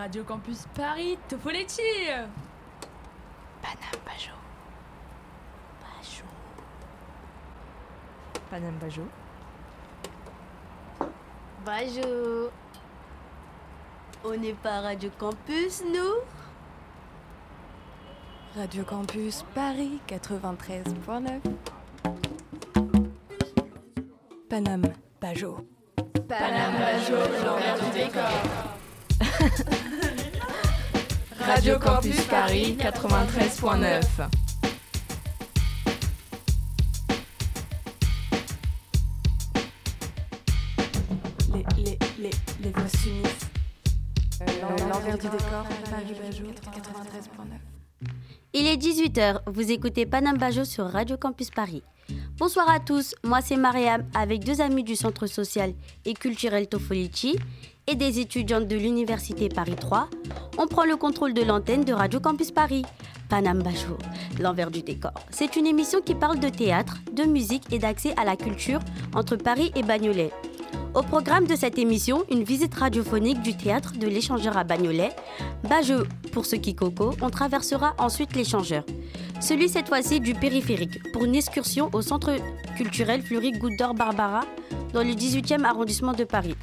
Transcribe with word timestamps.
Radio 0.00 0.24
Campus 0.24 0.66
Paris, 0.74 1.18
Topoletti 1.28 1.82
Panam 3.60 4.00
Bajo. 4.06 4.32
Bajo. 5.82 6.24
Panam 8.50 8.78
Bajo. 8.80 9.04
Bajo. 11.66 12.50
On 14.24 14.36
n'est 14.38 14.54
pas 14.54 14.80
Radio 14.80 15.10
Campus, 15.18 15.82
nous? 15.84 16.24
Radio 18.56 18.84
Campus 18.84 19.44
Paris 19.54 20.00
93.9. 20.08 21.42
Panam 24.48 24.82
Bajo. 25.20 25.66
Panam 26.26 26.72
Bajo, 26.78 27.16
l'envers 27.44 27.78
du 27.84 27.90
décor. 27.90 28.30
Radio 31.52 31.80
Campus 31.80 32.20
Paris 32.26 32.76
93.9. 32.78 34.28
Les, 41.52 41.64
les, 41.76 41.98
les, 42.20 42.30
les 42.62 42.70
voix 42.70 42.86
s'unissent. 42.86 43.48
L'envers 44.88 45.18
du 45.18 45.26
décor, 45.28 45.66
Paris 45.90 46.14
Bajo 46.22 46.44
93.9. 46.44 48.10
Il 48.52 48.68
est 48.68 48.76
18h, 48.76 49.40
vous 49.48 49.72
écoutez 49.72 50.06
Panam 50.06 50.38
Bajo 50.38 50.64
sur 50.64 50.84
Radio 50.84 51.16
Campus 51.16 51.50
Paris. 51.50 51.82
Bonsoir 52.38 52.70
à 52.70 52.80
tous, 52.80 53.14
moi 53.24 53.40
c'est 53.42 53.56
Mariam 53.56 54.04
avec 54.14 54.44
deux 54.44 54.60
amis 54.60 54.84
du 54.84 54.94
Centre 54.96 55.26
social 55.26 55.74
et 56.04 56.14
culturel 56.14 56.68
Tofolici 56.68 57.36
et 57.90 57.96
des 57.96 58.20
étudiantes 58.20 58.68
de 58.68 58.76
l'Université 58.76 59.48
Paris 59.48 59.74
3. 59.74 60.08
On 60.58 60.68
prend 60.68 60.84
le 60.84 60.94
contrôle 60.96 61.34
de 61.34 61.42
l'antenne 61.42 61.82
de 61.82 61.92
Radio 61.92 62.20
Campus 62.20 62.52
Paris. 62.52 62.84
Panam 63.28 63.62
Bajo, 63.62 63.98
l'envers 64.38 64.70
du 64.70 64.82
décor. 64.82 65.12
C'est 65.30 65.56
une 65.56 65.66
émission 65.66 66.00
qui 66.00 66.14
parle 66.14 66.38
de 66.38 66.48
théâtre, 66.48 66.98
de 67.12 67.24
musique 67.24 67.64
et 67.72 67.80
d'accès 67.80 68.14
à 68.16 68.24
la 68.24 68.36
culture 68.36 68.78
entre 69.14 69.34
Paris 69.34 69.72
et 69.74 69.82
Bagnolet. 69.82 70.30
Au 70.94 71.02
programme 71.02 71.46
de 71.46 71.56
cette 71.56 71.78
émission, 71.78 72.22
une 72.30 72.44
visite 72.44 72.74
radiophonique 72.74 73.42
du 73.42 73.56
théâtre 73.56 73.94
de 73.98 74.06
l'échangeur 74.06 74.56
à 74.56 74.62
Bagnolet. 74.62 75.10
Bajo 75.68 76.04
pour 76.32 76.46
ceux 76.46 76.58
qui 76.58 76.76
coco, 76.76 77.10
on 77.20 77.30
traversera 77.30 77.94
ensuite 77.98 78.36
l'échangeur. 78.36 78.84
Celui 79.40 79.68
cette 79.68 79.88
fois-ci 79.88 80.20
du 80.20 80.34
périphérique 80.34 81.12
pour 81.12 81.24
une 81.24 81.34
excursion 81.34 81.90
au 81.92 82.02
centre 82.02 82.36
culturel 82.76 83.22
Fleury 83.22 83.50
Goutte 83.50 83.76
d'Or 83.78 83.94
Barbara 83.94 84.42
dans 84.92 85.02
le 85.02 85.10
18e 85.10 85.64
arrondissement 85.64 86.12
de 86.12 86.24
Paris. 86.24 86.54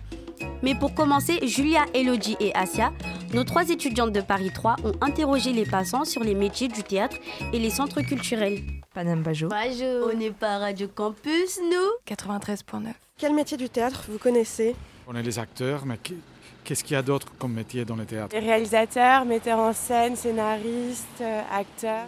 Mais 0.64 0.76
pour 0.76 0.94
commencer, 0.94 1.40
Julia, 1.48 1.86
Elodie 1.94 2.36
et 2.40 2.54
Asia, 2.56 2.92
nos 3.34 3.44
trois 3.44 3.70
étudiantes 3.70 4.12
de 4.12 4.22
Paris 4.22 4.52
3, 4.54 4.78
ont 4.84 4.94
interrogé 5.02 5.54
les 5.54 5.66
passants 5.66 6.06
sur 6.06 6.24
les 6.24 6.34
métiers 6.36 6.68
du 6.68 6.84
théâtre 6.84 7.18
et 7.54 7.60
les 7.60 7.70
centres 7.70 8.02
culturels. 8.02 8.60
Panam 8.94 9.22
Bajo. 9.22 9.48
Bajo, 9.50 10.10
on 10.12 10.16
n'est 10.18 10.32
pas 10.32 10.58
Radio 10.58 10.88
Campus, 10.88 11.60
nous 11.64 12.14
93.9. 12.16 12.88
Quel 13.18 13.34
métier 13.34 13.58
du 13.58 13.70
théâtre 13.70 14.06
vous 14.10 14.18
connaissez? 14.18 14.76
On 15.08 15.16
est 15.16 15.24
les 15.24 15.38
acteurs, 15.40 15.86
mais 15.86 15.98
qu- 15.98 16.16
qu'est-ce 16.64 16.84
qu'il 16.84 16.94
y 16.94 16.98
a 16.98 17.02
d'autre 17.02 17.28
comme 17.38 17.54
métier 17.54 17.86
dans 17.86 17.96
le 17.96 18.06
théâtre? 18.06 18.36
Les 18.36 18.42
réalisateurs, 18.46 19.26
metteurs 19.26 19.60
en 19.60 19.74
scène, 19.74 20.16
scénaristes, 20.16 21.22
euh, 21.22 21.42
acteurs, 21.52 22.08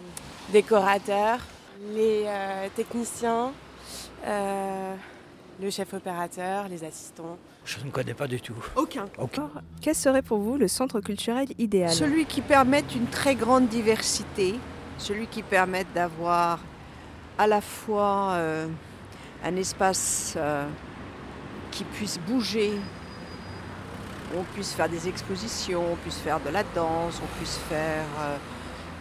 décorateurs, 0.52 1.38
les 1.94 2.24
euh, 2.26 2.66
techniciens, 2.74 3.52
euh, 4.26 4.94
le 5.60 5.70
chef 5.70 5.92
opérateur, 5.94 6.68
les 6.68 6.84
assistants. 6.84 7.38
Je 7.64 7.78
ne 7.84 7.90
connais 7.90 8.14
pas 8.14 8.26
du 8.26 8.40
tout. 8.40 8.54
Aucun. 8.76 9.06
Quel 9.80 9.94
serait 9.94 10.22
pour 10.22 10.38
vous 10.38 10.56
le 10.56 10.68
centre 10.68 11.00
culturel 11.00 11.48
idéal 11.58 11.90
Celui 11.90 12.24
qui 12.24 12.40
permette 12.40 12.94
une 12.94 13.06
très 13.06 13.34
grande 13.34 13.68
diversité, 13.68 14.54
celui 14.98 15.26
qui 15.26 15.42
permette 15.42 15.92
d'avoir 15.94 16.60
à 17.38 17.46
la 17.46 17.60
fois 17.60 18.32
euh, 18.32 18.66
un 19.44 19.56
espace 19.56 20.34
euh, 20.36 20.66
qui 21.70 21.84
puisse 21.84 22.18
bouger, 22.18 22.72
où 24.32 24.40
on 24.40 24.44
puisse 24.54 24.72
faire 24.72 24.88
des 24.88 25.08
expositions, 25.08 25.92
on 25.92 25.96
puisse 25.96 26.18
faire 26.18 26.40
de 26.40 26.50
la 26.50 26.62
danse, 26.74 27.20
on 27.22 27.38
puisse 27.38 27.56
faire 27.68 28.04
euh, 28.20 28.36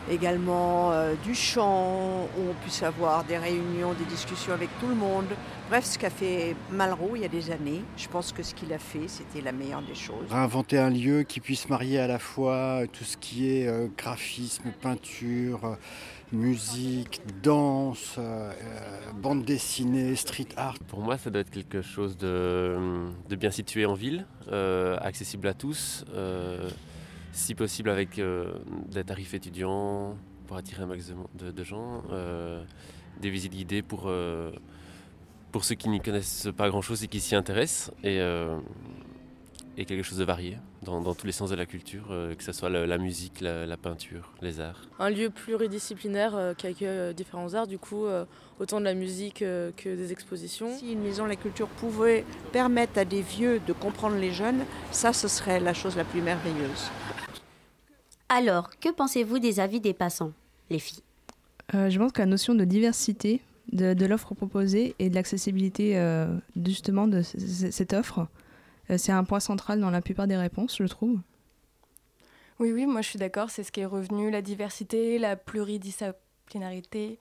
également 0.09 0.91
euh, 0.91 1.13
du 1.23 1.35
chant, 1.35 2.23
où 2.37 2.49
on 2.49 2.53
puisse 2.63 2.83
avoir 2.83 3.23
des 3.23 3.37
réunions, 3.37 3.93
des 3.93 4.05
discussions 4.05 4.53
avec 4.53 4.69
tout 4.79 4.87
le 4.87 4.95
monde. 4.95 5.27
Bref, 5.69 5.85
ce 5.85 5.99
qu'a 5.99 6.09
fait 6.09 6.55
Malraux 6.71 7.11
il 7.15 7.21
y 7.21 7.25
a 7.25 7.29
des 7.29 7.51
années, 7.51 7.83
je 7.95 8.07
pense 8.07 8.31
que 8.31 8.41
ce 8.41 8.55
qu'il 8.55 8.73
a 8.73 8.79
fait, 8.79 9.07
c'était 9.07 9.41
la 9.41 9.51
meilleure 9.51 9.83
des 9.83 9.95
choses. 9.95 10.31
Réinventer 10.31 10.79
un 10.79 10.89
lieu 10.89 11.23
qui 11.23 11.39
puisse 11.39 11.69
marier 11.69 11.99
à 11.99 12.07
la 12.07 12.19
fois 12.19 12.81
tout 12.91 13.03
ce 13.03 13.17
qui 13.17 13.49
est 13.51 13.67
euh, 13.67 13.87
graphisme, 13.95 14.71
peinture, 14.81 15.65
euh, 15.65 15.75
musique, 16.31 17.21
danse, 17.43 18.15
euh, 18.17 18.51
euh, 18.51 19.11
bande 19.15 19.43
dessinée, 19.45 20.15
street 20.15 20.47
art. 20.57 20.77
Pour 20.87 20.99
moi, 20.99 21.17
ça 21.17 21.29
doit 21.29 21.41
être 21.41 21.51
quelque 21.51 21.81
chose 21.81 22.17
de, 22.17 22.77
de 23.29 23.35
bien 23.35 23.51
situé 23.51 23.85
en 23.85 23.93
ville, 23.93 24.25
euh, 24.51 24.97
accessible 25.01 25.47
à 25.47 25.53
tous, 25.53 26.05
euh, 26.13 26.69
si 27.31 27.55
possible 27.55 27.89
avec 27.89 28.19
euh, 28.19 28.53
des 28.87 29.03
tarifs 29.03 29.33
étudiants 29.33 30.17
pour 30.47 30.57
attirer 30.57 30.83
un 30.83 30.87
maximum 30.87 31.27
de, 31.35 31.63
gens, 31.63 32.03
euh, 32.11 32.63
des 33.21 33.29
visites 33.29 33.53
guidées 33.53 33.81
pour, 33.81 34.05
euh, 34.07 34.51
pour 35.51 35.63
ceux 35.63 35.75
qui 35.75 35.89
n'y 35.89 36.01
connaissent 36.01 36.49
pas 36.55 36.69
grand-chose 36.69 37.03
et 37.03 37.07
qui 37.07 37.19
s'y 37.19 37.35
intéressent, 37.35 37.91
et, 38.03 38.19
et 39.77 39.85
quelque 39.85 40.01
chose 40.01 40.17
de 40.17 40.23
varié 40.23 40.57
dans, 40.81 41.01
dans 41.01 41.13
tous 41.13 41.27
les 41.27 41.31
sens 41.31 41.51
de 41.51 41.55
la 41.55 41.67
culture, 41.67 42.07
que 42.35 42.43
ce 42.43 42.51
soit 42.51 42.69
la, 42.69 42.97
musique, 42.97 43.41
la, 43.41 43.67
la 43.67 43.77
peinture, 43.77 44.33
les 44.41 44.59
arts. 44.59 44.81
un 44.97 45.11
lieu 45.11 45.29
pluridisciplinaire 45.29 46.55
qui 46.57 46.65
accueille 46.65 47.13
différents 47.13 47.53
arts, 47.53 47.67
du 47.67 47.77
coup, 47.77 48.07
autant 48.59 48.79
de 48.79 48.85
la 48.85 48.93
musique 48.93 49.41
euh, 49.41 49.71
que 49.75 49.89
des 49.95 50.11
expositions. 50.11 50.77
Si 50.77 50.91
une 50.93 51.01
maison 51.01 51.23
de 51.23 51.29
la 51.29 51.35
culture 51.35 51.67
pouvait 51.67 52.25
permettre 52.51 52.99
à 52.99 53.05
des 53.05 53.21
vieux 53.21 53.59
de 53.65 53.73
comprendre 53.73 54.17
les 54.17 54.31
jeunes, 54.31 54.65
ça, 54.91 55.13
ce 55.13 55.27
serait 55.27 55.59
la 55.59 55.73
chose 55.73 55.95
la 55.95 56.03
plus 56.03 56.21
merveilleuse. 56.21 56.89
Alors, 58.27 58.69
que 58.79 58.89
pensez-vous 58.89 59.39
des 59.39 59.59
avis 59.59 59.79
des 59.79 59.93
passants, 59.93 60.33
les 60.69 60.79
filles? 60.79 61.01
Euh, 61.73 61.89
Je 61.89 61.97
pense 61.97 62.11
que 62.11 62.19
la 62.19 62.27
notion 62.27 62.53
de 62.53 62.65
diversité 62.65 63.41
de, 63.71 63.93
de 63.93 64.05
l'offre 64.05 64.33
proposée 64.35 64.95
et 64.99 65.09
de 65.09 65.15
l'accessibilité 65.15 65.97
euh, 65.97 66.27
justement 66.65 67.07
de 67.07 67.21
cette 67.21 67.93
offre, 67.93 68.27
euh, 68.89 68.97
c'est 68.97 69.11
un 69.11 69.23
point 69.23 69.39
central 69.39 69.79
dans 69.79 69.91
la 69.91 70.01
plupart 70.01 70.27
des 70.27 70.37
réponses, 70.37 70.77
je 70.77 70.85
trouve. 70.85 71.19
Oui, 72.59 72.71
oui, 72.73 72.85
moi 72.85 73.01
je 73.01 73.09
suis 73.09 73.19
d'accord, 73.19 73.49
c'est 73.49 73.63
ce 73.63 73.71
qui 73.71 73.79
est 73.79 73.85
revenu, 73.85 74.29
la 74.31 74.41
diversité, 74.41 75.17
la 75.17 75.35
pluridisciplinarité, 75.35 77.17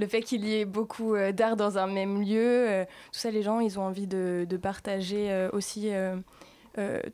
le 0.00 0.06
fait 0.06 0.22
qu'il 0.22 0.44
y 0.44 0.56
ait 0.56 0.64
beaucoup 0.64 1.14
euh, 1.14 1.30
d'art 1.30 1.56
dans 1.56 1.78
un 1.78 1.86
même 1.86 2.22
lieu, 2.22 2.68
euh, 2.68 2.84
tout 3.12 3.20
ça, 3.20 3.30
les 3.30 3.42
gens, 3.42 3.60
ils 3.60 3.78
ont 3.78 3.82
envie 3.82 4.06
de, 4.06 4.46
partager 4.60 5.30
euh, 5.30 5.48
aussi 5.52 5.90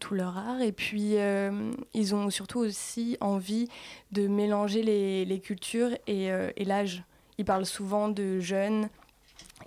tout 0.01 0.15
leur 0.15 0.37
art, 0.37 0.61
et 0.61 0.73
puis 0.73 1.17
ils 1.95 2.15
ont 2.15 2.31
surtout 2.31 2.61
aussi 2.61 3.17
envie 3.21 3.69
de 4.13 4.29
mélanger 4.29 4.83
les, 4.83 5.41
cultures 5.41 5.91
et, 6.07 6.31
l'âge. 6.65 7.03
Ils 7.39 7.45
parlent 7.45 7.67
souvent 7.67 8.09
de 8.09 8.39
jeunes 8.39 8.89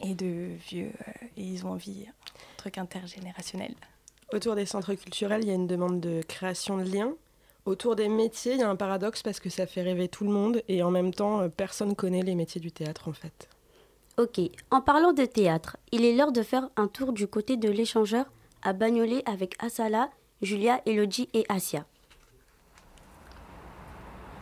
et 0.01 0.15
de 0.15 0.49
vieux, 0.69 0.91
et 1.37 1.43
ils 1.43 1.65
ont 1.65 1.71
envie 1.71 2.05
d'un 2.05 2.11
truc 2.57 2.77
intergénérationnel. 2.77 3.73
Autour 4.31 4.55
des 4.55 4.65
centres 4.65 4.93
culturels, 4.93 5.41
il 5.43 5.47
y 5.47 5.51
a 5.51 5.55
une 5.55 5.67
demande 5.67 5.99
de 5.99 6.21
création 6.21 6.77
de 6.77 6.83
liens. 6.83 7.13
Autour 7.65 7.95
des 7.95 8.09
métiers, 8.09 8.53
il 8.53 8.59
y 8.59 8.63
a 8.63 8.69
un 8.69 8.75
paradoxe 8.75 9.21
parce 9.21 9.39
que 9.39 9.49
ça 9.49 9.67
fait 9.67 9.81
rêver 9.81 10.07
tout 10.07 10.23
le 10.23 10.31
monde 10.31 10.61
et 10.67 10.81
en 10.81 10.91
même 10.91 11.13
temps, 11.13 11.41
euh, 11.41 11.49
personne 11.49 11.95
connaît 11.95 12.23
les 12.23 12.35
métiers 12.35 12.61
du 12.61 12.71
théâtre 12.71 13.07
en 13.07 13.13
fait. 13.13 13.49
Ok, 14.17 14.39
en 14.71 14.81
parlant 14.81 15.13
de 15.13 15.25
théâtre, 15.25 15.77
il 15.91 16.03
est 16.03 16.15
l'heure 16.15 16.31
de 16.31 16.41
faire 16.41 16.69
un 16.75 16.87
tour 16.87 17.13
du 17.13 17.27
côté 17.27 17.57
de 17.57 17.69
l'échangeur 17.69 18.25
à 18.63 18.73
Bagnolet 18.73 19.23
avec 19.25 19.55
Asala, 19.63 20.09
Julia, 20.41 20.81
Elodie 20.85 21.29
et 21.33 21.45
Asia. 21.47 21.85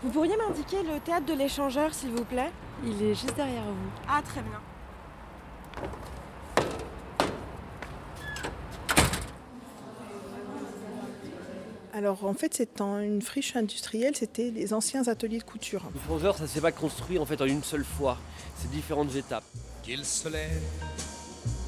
Vous 0.01 0.09
pourriez 0.09 0.37
m'indiquer 0.37 0.83
le 0.83 0.99
théâtre 0.99 1.25
de 1.25 1.33
l'échangeur, 1.33 1.93
s'il 1.93 2.11
vous 2.11 2.25
plaît? 2.25 2.51
Il 2.83 3.01
est 3.03 3.15
juste 3.15 3.35
derrière 3.35 3.63
vous. 3.63 3.89
Ah, 4.07 4.21
très 4.21 4.41
bien. 4.41 4.61
Alors 11.93 12.25
en 12.25 12.33
fait, 12.33 12.53
c'est 12.53 12.81
en 12.81 12.99
une 12.99 13.21
friche 13.21 13.55
industrielle, 13.55 14.15
c'était 14.15 14.51
les 14.51 14.73
anciens 14.73 15.07
ateliers 15.07 15.39
de 15.39 15.43
couture. 15.43 15.83
Le 15.93 15.99
Frangeur, 15.99 16.37
ça 16.37 16.43
ne 16.43 16.47
s'est 16.47 16.61
pas 16.61 16.71
construit 16.71 17.17
en 17.17 17.25
fait 17.25 17.41
en 17.41 17.45
une 17.45 17.63
seule 17.63 17.85
fois. 17.85 18.17
C'est 18.57 18.69
différentes 18.69 19.15
étapes. 19.15 19.43
Qu'il 19.83 20.03
se 20.05 20.27
lève, 20.27 20.61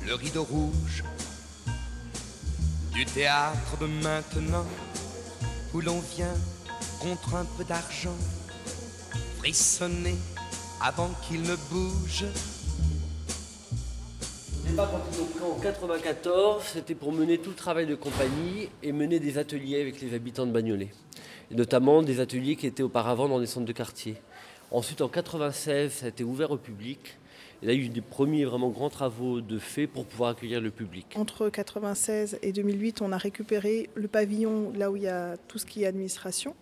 le 0.05 0.13
rideau 0.13 0.43
rouge 0.43 1.03
du 2.93 3.05
théâtre 3.05 3.77
de 3.79 3.85
maintenant, 3.85 4.65
où 5.73 5.79
l'on 5.79 5.99
vient 6.15 6.35
contre 6.99 7.35
un 7.35 7.45
peu 7.45 7.63
d'argent, 7.63 8.15
frissonner 9.37 10.15
avant 10.81 11.09
qu'il 11.27 11.41
ne 11.41 11.55
bouge. 11.71 12.25
Quand 14.75 14.87
ils 15.11 15.43
ont 15.43 15.53
en 15.53 15.59
94, 15.59 16.63
c'était 16.63 16.95
pour 16.95 17.11
mener 17.11 17.37
tout 17.37 17.49
le 17.49 17.55
travail 17.55 17.85
de 17.85 17.95
compagnie 17.95 18.69
et 18.83 18.91
mener 18.91 19.19
des 19.19 19.37
ateliers 19.37 19.81
avec 19.81 20.01
les 20.01 20.13
habitants 20.13 20.45
de 20.45 20.51
Bagnolet. 20.51 20.89
et 21.51 21.55
notamment 21.55 22.03
des 22.03 22.19
ateliers 22.19 22.55
qui 22.55 22.67
étaient 22.67 22.83
auparavant 22.83 23.27
dans 23.27 23.39
des 23.39 23.45
centres 23.45 23.65
de 23.65 23.71
quartier. 23.73 24.15
Ensuite, 24.71 25.01
en 25.01 25.07
96, 25.09 25.91
ça 25.91 26.05
a 26.05 26.09
été 26.09 26.23
ouvert 26.23 26.51
au 26.51 26.57
public. 26.57 26.99
Il 27.61 27.67
y 27.69 27.71
a 27.71 27.75
eu 27.75 27.89
des 27.89 28.01
premiers 28.01 28.45
vraiment 28.45 28.69
grands 28.69 28.89
travaux 28.89 29.41
de 29.41 29.59
fait 29.59 29.87
pour 29.87 30.05
pouvoir 30.05 30.29
accueillir 30.31 30.61
le 30.61 30.71
public. 30.71 31.07
Entre 31.15 31.49
96 31.49 32.39
et 32.41 32.53
2008, 32.53 33.01
on 33.01 33.11
a 33.11 33.17
récupéré 33.17 33.89
le 33.95 34.07
pavillon 34.07 34.71
là 34.75 34.91
où 34.91 34.95
il 34.95 35.03
y 35.03 35.07
a 35.07 35.35
tout 35.47 35.57
ce 35.57 35.65
qui 35.65 35.83
est 35.83 35.87
administration. 35.87 36.55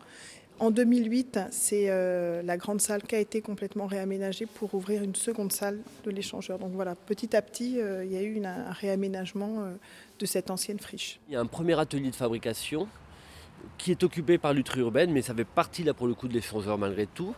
En 0.59 0.71
2008, 0.71 1.39
c'est 1.51 1.85
euh, 1.89 2.41
la 2.41 2.57
grande 2.57 2.81
salle 2.81 3.03
qui 3.03 3.13
a 3.13 3.19
été 3.19 3.41
complètement 3.41 3.85
réaménagée 3.85 4.47
pour 4.47 4.73
ouvrir 4.73 5.03
une 5.03 5.13
seconde 5.13 5.51
salle 5.51 5.79
de 6.03 6.09
l'échangeur. 6.09 6.57
Donc 6.57 6.71
voilà, 6.73 6.95
petit 6.95 7.35
à 7.35 7.43
petit, 7.43 7.79
euh, 7.79 8.03
il 8.03 8.11
y 8.11 8.17
a 8.17 8.23
eu 8.23 8.43
un 8.43 8.71
réaménagement 8.71 9.59
euh, 9.59 9.75
de 10.17 10.25
cette 10.25 10.49
ancienne 10.49 10.79
friche. 10.79 11.19
Il 11.27 11.33
y 11.33 11.37
a 11.37 11.41
un 11.41 11.45
premier 11.45 11.79
atelier 11.79 12.09
de 12.09 12.15
fabrication 12.15 12.87
qui 13.77 13.91
est 13.91 14.01
occupé 14.01 14.39
par 14.39 14.53
l'Utri 14.53 14.79
urbaine, 14.79 15.11
mais 15.11 15.21
ça 15.21 15.35
fait 15.35 15.45
partie 15.45 15.83
là 15.83 15.93
pour 15.93 16.07
le 16.07 16.15
coup 16.15 16.27
de 16.27 16.33
l'échangeur 16.33 16.79
malgré 16.79 17.05
tout. 17.05 17.35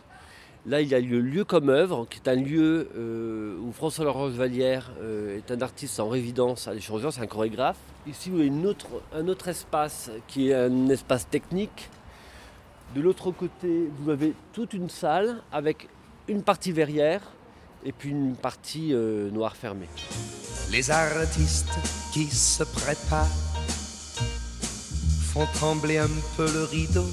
Là, 0.64 0.80
il 0.80 0.88
y 0.88 0.94
a 0.94 1.00
le 1.00 1.20
lieu 1.20 1.44
comme 1.44 1.68
œuvre, 1.68 2.06
qui 2.08 2.20
est 2.20 2.28
un 2.28 2.36
lieu 2.36 2.86
où 3.62 3.72
François 3.72 4.04
Laurent 4.04 4.28
Vallière 4.28 4.92
est 5.34 5.50
un 5.50 5.62
artiste 5.62 5.98
en 6.00 6.10
résidence 6.10 6.68
à 6.68 6.74
l'échangeur, 6.74 7.14
c'est 7.14 7.22
un 7.22 7.26
chorégraphe. 7.26 7.78
Ici, 8.06 8.28
avez 8.28 8.44
une 8.44 8.66
autre, 8.66 8.86
un 9.14 9.26
autre 9.28 9.48
espace 9.48 10.10
qui 10.28 10.50
est 10.50 10.54
un 10.54 10.90
espace 10.90 11.26
technique 11.30 11.88
de 12.94 13.00
l'autre 13.00 13.30
côté, 13.30 13.88
vous 13.98 14.10
avez 14.10 14.34
toute 14.52 14.72
une 14.72 14.90
salle 14.90 15.42
avec 15.52 15.88
une 16.28 16.42
partie 16.42 16.72
verrière 16.72 17.22
et 17.84 17.92
puis 17.92 18.10
une 18.10 18.34
partie 18.34 18.92
euh, 18.92 19.30
noire 19.30 19.56
fermée. 19.56 19.88
Les 20.70 20.90
artistes 20.90 21.78
qui 22.12 22.26
se 22.26 22.64
préparent 22.64 23.26
font 25.32 25.46
trembler 25.54 25.98
un 25.98 26.08
peu 26.36 26.52
le 26.52 26.64
rideau 26.64 27.06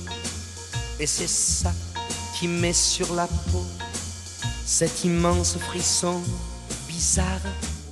et 1.00 1.06
c'est 1.06 1.30
ça 1.30 1.72
qui 2.38 2.48
met 2.48 2.74
sur 2.74 3.14
la 3.14 3.28
peau 3.28 3.64
cet 4.66 5.06
immense 5.06 5.58
frisson 5.58 6.22
bizarre. 6.88 7.42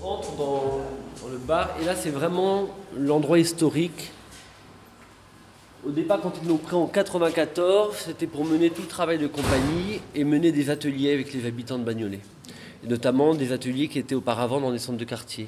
On 0.02 0.08
rentre 0.08 0.36
dans, 0.36 0.82
dans 1.22 1.30
le 1.32 1.38
bar 1.38 1.70
et 1.80 1.86
là 1.86 1.96
c'est 1.96 2.10
vraiment 2.10 2.68
l'endroit 2.98 3.38
historique 3.38 4.12
au 5.86 5.92
départ, 5.92 6.20
quand 6.22 6.34
ils 6.42 6.48
l'ont 6.48 6.58
pris 6.58 6.76
en 6.76 6.88
94, 6.88 7.96
c'était 7.96 8.28
pour 8.28 8.44
mener 8.46 8.70
tout 8.70 8.82
le 8.82 8.88
travail 8.88 9.18
de 9.18 9.28
compagnie 9.28 10.02
et 10.16 10.24
mener 10.24 10.52
des 10.52 10.70
ateliers 10.70 11.14
avec 11.14 11.34
les 11.34 11.46
habitants 11.46 11.78
de 11.78 11.84
Bagnolet. 11.84 12.20
Et 12.84 12.88
notamment 12.88 13.36
des 13.36 13.52
ateliers 13.52 13.88
qui 13.88 14.00
étaient 14.00 14.16
auparavant 14.16 14.60
dans 14.60 14.72
des 14.72 14.80
centres 14.80 14.98
de 14.98 15.06
quartier, 15.06 15.48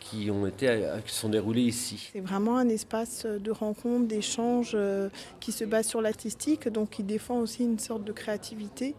qui, 0.00 0.30
ont 0.30 0.50
qui 0.50 1.14
sont 1.14 1.28
déroulés 1.28 1.62
ici. 1.62 2.10
C'est 2.12 2.20
vraiment 2.20 2.58
un 2.58 2.68
espace 2.68 3.26
de 3.26 3.50
rencontre, 3.50 4.06
d'échange 4.06 4.72
euh, 4.74 5.08
qui 5.40 5.52
se 5.52 5.64
base 5.64 5.86
sur 5.86 6.00
l'artistique, 6.00 6.68
donc 6.68 6.90
qui 6.90 7.02
défend 7.02 7.38
aussi 7.38 7.64
une 7.64 7.78
sorte 7.78 8.04
de 8.04 8.12
créativité 8.12 8.94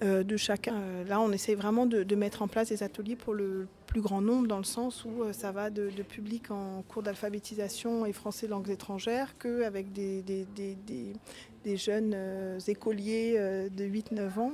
de 0.00 0.36
chacun. 0.36 0.74
Euh, 0.74 1.04
là, 1.04 1.20
on 1.20 1.30
essaie 1.30 1.54
vraiment 1.54 1.86
de, 1.86 2.14
mettre 2.14 2.42
en 2.42 2.48
place 2.48 2.68
des 2.68 2.82
ateliers 2.82 3.16
pour 3.16 3.34
le 3.34 3.66
plus 3.86 4.00
grand 4.00 4.20
nombre, 4.20 4.46
dans 4.46 4.58
le 4.58 4.64
sens 4.64 5.04
où 5.04 5.22
euh, 5.22 5.32
ça 5.32 5.52
va 5.52 5.68
de, 5.70 5.90
public 6.02 6.50
en 6.50 6.82
cours 6.88 7.02
d'alphabétisation 7.02 8.06
et 8.06 8.12
français 8.12 8.46
langues 8.46 8.70
étrangères 8.70 9.36
qu'avec 9.38 9.92
des, 9.92 10.22
des, 10.22 11.76
jeunes 11.76 12.12
euh, 12.14 12.58
écoliers 12.66 13.34
euh, 13.36 13.68
de 13.68 13.84
8-9 13.84 14.38
ans. 14.38 14.52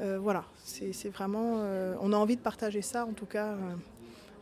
Euh, 0.00 0.18
voilà, 0.18 0.44
c'est 0.64 1.10
vraiment. 1.10 1.58
Euh, 1.58 1.94
on 2.00 2.12
a 2.12 2.16
envie 2.16 2.36
de 2.36 2.40
partager 2.40 2.82
ça, 2.82 3.04
en 3.04 3.12
tout 3.12 3.26
cas, 3.26 3.56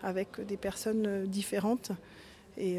avec 0.02 0.40
des 0.46 0.56
personnes 0.56 1.26
différentes. 1.26 1.90
Et 2.56 2.78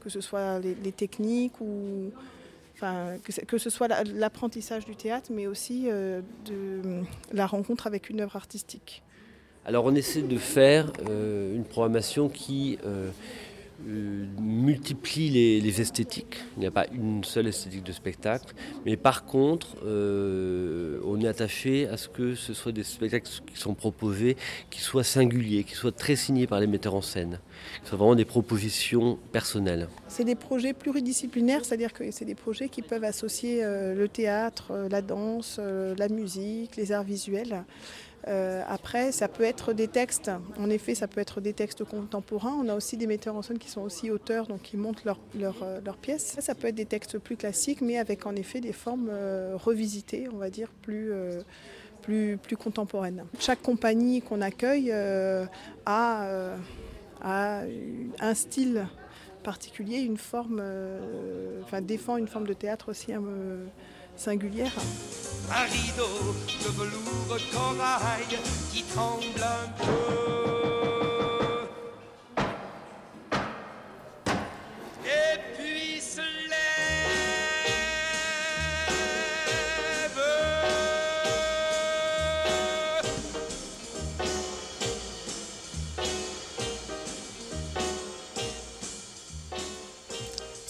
que 0.00 0.08
ce 0.08 0.20
soit 0.20 0.58
les, 0.60 0.74
les 0.74 0.92
techniques 0.92 1.60
ou 1.60 2.12
que, 3.46 3.58
ce 3.58 3.70
soit 3.70 3.88
l'apprentissage 4.04 4.84
du 4.84 4.96
théâtre, 4.96 5.30
mais 5.32 5.46
aussi 5.46 5.84
euh, 5.86 6.20
de 6.44 7.02
la 7.32 7.46
rencontre 7.46 7.86
avec 7.86 8.10
une 8.10 8.20
œuvre 8.20 8.36
artistique. 8.36 9.02
Alors 9.64 9.84
on 9.84 9.94
essaie 9.94 10.22
de 10.22 10.38
faire 10.38 10.92
euh, 11.08 11.54
une 11.54 11.64
programmation 11.64 12.28
qui 12.28 12.78
euh, 12.86 13.10
multiplie 13.86 15.30
les, 15.60 15.80
esthétiques. 15.80 16.38
Il 16.56 16.60
n'y 16.60 16.66
a 16.66 16.70
pas 16.70 16.86
une 16.92 17.22
seule 17.24 17.48
esthétique 17.48 17.82
de 17.84 17.92
spectacle, 17.92 18.54
mais 18.84 18.96
par 18.96 19.24
contre, 19.24 19.76
euh, 19.84 21.00
on 21.04 21.20
est 21.20 21.28
attaché 21.28 21.86
à 21.88 21.96
ce 21.96 22.08
que 22.08 22.34
ce 22.34 22.54
soit 22.54 22.72
des 22.72 22.84
spectacles 22.84 23.28
qui 23.46 23.60
sont 23.60 23.74
proposés, 23.74 24.36
qui 24.70 24.80
soient 24.80 25.04
singuliers, 25.04 25.64
qui 25.64 25.74
soient 25.74 25.92
très 25.92 26.16
signés 26.16 26.46
par 26.46 26.60
les 26.60 26.66
metteurs 26.66 26.94
en 26.94 27.02
scène, 27.02 27.38
qui 27.82 27.88
soient 27.88 27.98
vraiment 27.98 28.14
des 28.14 28.24
propositions 28.24 29.18
personnelles. 29.32 29.88
C'est 30.08 30.24
des 30.24 30.34
projets 30.34 30.72
pluridisciplinaires, 30.72 31.64
c'est-à-dire 31.64 31.92
que 31.92 32.10
c'est 32.10 32.24
des 32.24 32.34
projets 32.34 32.68
qui 32.68 32.82
peuvent 32.82 33.04
associer 33.04 33.64
euh, 33.64 33.94
le 33.94 34.08
théâtre, 34.08 34.68
euh, 34.70 34.88
la 34.88 35.02
danse, 35.02 35.56
euh, 35.58 35.94
la 35.98 36.08
musique, 36.08 36.76
les 36.76 36.92
arts 36.92 37.04
visuels. 37.04 37.64
Euh, 38.28 38.62
après, 38.68 39.12
ça 39.12 39.28
peut 39.28 39.44
être 39.44 39.72
des 39.72 39.86
textes. 39.86 40.30
En 40.58 40.68
effet, 40.68 40.94
ça 40.94 41.06
peut 41.06 41.20
être 41.20 41.40
des 41.40 41.52
textes 41.52 41.84
contemporains. 41.84 42.56
On 42.60 42.68
a 42.68 42.74
aussi 42.74 42.96
des 42.96 43.06
metteurs 43.06 43.36
en 43.36 43.42
scène 43.42 43.58
qui 43.58 43.70
sont 43.70 43.82
aussi 43.82 44.10
auteurs, 44.10 44.46
donc 44.48 44.62
qui 44.62 44.76
montent 44.76 45.04
leurs 45.04 45.20
leur, 45.38 45.54
leur 45.84 45.96
pièces. 45.96 46.36
Ça, 46.40 46.54
peut 46.54 46.66
être 46.68 46.74
des 46.74 46.86
textes 46.86 47.18
plus 47.18 47.36
classiques, 47.36 47.80
mais 47.80 47.98
avec 47.98 48.26
en 48.26 48.34
effet 48.34 48.60
des 48.60 48.72
formes 48.72 49.08
euh, 49.10 49.56
revisitées, 49.56 50.28
on 50.32 50.38
va 50.38 50.50
dire, 50.50 50.70
plus, 50.82 51.12
euh, 51.12 51.42
contemporaines. 52.58 53.24
Chaque 53.38 53.62
compagnie 53.62 54.22
qu'on 54.22 54.40
accueille 54.40 54.90
euh, 54.92 55.44
a, 55.86 56.52
un 57.22 58.34
style 58.34 58.86
particulier, 59.42 59.98
une 59.98 60.16
forme, 60.16 60.62
défend 61.82 62.16
une 62.16 62.28
forme 62.28 62.46
de 62.46 62.52
théâtre 62.52 62.90
aussi 62.90 63.12
singulière. 64.16 64.72
Un 65.50 65.64
rideau 65.64 66.34
de 66.64 66.68
velours 66.70 67.38
corail 67.52 68.38
qui 68.72 68.82
tremble 68.82 69.42
un 69.42 69.84
peu. 69.84 70.55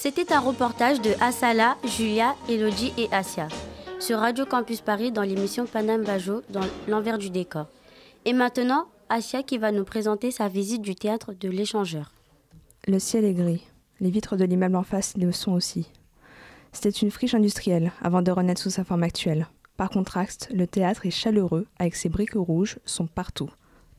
C'était 0.08 0.32
un 0.32 0.38
reportage 0.38 1.00
de 1.00 1.11
Asala, 1.20 1.76
Julia, 1.82 2.37
Elodie 2.49 2.93
et 2.97 3.08
Asia 3.11 3.48
sur 3.98 4.20
Radio 4.20 4.46
Campus 4.46 4.81
Paris 4.81 5.10
dans 5.10 5.22
l'émission 5.22 5.67
Panam 5.67 6.05
Bajo 6.05 6.43
dans 6.48 6.60
l'envers 6.86 7.19
du 7.19 7.29
décor. 7.29 7.67
Et 8.25 8.32
maintenant, 8.32 8.86
Asia 9.08 9.43
qui 9.43 9.58
va 9.58 9.72
nous 9.72 9.82
présenter 9.82 10.31
sa 10.31 10.46
visite 10.46 10.81
du 10.81 10.94
théâtre 10.94 11.32
de 11.32 11.48
l'échangeur. 11.48 12.13
Le 12.86 13.01
ciel 13.01 13.25
est 13.25 13.34
gris. 13.34 13.67
Les 13.98 14.10
vitres 14.10 14.36
de 14.36 14.44
l'immeuble 14.44 14.77
en 14.77 14.84
face 14.84 15.17
le 15.17 15.32
sont 15.32 15.55
aussi. 15.55 15.91
C'était 16.70 16.91
une 16.91 17.10
friche 17.10 17.34
industrielle 17.34 17.91
avant 18.01 18.22
de 18.22 18.31
renaître 18.31 18.63
sous 18.63 18.70
sa 18.70 18.84
forme 18.84 19.03
actuelle. 19.03 19.48
Par 19.77 19.91
contraste, 19.91 20.48
le 20.55 20.69
théâtre 20.69 21.06
est 21.06 21.10
chaleureux 21.10 21.67
avec 21.81 21.96
ses 21.96 22.10
briques 22.10 22.34
rouges 22.34 22.79
sont 22.84 23.08
partout, 23.08 23.51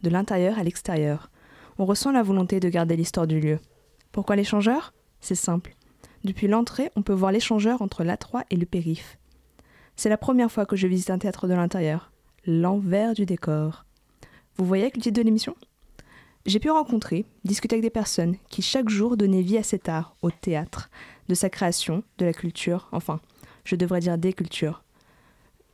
de 0.04 0.10
l'intérieur 0.10 0.58
à 0.58 0.64
l'extérieur. 0.64 1.30
On 1.78 1.86
ressent 1.86 2.14
la 2.14 2.24
volonté 2.24 2.62
de 2.62 2.70
garder 2.70 2.96
l'histoire 2.96 3.28
du 3.28 3.42
lieu. 3.42 3.60
Pourquoi 4.14 4.38
l'échangeur? 4.38 4.94
C'est 5.20 5.36
simple. 5.36 5.77
Depuis 6.28 6.50
l'entrée, 6.50 6.92
on 6.98 7.04
peut 7.04 7.14
voir 7.14 7.32
l'échangeur 7.32 7.82
entre 7.82 8.04
l'A3 8.04 8.44
et 8.50 8.58
le 8.58 8.66
périph. 8.66 9.18
C'est 9.96 10.10
la 10.10 10.18
première 10.18 10.52
fois 10.52 10.66
que 10.66 10.76
je 10.76 10.86
visite 10.86 11.10
un 11.10 11.20
théâtre 11.20 11.48
de 11.48 11.54
l'intérieur. 11.54 12.12
L'envers 12.46 13.14
du 13.14 13.26
décor. 13.26 13.86
Vous 14.58 14.66
voyez 14.66 14.84
avec 14.84 14.98
le 14.98 15.02
titre 15.02 15.16
de 15.16 15.22
l'émission? 15.22 15.56
J'ai 16.46 16.60
pu 16.60 16.70
rencontrer, 16.70 17.26
discuter 17.46 17.76
avec 17.76 17.84
des 17.84 17.90
personnes 17.90 18.36
qui 18.50 18.62
chaque 18.62 18.90
jour 18.90 19.16
donnaient 19.16 19.42
vie 19.42 19.58
à 19.58 19.64
cet 19.64 19.88
art, 19.88 20.18
au 20.22 20.30
théâtre, 20.30 20.90
de 21.30 21.34
sa 21.34 21.50
création, 21.50 22.04
de 22.18 22.26
la 22.26 22.34
culture, 22.34 22.90
enfin, 22.92 23.22
je 23.64 23.78
devrais 23.78 24.02
dire 24.02 24.18
des 24.18 24.34
cultures. 24.34 24.84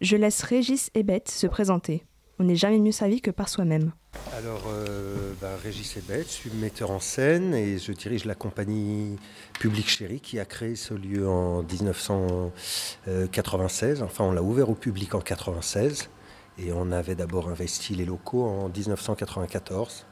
Je 0.01 0.17
laisse 0.17 0.43
Régis 0.43 0.91
et 0.93 1.01
Bette 1.01 1.31
se 1.31 1.47
présenter. 1.47 2.05
On 2.37 2.43
n'est 2.43 2.55
jamais 2.55 2.77
mieux 2.77 2.91
servi 2.91 3.21
que 3.21 3.31
par 3.31 3.49
soi-même. 3.49 3.91
Alors, 4.35 4.63
euh, 4.67 5.33
bah, 5.39 5.51
Régis 5.63 5.95
Ebet, 5.95 6.23
je 6.23 6.27
suis 6.27 6.49
metteur 6.49 6.89
en 6.89 6.99
scène 6.99 7.53
et 7.53 7.77
je 7.77 7.91
dirige 7.91 8.25
la 8.25 8.33
compagnie 8.33 9.19
Public 9.59 9.87
Chéri 9.87 10.19
qui 10.19 10.39
a 10.39 10.45
créé 10.45 10.75
ce 10.75 10.95
lieu 10.95 11.29
en 11.29 11.61
1996. 11.61 14.01
Enfin, 14.01 14.23
on 14.23 14.31
l'a 14.31 14.41
ouvert 14.41 14.69
au 14.69 14.75
public 14.75 15.13
en 15.13 15.19
1996 15.19 16.09
et 16.57 16.71
on 16.73 16.91
avait 16.91 17.13
d'abord 17.15 17.49
investi 17.49 17.95
les 17.95 18.05
locaux 18.05 18.43
en 18.43 18.69
1994. 18.69 20.05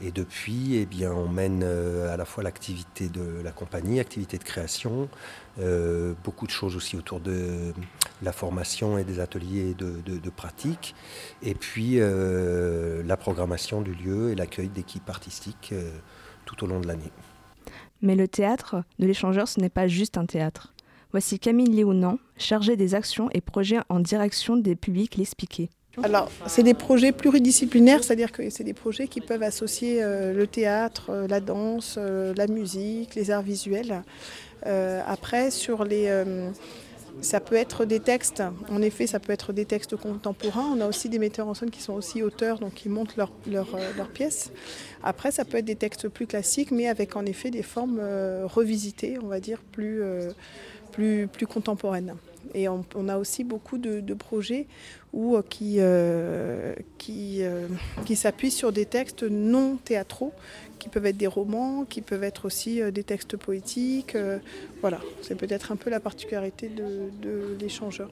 Et 0.00 0.10
depuis, 0.10 0.76
eh 0.76 0.86
bien, 0.86 1.12
on 1.12 1.28
mène 1.28 1.62
euh, 1.62 2.12
à 2.12 2.16
la 2.16 2.24
fois 2.24 2.42
l'activité 2.42 3.08
de 3.08 3.40
la 3.44 3.52
compagnie, 3.52 4.00
activité 4.00 4.38
de 4.38 4.44
création, 4.44 5.08
euh, 5.60 6.14
beaucoup 6.24 6.46
de 6.46 6.52
choses 6.52 6.74
aussi 6.76 6.96
autour 6.96 7.20
de 7.20 7.74
la 8.22 8.32
formation 8.32 8.98
et 8.98 9.04
des 9.04 9.20
ateliers 9.20 9.74
de, 9.74 10.00
de, 10.04 10.18
de 10.18 10.30
pratique, 10.30 10.94
et 11.42 11.54
puis 11.54 11.96
euh, 11.96 13.02
la 13.04 13.16
programmation 13.16 13.80
du 13.80 13.94
lieu 13.94 14.30
et 14.30 14.34
l'accueil 14.34 14.68
d'équipes 14.68 15.08
artistiques 15.08 15.74
tout 16.44 16.64
au 16.64 16.66
long 16.66 16.80
de 16.80 16.86
l'année. 16.86 17.12
Mais 18.02 18.14
le 18.14 18.28
théâtre 18.28 18.82
de 18.98 19.06
l'échangeur, 19.06 19.48
ce 19.48 19.60
n'est 19.60 19.68
pas 19.68 19.86
juste 19.86 20.16
un 20.16 20.26
théâtre. 20.26 20.72
Voici 21.12 21.38
Camille 21.38 21.70
Léonan, 21.70 22.18
chargée 22.36 22.76
des 22.76 22.94
actions 22.94 23.28
et 23.32 23.40
projets 23.40 23.80
en 23.88 24.00
direction 24.00 24.56
des 24.56 24.76
publics, 24.76 25.16
l'expliquer. 25.16 25.70
Alors, 26.02 26.30
c'est 26.46 26.62
des 26.62 26.74
projets 26.74 27.10
pluridisciplinaires, 27.10 28.04
c'est-à-dire 28.04 28.30
que 28.30 28.48
c'est 28.48 28.62
des 28.62 28.74
projets 28.74 29.08
qui 29.08 29.20
peuvent 29.20 29.42
associer 29.42 30.02
euh, 30.02 30.32
le 30.32 30.46
théâtre, 30.46 31.10
euh, 31.10 31.26
la 31.26 31.40
danse, 31.40 31.96
euh, 31.98 32.32
la 32.36 32.46
musique, 32.46 33.16
les 33.16 33.30
arts 33.30 33.42
visuels. 33.42 34.02
après, 34.64 35.50
sur 35.50 35.84
les 35.84 36.06
ça 37.20 37.40
peut 37.40 37.54
être 37.54 37.84
des 37.84 38.00
textes, 38.00 38.42
en 38.70 38.82
effet, 38.82 39.06
ça 39.06 39.20
peut 39.20 39.32
être 39.32 39.52
des 39.52 39.64
textes 39.64 39.96
contemporains. 39.96 40.74
On 40.76 40.80
a 40.80 40.86
aussi 40.86 41.08
des 41.08 41.18
metteurs 41.18 41.48
en 41.48 41.54
scène 41.54 41.70
qui 41.70 41.82
sont 41.82 41.94
aussi 41.94 42.22
auteurs, 42.22 42.58
donc 42.58 42.74
qui 42.74 42.88
montent 42.88 43.16
leurs 43.16 43.32
leur, 43.46 43.66
pièces. 44.14 44.52
Après, 45.02 45.30
ça 45.30 45.44
peut 45.44 45.58
être 45.58 45.64
des 45.64 45.76
textes 45.76 46.08
plus 46.08 46.26
classiques, 46.26 46.70
mais 46.70 46.88
avec 46.88 47.16
en 47.16 47.26
effet 47.26 47.50
des 47.50 47.62
formes 47.62 48.00
revisitées, 48.44 49.18
on 49.22 49.26
va 49.26 49.40
dire, 49.40 49.60
plus, 49.72 50.02
plus, 50.92 51.26
plus 51.26 51.46
contemporaines. 51.46 52.16
Et 52.54 52.68
on, 52.68 53.08
a 53.08 53.18
aussi 53.18 53.44
beaucoup 53.44 53.78
de, 53.78 54.14
projets 54.14 54.66
où, 55.12 55.36
euh, 55.36 55.42
qui, 55.48 55.76
euh, 55.78 56.74
qui, 56.98 57.42
euh, 57.42 57.66
qui 58.04 58.16
s'appuient 58.16 58.50
sur 58.50 58.72
des 58.72 58.86
textes 58.86 59.22
non 59.22 59.76
théâtraux, 59.76 60.32
qui 60.78 60.88
peuvent 60.88 61.06
être 61.06 61.16
des 61.16 61.26
romans, 61.26 61.84
qui 61.84 62.00
peuvent 62.00 62.24
être 62.24 62.46
aussi 62.46 62.80
des 62.90 63.04
textes 63.04 63.36
poétiques. 63.36 64.16
voilà, 64.80 65.00
c'est 65.20 65.34
peut-être 65.34 65.72
un 65.72 65.76
peu 65.76 65.90
la 65.90 66.00
particularité 66.00 66.68
de, 66.68 67.10
de 67.20 67.56
l'échangeur. 67.60 68.10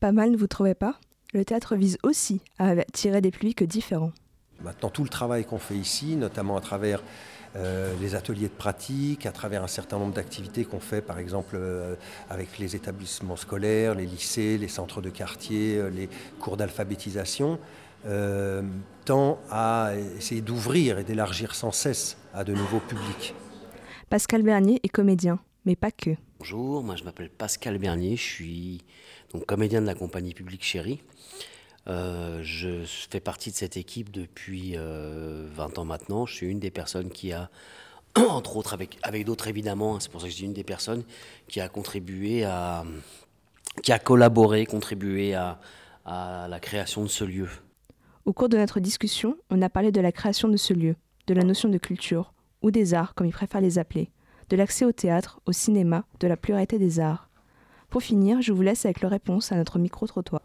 Pas 0.00 0.12
mal, 0.12 0.30
ne 0.30 0.36
vous 0.36 0.46
trouvez 0.46 0.74
pas? 0.74 1.00
Le 1.32 1.44
théâtre 1.44 1.74
vise 1.74 1.96
aussi 2.02 2.40
à 2.58 2.70
attirer 2.70 3.22
des 3.22 3.30
publics 3.30 3.62
différents. 3.64 4.12
Maintenant, 4.62 4.90
tout 4.90 5.04
le 5.04 5.08
travail 5.08 5.44
qu'on 5.44 5.58
fait 5.58 5.74
ici, 5.74 6.16
notamment 6.16 6.56
à 6.56 6.60
travers 6.60 7.02
euh, 7.56 7.94
les 8.00 8.14
ateliers 8.14 8.48
de 8.48 8.54
pratique, 8.54 9.24
à 9.24 9.32
travers 9.32 9.64
un 9.64 9.68
certain 9.68 9.98
nombre 9.98 10.12
d'activités 10.12 10.64
qu'on 10.64 10.80
fait, 10.80 11.00
par 11.00 11.18
exemple 11.18 11.56
euh, 11.58 11.94
avec 12.28 12.58
les 12.58 12.76
établissements 12.76 13.36
scolaires, 13.36 13.94
les 13.94 14.04
lycées, 14.04 14.58
les 14.58 14.68
centres 14.68 15.00
de 15.00 15.08
quartier, 15.08 15.78
euh, 15.78 15.88
les 15.88 16.08
cours 16.38 16.56
d'alphabétisation, 16.56 17.58
tend 19.04 19.40
à 19.50 19.94
essayer 20.16 20.40
d'ouvrir 20.40 21.00
et 21.00 21.02
d'élargir 21.02 21.56
sans 21.56 21.72
cesse 21.72 22.16
à 22.32 22.44
de 22.44 22.52
nouveaux 22.52 22.78
publics. 22.78 23.34
Pascal 24.08 24.42
Bernier 24.42 24.78
est 24.84 24.88
comédien, 24.88 25.40
mais 25.64 25.74
pas 25.74 25.90
que. 25.90 26.10
Bonjour, 26.38 26.84
moi 26.84 26.94
je 26.94 27.02
m'appelle 27.02 27.30
Pascal 27.30 27.78
Bernier, 27.78 28.14
je 28.14 28.22
suis 28.22 28.84
donc 29.32 29.44
comédien 29.46 29.80
de 29.80 29.86
la 29.86 29.94
compagnie 29.96 30.34
publique 30.34 30.62
Chérie. 30.62 31.02
Euh, 31.88 32.40
je 32.42 32.84
fais 32.84 33.20
partie 33.20 33.50
de 33.50 33.56
cette 33.56 33.76
équipe 33.76 34.10
depuis 34.10 34.72
20 34.74 34.80
euh, 34.80 35.48
ans 35.76 35.84
maintenant. 35.84 36.26
Je 36.26 36.34
suis 36.34 36.46
une 36.46 36.58
des 36.58 36.70
personnes 36.70 37.10
qui 37.10 37.32
a, 37.32 37.50
entre 38.16 38.56
autres 38.56 38.74
avec, 38.74 38.98
avec 39.02 39.24
d'autres 39.24 39.48
évidemment, 39.48 39.96
hein, 39.96 39.98
c'est 40.00 40.10
pour 40.10 40.20
ça 40.20 40.26
que 40.26 40.32
je 40.32 40.38
dis 40.38 40.44
une 40.44 40.52
des 40.52 40.64
personnes 40.64 41.04
qui 41.48 41.60
a 41.60 41.68
contribué 41.68 42.44
à, 42.44 42.84
qui 43.82 43.92
a 43.92 43.98
collaboré, 43.98 44.66
contribué 44.66 45.34
à, 45.34 45.60
à 46.04 46.48
la 46.48 46.60
création 46.60 47.02
de 47.02 47.08
ce 47.08 47.24
lieu. 47.24 47.48
Au 48.24 48.32
cours 48.32 48.48
de 48.48 48.56
notre 48.56 48.80
discussion, 48.80 49.36
on 49.50 49.62
a 49.62 49.68
parlé 49.68 49.92
de 49.92 50.00
la 50.00 50.10
création 50.10 50.48
de 50.48 50.56
ce 50.56 50.72
lieu, 50.72 50.96
de 51.28 51.34
la 51.34 51.44
notion 51.44 51.68
de 51.68 51.78
culture, 51.78 52.32
ou 52.62 52.72
des 52.72 52.94
arts 52.94 53.14
comme 53.14 53.28
ils 53.28 53.32
préfèrent 53.32 53.60
les 53.60 53.78
appeler, 53.78 54.10
de 54.48 54.56
l'accès 54.56 54.84
au 54.84 54.92
théâtre, 54.92 55.40
au 55.46 55.52
cinéma, 55.52 56.04
de 56.18 56.26
la 56.26 56.36
pluralité 56.36 56.78
des 56.78 56.98
arts. 56.98 57.28
Pour 57.88 58.02
finir, 58.02 58.42
je 58.42 58.52
vous 58.52 58.62
laisse 58.62 58.84
avec 58.84 59.00
la 59.00 59.08
réponse 59.08 59.52
à 59.52 59.56
notre 59.56 59.78
micro-trottoir. 59.78 60.42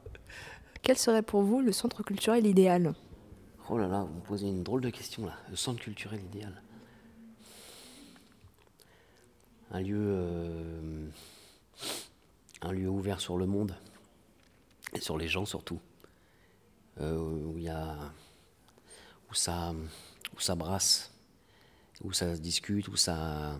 Quel 0.83 0.97
serait 0.97 1.21
pour 1.21 1.43
vous 1.43 1.61
le 1.61 1.71
centre 1.71 2.01
culturel 2.03 2.45
idéal 2.45 2.95
Oh 3.69 3.77
là 3.77 3.87
là, 3.87 4.03
vous 4.03 4.15
me 4.15 4.21
posez 4.21 4.47
une 4.47 4.63
drôle 4.63 4.81
de 4.81 4.89
question 4.89 5.25
là. 5.25 5.37
Le 5.49 5.55
centre 5.55 5.79
culturel 5.79 6.19
idéal. 6.23 6.61
Un 9.69 9.81
lieu, 9.81 9.99
euh, 9.99 11.07
un 12.61 12.71
lieu 12.71 12.89
ouvert 12.89 13.21
sur 13.21 13.37
le 13.37 13.45
monde. 13.45 13.75
Et 14.93 14.99
sur 14.99 15.17
les 15.17 15.27
gens 15.27 15.45
surtout, 15.45 15.79
euh, 16.99 17.15
où 17.17 17.57
il 17.57 17.63
y 17.63 17.69
a, 17.69 17.95
où 19.29 19.33
ça, 19.33 19.73
où 20.35 20.39
ça 20.41 20.55
brasse, 20.55 21.13
où 22.03 22.11
ça 22.11 22.35
se 22.35 22.41
discute, 22.41 22.89
où 22.89 22.97
ça, 22.97 23.57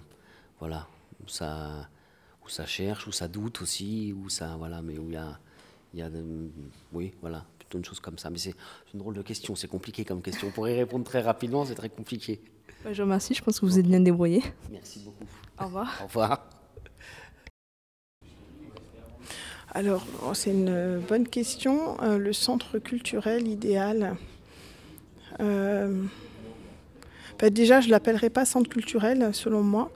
voilà, 0.60 0.88
où 1.24 1.30
ça, 1.30 1.88
où 2.44 2.50
ça 2.50 2.66
cherche, 2.66 3.08
où 3.08 3.14
ça 3.14 3.30
doute 3.30 3.62
aussi, 3.62 4.12
où 4.12 4.28
ça, 4.28 4.58
voilà, 4.58 4.82
mais 4.82 4.98
où 4.98 5.08
il 5.08 5.14
y 5.14 5.18
a 5.18 5.40
il 5.94 6.00
y 6.00 6.04
a, 6.04 6.10
oui, 6.94 7.14
voilà, 7.22 7.46
plutôt 7.60 7.78
une 7.78 7.86
chose 7.86 8.00
comme 8.00 8.18
ça. 8.18 8.30
Mais 8.30 8.38
c'est 8.38 8.56
une 8.94 9.00
drôle 9.00 9.16
de 9.16 9.22
question, 9.22 9.56
c'est 9.56 9.68
compliqué 9.68 10.06
comme 10.06 10.22
question. 10.22 10.50
Pour 10.52 10.68
y 10.68 10.76
répondre 10.76 11.04
très 11.04 11.22
rapidement, 11.22 11.66
c'est 11.66 11.76
très 11.76 11.90
compliqué. 11.90 12.42
Bah, 12.84 12.94
je 12.94 13.02
vous 13.02 13.08
remercie, 13.08 13.34
je 13.34 13.44
pense 13.44 13.60
que 13.60 13.66
vous 13.66 13.78
êtes 13.78 13.88
bien 13.88 14.00
débrouillé. 14.00 14.42
Merci 14.72 15.00
beaucoup. 15.00 15.26
Au 15.60 15.66
revoir. 15.66 16.00
Au 16.02 16.08
revoir. 16.08 16.50
Alors, 19.74 20.06
oh, 20.26 20.34
c'est 20.34 20.52
une 20.52 21.00
bonne 21.08 21.28
question. 21.28 22.02
Euh, 22.02 22.18
le 22.18 22.34
centre 22.34 22.78
culturel 22.78 23.48
idéal. 23.48 24.18
Euh, 25.40 26.04
bah, 27.40 27.50
déjà, 27.50 27.80
je 27.80 27.88
ne 27.88 27.92
l'appellerai 27.92 28.30
pas 28.30 28.44
centre 28.46 28.70
culturel, 28.70 29.30
selon 29.34 29.64
moi. 29.64 29.90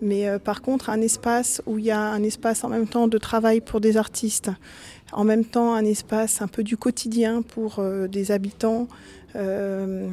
Mais 0.00 0.28
euh, 0.28 0.38
par 0.38 0.62
contre, 0.62 0.90
un 0.90 1.00
espace 1.00 1.62
où 1.66 1.78
il 1.78 1.86
y 1.86 1.90
a 1.90 2.00
un 2.00 2.22
espace 2.22 2.62
en 2.62 2.68
même 2.68 2.86
temps 2.86 3.08
de 3.08 3.18
travail 3.18 3.60
pour 3.60 3.80
des 3.80 3.96
artistes 3.96 4.50
en 5.12 5.24
même 5.24 5.44
temps 5.44 5.74
un 5.74 5.84
espace 5.84 6.42
un 6.42 6.48
peu 6.48 6.62
du 6.62 6.76
quotidien 6.76 7.42
pour 7.42 7.78
euh, 7.78 8.08
des 8.08 8.30
habitants 8.30 8.88
euh, 9.36 10.08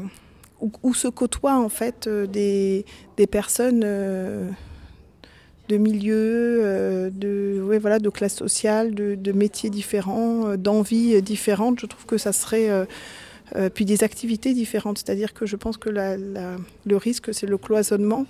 où, 0.84 0.94
se 0.94 1.08
côtoient 1.08 1.58
en 1.58 1.70
fait 1.70 2.08
euh, 2.08 2.26
des, 2.26 2.86
personnes 3.28 3.82
de 5.70 5.78
milieux, 5.78 7.12
de, 7.14 7.62
ouais, 7.62 7.80
voilà, 7.80 8.00
de 8.00 8.10
classes 8.10 8.36
sociales, 8.36 8.94
de, 8.94 9.32
métiers 9.32 9.70
différents, 9.70 10.56
d'envies 10.56 11.22
différentes. 11.22 11.80
Je 11.80 11.86
trouve 11.86 12.06
que 12.06 12.18
ça 12.18 12.32
serait... 12.32 12.70
puis 13.74 13.86
des 13.86 14.04
activités 14.04 14.54
différentes. 14.54 15.00
C'est-à-dire 15.00 15.34
que 15.34 15.46
je 15.46 15.56
pense 15.56 15.78
que 15.78 15.90
le 15.90 16.98
risque, 16.98 17.34
c'est 17.34 17.48
le 17.48 17.58
cloisonnement. 17.58 18.26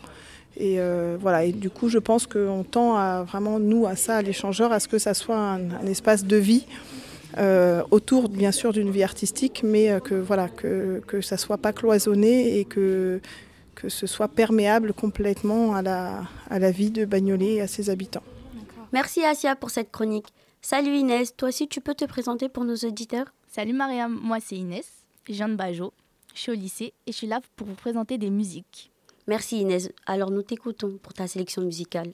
Et 0.57 0.79
euh, 0.79 1.17
voilà, 1.19 1.45
et 1.45 1.51
du 1.51 1.69
coup, 1.69 1.89
je 1.89 1.97
pense 1.97 2.27
qu'on 2.27 2.63
tend 2.63 2.95
à 2.95 3.23
vraiment, 3.23 3.59
nous, 3.59 3.87
à 3.87 3.95
ça, 3.95 4.17
à 4.17 4.21
l'échangeur, 4.21 4.71
à 4.71 4.79
ce 4.79 4.87
que 4.87 4.99
ça 4.99 5.13
soit 5.13 5.37
un, 5.37 5.85
espace 5.87 6.25
de 6.25 6.37
vie 6.37 6.65
euh, 7.39 7.81
autour, 7.89 8.29
bien 8.29 8.51
sûr, 8.51 8.71
d'une 8.71 8.91
vie 8.91 9.03
artistique, 9.03 9.61
mais 9.63 9.89
euh, 9.89 9.99
que 9.99 10.13
voilà, 10.13 10.49
que, 10.49 11.01
que 11.07 11.21
ça 11.21 11.37
soit 11.37 11.57
pas 11.57 11.73
cloisonné 11.73 12.59
et 12.59 12.65
que, 12.65 13.19
que 13.73 13.89
ce 13.89 14.05
soit 14.05 14.27
perméable 14.27 14.93
complètement 14.93 15.73
à 15.73 15.81
la, 15.81 16.23
à 16.51 16.59
la 16.59 16.69
vie 16.69 16.91
de 16.91 17.05
Bagnolet 17.05 17.55
et 17.55 17.61
à 17.61 17.67
ses 17.67 17.89
habitants. 17.89 18.23
Merci 18.91 19.25
Asia 19.25 19.55
pour 19.55 19.71
cette 19.71 19.91
chronique. 19.91 20.27
Salut 20.61 20.95
Inès, 20.95 21.35
toi 21.35 21.49
aussi 21.49 21.67
tu 21.67 21.81
peux 21.81 21.95
te 21.95 22.05
présenter 22.05 22.47
pour 22.47 22.63
nos 22.63 22.75
auditeurs? 22.75 23.25
Salut 23.51 23.73
Mariam, 23.73 24.17
moi 24.21 24.37
c'est 24.39 24.55
Inès, 24.55 24.85
je 25.27 25.33
viens 25.33 25.49
de 25.49 25.55
Bajo, 25.55 25.91
je 26.35 26.39
suis 26.39 26.51
au 26.51 26.55
lycée 26.55 26.93
et 27.07 27.11
je 27.11 27.17
suis 27.17 27.27
là 27.27 27.41
pour 27.55 27.67
vous 27.67 27.73
présenter 27.73 28.19
des 28.19 28.29
musiques. 28.29 28.92
Merci 29.27 29.59
Inès. 29.59 29.89
Alors 30.05 30.31
nous 30.31 30.41
t'écoutons 30.41 30.97
pour 31.01 31.13
ta 31.13 31.27
sélection 31.27 31.61
musicale. 31.61 32.13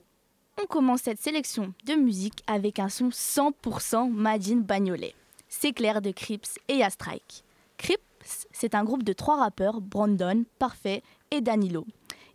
On 0.62 0.66
commence 0.66 1.02
cette 1.02 1.20
sélection 1.20 1.74
de 1.86 1.94
musique 1.94 2.42
avec 2.46 2.78
un 2.78 2.88
son 2.88 3.08
100% 3.08 4.12
Madine 4.12 4.62
Bagnolet. 4.62 5.14
C'est 5.48 5.72
clair 5.72 6.02
de 6.02 6.12
Crips 6.12 6.58
et 6.68 6.76
Yastrike. 6.76 7.44
Crips, 7.78 8.46
c'est 8.52 8.74
un 8.76 8.84
groupe 8.84 9.02
de 9.02 9.12
trois 9.12 9.38
rappeurs, 9.38 9.80
Brandon, 9.80 10.44
Parfait 10.58 11.02
et 11.32 11.40
Danilo. 11.40 11.84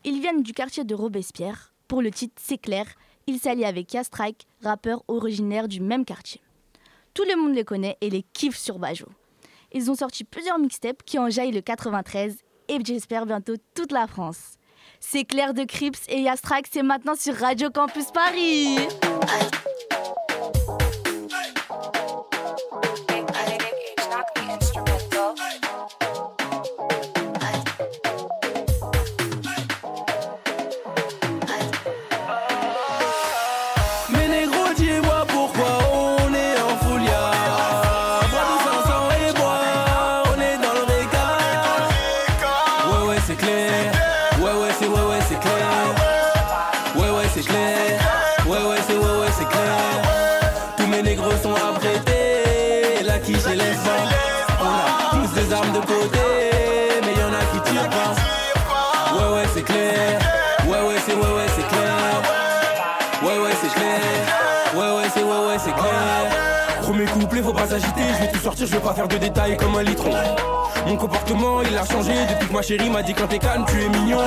Ils 0.04 0.20
viennent 0.20 0.44
du 0.44 0.52
quartier 0.52 0.84
de 0.84 0.96
Robespierre. 0.96 1.74
Pour 1.88 2.02
le 2.02 2.12
titre 2.12 2.34
C'est 2.38 2.58
clair, 2.58 2.86
ils 3.28 3.40
s'allient 3.40 3.66
avec 3.66 3.94
Yastrike, 3.94 4.46
rappeur 4.62 5.04
originaire 5.08 5.68
du 5.70 5.80
même 5.80 6.04
quartier. 6.04 6.42
Tout 7.14 7.24
le 7.24 7.42
monde 7.42 7.56
les 7.56 7.64
connaît 7.64 7.98
et 8.02 8.10
les 8.10 8.24
kiffe 8.24 8.58
sur 8.58 8.78
Bajo. 8.78 9.06
Ils 9.72 9.90
ont 9.90 9.96
sorti 9.96 10.26
plusieurs 10.26 10.60
mixtapes 10.60 11.04
qui 11.04 11.18
en 11.18 11.30
jaillent 11.30 11.52
le 11.52 11.62
93 11.62 12.38
et 12.68 12.80
j'espère 12.84 13.26
bientôt 13.26 13.56
toute 13.74 13.92
la 13.92 14.08
France. 14.08 14.58
C'est 15.00 15.24
Claire 15.24 15.54
de 15.54 15.64
Crips 15.64 15.98
et 16.08 16.22
Yastrax, 16.22 16.70
c'est 16.72 16.84
maintenant 16.84 17.16
sur 17.16 17.36
Radio 17.36 17.70
Campus 17.70 18.12
Paris. 18.12 18.78
Je 68.58 68.66
vais 68.66 68.80
pas 68.80 68.94
faire 68.94 69.08
de 69.08 69.18
détails 69.18 69.58
comme 69.58 69.76
un 69.76 69.84
litron. 69.84 70.12
Mon 70.88 70.96
comportement, 70.96 71.62
il 71.62 71.78
a 71.78 71.86
changé 71.86 72.14
depuis 72.30 72.48
que 72.48 72.54
ma 72.54 72.62
chérie 72.62 72.90
m'a 72.90 73.02
dit 73.02 73.14
quand 73.14 73.28
t'es 73.28 73.40
calme, 73.40 73.66
tu 73.68 73.82
es 73.82 73.90
mignon. 73.90 74.20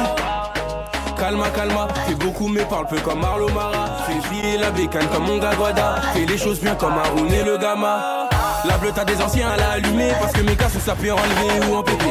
Calma, 1.19 1.49
calma, 1.51 1.89
fais 2.07 2.15
beaucoup 2.15 2.47
mais 2.47 2.65
parle 2.65 2.87
peu 2.87 2.99
comme 3.01 3.21
Marlo 3.21 3.49
Mara. 3.49 3.87
Fais 4.07 4.59
la 4.59 4.71
bécane 4.71 5.07
comme 5.09 5.25
mon 5.25 5.39
Guada 5.39 5.97
Fais 6.15 6.25
les 6.25 6.39
choses 6.39 6.61
bien 6.61 6.75
comme 6.77 6.93
Haroun 6.93 7.33
et 7.33 7.43
le 7.43 7.59
Gamma 7.59 8.29
La 8.65 8.79
bleue 8.79 8.93
t'as 8.95 9.05
des 9.05 9.21
anciens 9.21 9.49
à 9.49 9.57
la 9.57 9.71
allumer 9.73 10.13
Parce 10.21 10.33
que 10.33 10.43
mes 10.43 10.55
gars 10.55 10.69
sont 10.69 10.81
sapés 10.81 11.11
en 11.11 11.17
relevé 11.17 11.67
ou 11.67 11.77
en 11.77 11.83
pépé. 11.83 12.07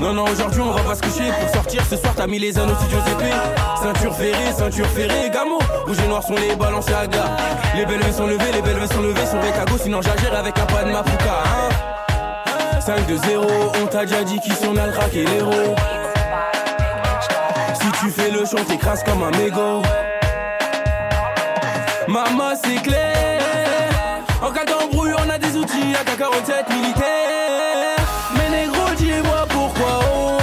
Non, 0.00 0.14
non, 0.14 0.24
aujourd'hui 0.24 0.60
on 0.60 0.70
va 0.72 0.82
pas 0.82 0.94
se 0.94 1.02
coucher. 1.02 1.30
Pour 1.40 1.50
sortir 1.50 1.82
ce 1.90 1.96
soir 1.96 2.14
t'as 2.16 2.26
mis 2.26 2.38
les 2.38 2.56
anneaux 2.58 2.74
studios 2.76 3.00
épées. 3.00 3.34
Ceinture 3.82 4.14
ferrée, 4.16 4.52
ceinture 4.56 4.86
ferrée, 4.86 5.30
gamo 5.30 5.49
Rouge 5.86 5.98
et 6.04 6.08
noir 6.08 6.22
sont 6.22 6.34
les 6.34 6.54
gars 7.06 7.36
Les 7.74 7.86
belles 7.86 8.12
sont 8.12 8.26
levées, 8.26 8.52
les 8.52 8.62
belles 8.62 8.88
sont 8.92 9.02
levées 9.02 9.26
Sur 9.26 9.40
les 9.40 9.50
cagots, 9.50 9.78
sinon 9.82 10.00
j'agère 10.02 10.38
avec 10.38 10.58
un 10.58 10.66
pas 10.66 10.84
hein. 10.84 11.70
5 12.80 13.06
de 13.06 13.16
0, 13.16 13.46
on 13.82 13.86
t'a 13.86 14.06
déjà 14.06 14.24
dit 14.24 14.40
qui 14.40 14.50
sont 14.52 14.72
le 14.72 15.14
et 15.14 15.24
l'héros 15.24 15.74
Si 17.74 17.90
tu 18.00 18.10
fais 18.10 18.30
le 18.30 18.44
chant, 18.46 18.64
t'écrases 18.66 19.04
comme 19.04 19.22
un 19.22 19.30
mégot. 19.36 19.82
Maman 22.08 22.54
c'est 22.62 22.82
clair. 22.82 23.40
En 24.42 24.50
cas 24.50 24.64
d'embrouille 24.64 25.14
on 25.18 25.30
a 25.30 25.38
des 25.38 25.56
outils 25.56 25.94
à 25.94 26.04
47 26.16 26.70
militaire. 26.70 27.96
Mais 28.34 28.64
négro 28.64 28.94
dis-moi 28.96 29.46
pourquoi 29.48 30.00
on 30.12 30.39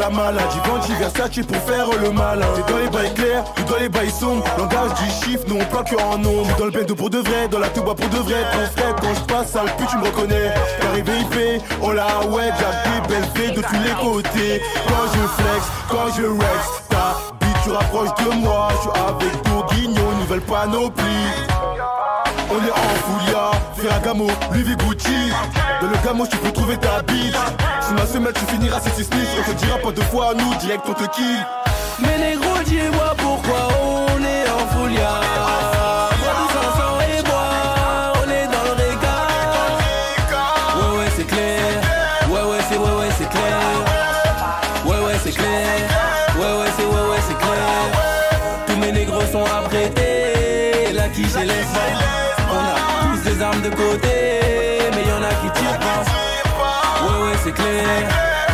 la 0.00 0.08
maladie, 0.08 0.56
Givenchy 0.64 0.92
Versace 0.94 1.46
pour 1.46 1.56
faire 1.58 1.86
le 2.02 2.10
malin. 2.10 2.46
T'es 2.56 2.72
dans 2.72 2.78
les 2.78 2.88
bails 2.88 3.14
clairs, 3.14 3.44
tu 3.54 3.62
dans 3.64 3.76
les 3.76 3.88
bails 3.88 4.10
sombres. 4.10 4.44
Langage 4.58 4.94
du 4.94 5.10
chiffre, 5.22 5.44
non 5.46 5.62
pas 5.66 5.82
que 5.84 5.96
en 5.96 6.18
nombre. 6.18 6.56
Dans 6.58 6.64
le 6.64 6.70
bendo 6.70 6.94
pour 6.94 7.10
de 7.10 7.18
vrai, 7.18 7.48
dans 7.48 7.58
la 7.58 7.68
tuba 7.68 7.94
pour 7.94 8.08
de 8.08 8.16
vrai. 8.16 8.42
Ton 8.52 8.80
frère 8.80 8.96
quand 8.96 9.14
je 9.14 9.20
passe, 9.32 9.50
sale 9.52 9.70
pute 9.76 9.88
tu 9.88 9.96
me 9.98 10.04
reconnais. 10.04 10.52
Arrivé 10.88 11.12
IP, 11.20 11.62
oh 11.82 11.92
la 11.92 12.26
ouais, 12.26 12.50
j'ai 12.58 12.90
des 12.90 13.08
belles 13.08 13.54
de 13.54 13.60
tous 13.60 13.82
les 13.84 13.94
côtés. 14.02 14.62
Quand 14.88 15.06
je 15.12 15.42
flex, 15.42 15.62
quand 15.90 16.08
je 16.16 16.26
rex, 16.26 16.62
ta 16.88 17.16
bite 17.40 17.56
tu 17.62 17.70
rapproches 17.70 18.24
de 18.24 18.34
moi. 18.36 18.68
Je 18.72 18.80
suis 18.80 18.90
avec 18.90 19.44
Bourguignon, 19.44 20.12
nouvelle 20.20 20.40
panoplie 20.40 21.69
on 22.50 22.64
est 22.64 22.70
en 22.70 22.90
Foulia, 23.04 23.50
Ferragamo, 23.76 24.28
Louis 24.52 24.76
Gucci 24.76 25.30
Dans 25.80 25.88
le 25.88 25.96
gamo 26.04 26.26
tu 26.26 26.36
peux 26.38 26.50
trouver 26.52 26.76
ta 26.76 27.02
bite. 27.02 27.36
Si 27.80 27.94
ma 27.94 28.06
semaine 28.06 28.32
tu 28.34 28.44
finiras 28.46 28.80
6 28.80 29.08
On 29.38 29.52
te 29.52 29.56
dira 29.56 29.78
pas 29.78 29.92
deux 29.92 30.02
fois 30.02 30.34
nous 30.34 30.54
direct 30.56 30.84
on 30.88 30.94
te 30.94 31.08
kill. 31.14 31.46
Mais 32.00 32.18
négro 32.18 32.58
dis-moi 32.64 33.14
pourquoi 33.16 33.68
on 33.82 34.22
est 34.22 34.48
en 34.50 34.66
foulia 34.74 35.39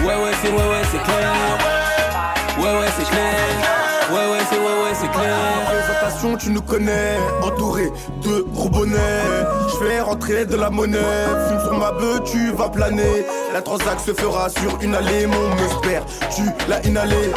Ouais 0.05 0.14
ouais 0.14 0.33
c'est 0.42 0.51
ouais 0.51 0.57
ouais 0.57 0.83
c'est 0.90 1.03
clair. 1.03 1.33
Ouais 2.59 2.81
ouais 2.81 2.88
c'est 2.96 3.05
clair. 3.11 3.35
Ouais 4.11 4.31
ouais 4.31 4.44
c'est 4.49 4.59
ouais 4.59 4.64
ouais 4.64 4.94
c'est 4.94 5.11
clair. 5.11 5.37
Présentation 5.66 6.37
tu 6.37 6.51
nous 6.51 6.62
connais. 6.62 7.16
Entouré 7.42 7.90
de 8.22 8.44
gros 8.53 8.68
bonnets. 8.68 8.99
Je 9.68 9.85
fais 9.85 10.01
rentrer 10.01 10.46
de 10.46 10.57
la 10.57 10.70
monnaie. 10.70 10.99
Fume 11.49 11.61
sur 11.61 11.79
ma 11.79 11.92
beuh 11.92 12.20
tu 12.25 12.53
vas 12.53 12.68
planer. 12.68 13.27
La 13.53 13.62
transac 13.62 13.99
se 14.01 14.12
fera 14.12 14.49
sur 14.49 14.79
une 14.81 14.94
allée 14.94 15.27
Mon 15.27 15.49
m'espère 15.57 16.05
tu 16.35 16.42
l'as 16.68 16.85
inhalé. 16.87 17.33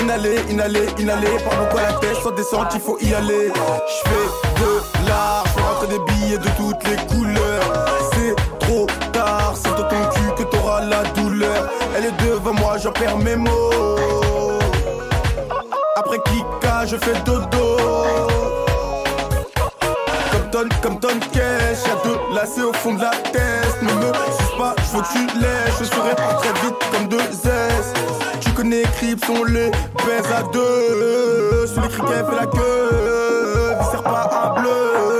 Inhalé, 0.00 0.36
inhalé, 0.50 0.86
inhalé. 0.98 1.28
Par 1.48 1.68
quoi 1.68 1.82
la 1.82 1.92
tête 1.94 2.16
sans 2.22 2.32
descente 2.32 2.72
il 2.74 2.80
faut 2.80 2.98
y 3.00 3.14
aller. 3.14 3.52
Je 3.54 4.10
fais 4.10 4.62
de 4.62 5.08
l'art. 5.08 5.44
Je 5.56 5.62
rentrer 5.62 5.86
des 5.86 6.12
billets 6.12 6.38
de 6.38 6.48
toutes 6.56 6.84
les 6.88 6.96
couleurs. 7.14 7.86
C'est 8.12 8.34
trop 8.58 8.86
tard 9.12 9.54
C'est 9.54 9.70
dans 9.70 9.88
Elle 11.98 12.04
est 12.04 12.24
devant 12.24 12.52
moi 12.52 12.76
j'en 12.78 12.92
perds 12.92 13.18
mes 13.18 13.34
mots 13.34 13.70
après 15.96 16.18
Kika, 16.26 16.86
je 16.86 16.96
fais 16.96 17.18
dodo. 17.24 17.76
Comme 20.80 21.00
tonne 21.00 21.18
cash, 21.32 21.84
y'a 21.86 21.96
deux 22.04 22.34
lacets 22.34 22.62
au 22.62 22.72
fond 22.72 22.94
de 22.94 23.00
la 23.02 23.10
tête. 23.10 23.82
Ne 23.82 23.92
me 23.92 24.12
suce 24.12 24.56
pas, 24.56 24.76
je 24.78 24.96
veux 24.96 25.02
que 25.02 25.08
tu 25.12 25.38
lèches. 25.40 25.78
Je 25.80 25.84
serai 25.84 26.14
très 26.14 26.52
vite 26.62 26.76
comme 26.92 27.08
deux 27.08 27.18
S. 27.18 27.92
Tu 28.40 28.50
connais 28.52 28.82
Crips, 28.82 29.28
on 29.28 29.42
les 29.44 29.70
baise 30.06 30.32
à 30.32 30.42
deux. 30.52 31.66
Celui 31.66 31.88
qui 31.88 31.96
fait 31.96 32.36
la 32.36 32.46
queue, 32.46 33.74
sert 33.90 34.02
pas 34.04 34.30
à 34.32 34.60
bleu. 34.60 35.17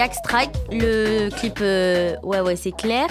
Yak 0.00 0.14
Strike, 0.14 0.54
le 0.72 1.28
clip 1.28 1.58
euh, 1.60 2.16
Ouais 2.22 2.40
ouais 2.40 2.56
c'est 2.56 2.72
clair. 2.72 3.06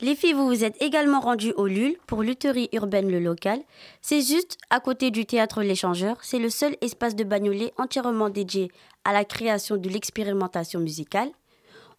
Les 0.00 0.16
filles, 0.16 0.32
vous 0.32 0.46
vous 0.46 0.64
êtes 0.64 0.80
également 0.80 1.20
rendues 1.20 1.52
au 1.58 1.66
LUL 1.66 1.98
pour 2.06 2.22
Lutherie 2.22 2.70
urbaine 2.72 3.10
le 3.10 3.18
local. 3.20 3.60
C'est 4.00 4.22
juste 4.22 4.56
à 4.70 4.80
côté 4.80 5.10
du 5.10 5.26
théâtre 5.26 5.62
L'échangeur. 5.62 6.16
C'est 6.22 6.38
le 6.38 6.48
seul 6.48 6.74
espace 6.80 7.14
de 7.14 7.22
Bagnolet 7.22 7.74
entièrement 7.76 8.30
dédié 8.30 8.72
à 9.04 9.12
la 9.12 9.26
création 9.26 9.76
de 9.76 9.90
l'expérimentation 9.90 10.80
musicale. 10.80 11.28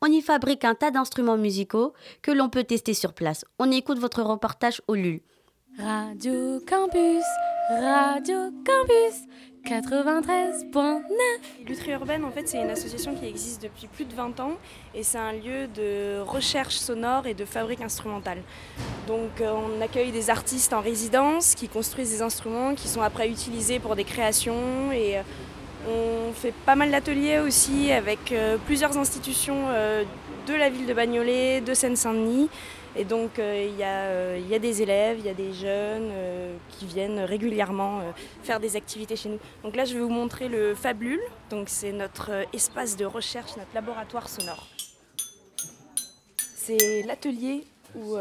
On 0.02 0.08
y 0.08 0.24
fabrique 0.24 0.66
un 0.66 0.74
tas 0.74 0.90
d'instruments 0.90 1.38
musicaux 1.38 1.94
que 2.24 2.32
l'on 2.32 2.50
peut 2.50 2.64
tester 2.64 2.96
sur 2.96 3.14
place. 3.14 3.46
On 3.60 3.70
écoute 3.70 4.00
votre 4.00 4.24
reportage 4.24 4.82
au 4.88 4.96
LUL. 4.96 5.22
Radio 5.78 6.60
Campus, 6.68 7.24
Radio 7.70 8.50
Campus, 8.66 9.28
93.9. 9.66 11.02
Lutherie 11.68 11.92
urbaine, 11.94 12.24
en 12.24 12.30
fait, 12.30 12.48
c'est 12.48 12.62
une 12.62 12.70
association 12.70 13.16
qui 13.16 13.26
existe 13.26 13.64
depuis 13.64 13.88
plus 13.88 14.06
de 14.06 14.14
20 14.14 14.40
ans 14.40 14.52
et 14.94 15.02
c'est 15.02 15.18
un 15.18 15.32
lieu 15.34 15.68
de 15.74 16.20
recherche 16.20 16.76
sonore 16.76 17.26
et 17.26 17.34
de 17.34 17.46
fabrique 17.46 17.82
instrumentale. 17.82 18.38
Donc, 19.08 19.42
euh, 19.42 19.52
on 19.52 19.82
accueille 19.82 20.12
des 20.12 20.30
artistes 20.30 20.72
en 20.72 20.82
résidence 20.82 21.56
qui 21.56 21.68
construisent 21.68 22.12
des 22.12 22.22
instruments 22.22 22.76
qui 22.76 22.88
sont 22.88 23.02
après 23.02 23.28
utilisés 23.28 23.80
pour 23.80 23.96
des 23.96 24.04
créations 24.04 24.92
et 24.94 25.18
euh, 25.18 25.22
on 25.90 26.32
fait 26.34 26.54
pas 26.66 26.76
mal 26.76 26.92
d'ateliers 26.92 27.40
aussi 27.40 27.92
avec 27.92 28.32
euh, 28.32 28.58
plusieurs 28.68 28.96
institutions 28.98 29.66
de 30.48 30.54
la 30.54 30.70
ville 30.70 30.86
de 30.86 30.94
Bagnolet, 30.94 31.62
de 31.62 31.74
Seine-Saint-Denis 31.74 32.50
Et 32.98 33.04
donc 33.04 33.32
il 33.38 33.76
y, 33.76 33.84
a, 33.84 34.38
y, 34.38 34.56
a 34.56 34.60
des 34.60 34.82
élèves, 34.82 35.18
il 35.20 35.26
y 35.26 35.30
a 35.30 35.34
des 35.34 35.54
jeunes 35.54 36.12
qui 36.70 36.86
viennent 36.86 37.20
régulièrement 37.20 38.02
faire 38.42 38.60
des 38.60 38.76
activités 38.76 39.16
chez 39.16 39.30
nous. 39.30 39.40
Donc 39.64 39.76
là 39.76 39.84
je 39.84 39.94
vais 39.96 40.00
vous 40.00 40.10
montrer 40.10 40.48
le 40.48 40.74
Fabule, 40.76 41.20
donc 41.50 41.68
c'est 41.68 41.92
notre 41.92 42.46
espace 42.54 42.96
de 42.96 43.06
recherche, 43.06 43.58
notre 43.58 43.74
laboratoire 43.74 44.30
sonore. 44.30 44.68
C'est 46.38 47.04
l'atelier 47.04 47.66
où, 47.96 48.16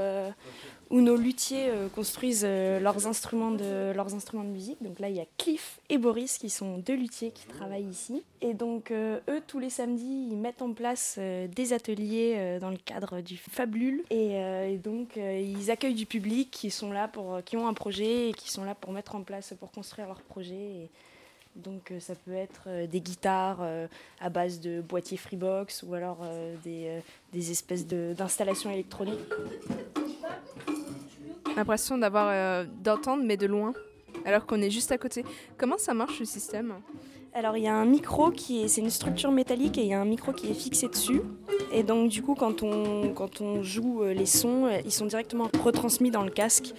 où 0.94 1.00
nos 1.00 1.16
luthiers 1.16 1.70
euh, 1.70 1.88
construisent 1.88 2.44
euh, 2.46 2.78
leurs, 2.78 3.08
instruments 3.08 3.50
de, 3.50 3.92
leurs 3.92 4.14
instruments 4.14 4.44
de 4.44 4.50
musique. 4.50 4.80
Donc 4.80 5.00
là, 5.00 5.08
il 5.08 5.16
y 5.16 5.20
a 5.20 5.24
Cliff 5.38 5.80
et 5.88 5.98
Boris 5.98 6.38
qui 6.38 6.48
sont 6.48 6.78
deux 6.78 6.94
luthiers 6.94 7.32
qui 7.32 7.48
travaillent 7.48 7.88
ici. 7.88 8.22
Et 8.40 8.54
donc, 8.54 8.92
euh, 8.92 9.18
eux, 9.28 9.42
tous 9.44 9.58
les 9.58 9.70
samedis, 9.70 10.28
ils 10.30 10.36
mettent 10.36 10.62
en 10.62 10.72
place 10.72 11.18
des 11.18 11.72
ateliers 11.72 12.58
dans 12.60 12.70
le 12.70 12.76
cadre 12.76 13.22
du 13.22 13.36
Fablule. 13.36 14.04
Et, 14.10 14.78
donc, 14.84 15.16
ils 15.16 15.70
accueillent 15.70 15.94
du 15.94 16.06
public 16.06 16.50
qui, 16.52 16.70
sont 16.70 16.92
là 16.92 17.08
pour, 17.08 17.42
qui 17.44 17.56
ont 17.56 17.66
un 17.66 17.74
projet 17.74 18.28
et 18.28 18.32
qui 18.32 18.52
sont 18.52 18.62
là 18.62 18.76
pour 18.76 18.92
mettre 18.92 19.16
en 19.16 19.22
place, 19.22 19.52
pour 19.58 19.72
construire 19.72 20.06
leur 20.06 20.20
projet. 20.20 20.54
Et, 20.54 20.90
donc 21.56 21.92
ça 22.00 22.16
peut 22.16 22.34
être 22.34 22.68
des 22.90 23.00
guitares 23.00 23.60
à 24.20 24.28
base 24.28 24.58
de 24.58 24.80
boîtiers 24.80 25.16
Freebox 25.16 25.84
ou 25.84 25.94
alors 25.94 26.18
des, 26.64 27.00
des 27.32 27.50
espèces 27.52 27.86
d'installations 27.86 28.72
électroniques 28.72 29.20
l'impression 31.56 31.98
d'avoir 31.98 32.28
euh, 32.30 32.64
d'entendre 32.82 33.22
mais 33.24 33.36
de 33.36 33.46
loin, 33.46 33.72
alors 34.24 34.46
qu'on 34.46 34.60
est 34.60 34.70
juste 34.70 34.92
à 34.92 34.98
côté. 34.98 35.24
Comment 35.58 35.78
ça 35.78 35.94
marche 35.94 36.18
le 36.20 36.24
système? 36.24 36.74
Alors 37.36 37.56
il 37.56 37.64
y 37.64 37.68
a 37.68 37.74
un 37.74 37.84
micro 37.84 38.30
qui 38.30 38.62
est, 38.62 38.68
c'est 38.68 38.80
une 38.80 38.90
structure 38.90 39.32
métallique 39.32 39.76
et 39.76 39.82
il 39.82 39.88
y 39.88 39.92
a 39.92 40.00
un 40.00 40.04
micro 40.04 40.32
qui 40.32 40.48
est 40.48 40.54
fixé 40.54 40.88
dessus. 40.88 41.20
Et 41.72 41.82
donc 41.82 42.08
du 42.08 42.22
coup 42.22 42.36
quand 42.36 42.62
on, 42.62 43.12
quand 43.12 43.40
on 43.40 43.62
joue 43.62 44.04
euh, 44.04 44.14
les 44.14 44.26
sons, 44.26 44.66
euh, 44.66 44.78
ils 44.84 44.92
sont 44.92 45.06
directement 45.06 45.50
retransmis 45.62 46.12
dans 46.12 46.22
le 46.22 46.30
casque. 46.30 46.72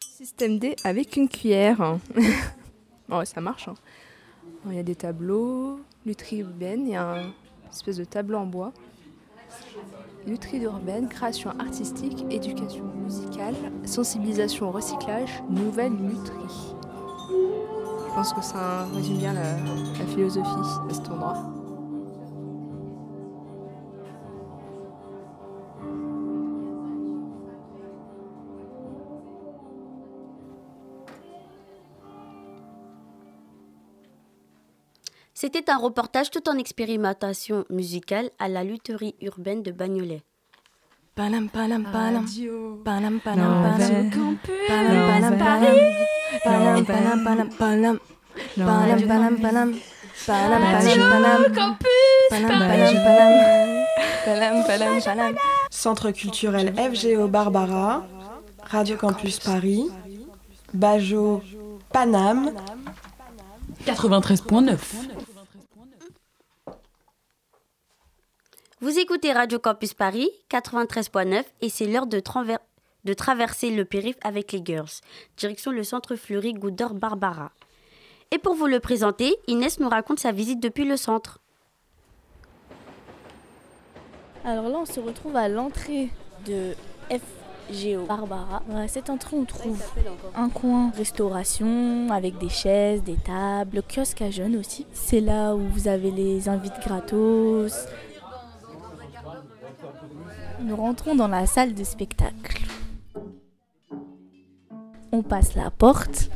Système 0.00 0.58
D 0.58 0.76
avec 0.82 1.16
une 1.16 1.28
cuillère. 1.28 1.98
oh, 3.10 3.22
ça 3.24 3.40
marche. 3.42 3.68
Hein. 3.68 3.74
Il 4.66 4.74
y 4.74 4.78
a 4.78 4.82
des 4.82 4.96
tableaux, 4.96 5.80
urbaine, 6.32 6.86
il 6.86 6.92
y 6.92 6.96
a 6.96 7.22
une 7.22 7.32
espèce 7.70 7.98
de 7.98 8.04
tableau 8.04 8.38
en 8.38 8.46
bois 8.46 8.72
lutherie 10.28 10.62
urbaine, 10.62 11.08
création 11.08 11.50
artistique, 11.58 12.24
éducation 12.30 12.84
musicale, 13.02 13.54
sensibilisation 13.84 14.68
au 14.68 14.72
recyclage, 14.72 15.42
nouvelle 15.48 15.92
lutherie. 15.92 16.74
Je 18.08 18.14
pense 18.14 18.32
que 18.32 18.42
ça 18.42 18.86
résume 18.94 19.18
bien 19.18 19.32
la 19.32 20.06
philosophie 20.06 20.48
de 20.88 20.94
cet 20.94 21.08
endroit. 21.10 21.57
C'était 35.40 35.70
un 35.70 35.76
reportage 35.76 36.32
tout 36.32 36.48
en 36.48 36.58
expérimentation 36.58 37.64
musicale 37.70 38.28
à 38.40 38.48
la 38.48 38.64
lutherie 38.64 39.14
urbaine 39.20 39.62
de 39.62 39.70
Bagnolet. 39.70 40.24
Palam 41.14 41.48
palam 41.48 41.84
palam. 41.92 42.26
Palam 42.84 43.20
palam 43.20 43.62
palam. 43.62 44.10
Palam 44.66 44.98
palam 45.06 45.38
palam. 45.38 45.76
Palam 46.42 46.84
palam 46.84 47.22
palam 47.24 47.50
palam. 47.56 47.98
Palam 48.56 49.00
palam 49.06 49.36
palam. 49.38 49.74
Palam 50.26 50.60
palam 50.60 51.02
palam. 51.12 51.40
Campus 51.54 52.28
Palam 52.30 52.58
palam 52.58 52.94
palam. 53.06 53.32
Palam 54.24 54.64
palam 54.66 55.00
palam. 55.00 55.34
Centre 55.70 56.10
culturel 56.10 56.74
FGO 56.74 57.28
Barbara. 57.28 58.04
Radio 58.72 58.96
Campus 58.96 59.38
Paris. 59.38 59.86
Bajo 60.74 61.42
Paname. 61.92 62.54
93.9. 63.86 65.17
Vous 68.80 68.98
écoutez 68.98 69.32
Radio 69.32 69.58
Campus 69.58 69.92
Paris 69.92 70.30
93.9 70.50 71.44
et 71.60 71.68
c'est 71.68 71.86
l'heure 71.86 72.06
de, 72.06 72.22
de, 73.04 73.12
traverser 73.12 73.70
le 73.70 73.84
périph' 73.84 74.18
avec 74.22 74.52
les 74.52 74.62
girls. 74.64 74.88
Direction 75.36 75.72
le 75.72 75.82
centre 75.82 76.14
Fleury 76.14 76.54
Goudor 76.54 76.94
Barbara. 76.94 77.50
Et 78.30 78.38
pour 78.38 78.54
vous 78.54 78.66
le 78.66 78.78
présenter, 78.78 79.34
Inès 79.48 79.80
nous 79.80 79.88
raconte 79.88 80.20
sa 80.20 80.30
visite 80.30 80.60
depuis 80.60 80.84
le 80.84 80.96
centre. 80.96 81.40
Alors 84.44 84.68
là, 84.68 84.78
on 84.78 84.86
se 84.86 85.00
retrouve 85.00 85.34
à 85.34 85.48
l'entrée 85.48 86.10
de 86.46 86.74
FGO 87.70 88.06
Barbara. 88.06 88.62
À 88.74 88.88
cette 88.88 89.10
entrée, 89.10 89.36
on 89.36 89.44
trouve 89.44 89.82
un 90.34 90.48
coin 90.48 90.90
restauration 90.96 92.10
avec 92.10 92.38
des 92.38 92.48
chaises, 92.48 93.02
des 93.02 93.16
tables, 93.16 93.82
kiosque 93.82 94.22
à 94.22 94.30
jeunes 94.30 94.56
aussi. 94.56 94.86
C'est 94.92 95.20
là 95.20 95.54
où 95.54 95.60
vous 95.68 95.88
avez 95.88 96.10
les 96.10 96.48
invites 96.48 96.80
gratos, 96.84 97.86
nous 100.60 100.76
rentrons 100.76 101.14
dans 101.14 101.28
la 101.28 101.46
salle 101.46 101.74
de 101.74 101.84
spectacle. 101.84 102.66
On 105.12 105.22
passe 105.22 105.54
la 105.54 105.70
porte. 105.70 106.30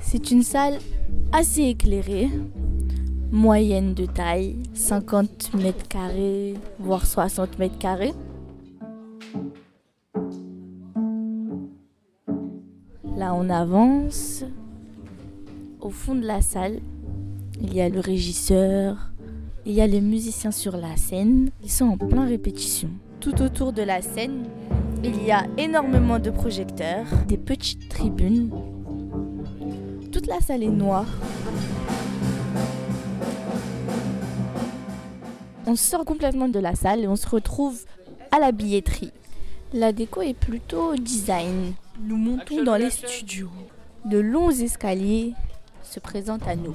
C'est 0.00 0.30
une 0.30 0.42
salle 0.42 0.78
assez 1.32 1.62
éclairée, 1.62 2.30
moyenne 3.30 3.94
de 3.94 4.06
taille, 4.06 4.56
50 4.74 5.54
mètres 5.54 5.86
carrés, 5.88 6.54
voire 6.78 7.06
60 7.06 7.58
mètres 7.58 7.78
carrés. 7.78 8.14
Là, 13.18 13.34
on 13.34 13.50
avance. 13.50 14.44
Au 15.80 15.90
fond 15.90 16.14
de 16.14 16.24
la 16.24 16.40
salle, 16.40 16.78
il 17.60 17.74
y 17.74 17.80
a 17.80 17.88
le 17.88 17.98
régisseur, 17.98 19.10
il 19.66 19.72
y 19.72 19.80
a 19.80 19.88
les 19.88 20.00
musiciens 20.00 20.52
sur 20.52 20.76
la 20.76 20.96
scène. 20.96 21.50
Ils 21.64 21.70
sont 21.70 21.86
en 21.86 21.96
plein 21.96 22.26
répétition. 22.26 22.90
Tout 23.18 23.42
autour 23.42 23.72
de 23.72 23.82
la 23.82 24.02
scène, 24.02 24.44
il 25.02 25.20
y 25.24 25.32
a 25.32 25.48
énormément 25.56 26.20
de 26.20 26.30
projecteurs, 26.30 27.06
des 27.26 27.38
petites 27.38 27.88
tribunes. 27.88 28.50
Toute 30.12 30.28
la 30.28 30.38
salle 30.38 30.62
est 30.62 30.68
noire. 30.68 31.08
On 35.66 35.74
sort 35.74 36.04
complètement 36.04 36.48
de 36.48 36.60
la 36.60 36.76
salle 36.76 37.00
et 37.00 37.08
on 37.08 37.16
se 37.16 37.28
retrouve 37.28 37.84
à 38.30 38.38
la 38.38 38.52
billetterie. 38.52 39.10
La 39.72 39.92
déco 39.92 40.22
est 40.22 40.38
plutôt 40.38 40.94
design. 40.94 41.74
Nous 42.00 42.16
montons 42.16 42.62
dans 42.62 42.76
les 42.76 42.90
studios. 42.90 43.50
De 44.04 44.18
longs 44.18 44.50
escaliers 44.50 45.34
se 45.82 45.98
présentent 46.00 46.46
à 46.46 46.54
nous 46.54 46.74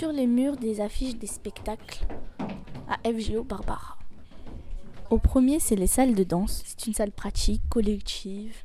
sur 0.00 0.12
les 0.12 0.26
murs 0.26 0.56
des 0.56 0.80
affiches 0.80 1.16
des 1.16 1.26
spectacles 1.26 2.06
à 2.88 2.96
FGO 3.08 3.44
Barbara. 3.44 3.98
Au 5.10 5.18
premier, 5.18 5.60
c'est 5.60 5.76
les 5.76 5.86
salles 5.86 6.14
de 6.14 6.24
danse. 6.24 6.62
C'est 6.64 6.86
une 6.86 6.94
salle 6.94 7.12
pratique, 7.12 7.60
collective. 7.68 8.56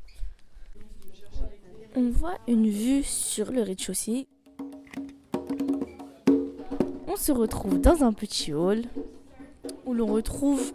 On 1.95 2.09
voit 2.09 2.37
une 2.47 2.69
vue 2.69 3.03
sur 3.03 3.51
le 3.51 3.61
rez-de-chaussée. 3.63 4.27
On 7.07 7.15
se 7.17 7.31
retrouve 7.31 7.79
dans 7.79 8.03
un 8.03 8.13
petit 8.13 8.53
hall 8.53 8.83
où 9.85 9.93
l'on 9.93 10.07
retrouve 10.07 10.73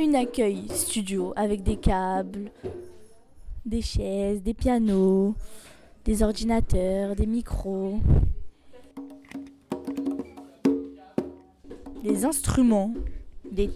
une 0.00 0.14
accueil 0.14 0.68
studio 0.68 1.32
avec 1.36 1.62
des 1.62 1.76
câbles, 1.76 2.50
des 3.66 3.82
chaises, 3.82 4.42
des 4.42 4.54
pianos, 4.54 5.34
des 6.04 6.22
ordinateurs, 6.22 7.16
des 7.16 7.26
micros. 7.26 8.00
des 12.02 12.24
instruments, 12.24 12.94
des 13.50 13.70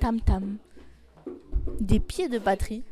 tam-tams, 0.00 0.56
des 1.80 2.00
pieds 2.00 2.28
de 2.28 2.38
batterie. 2.38 2.82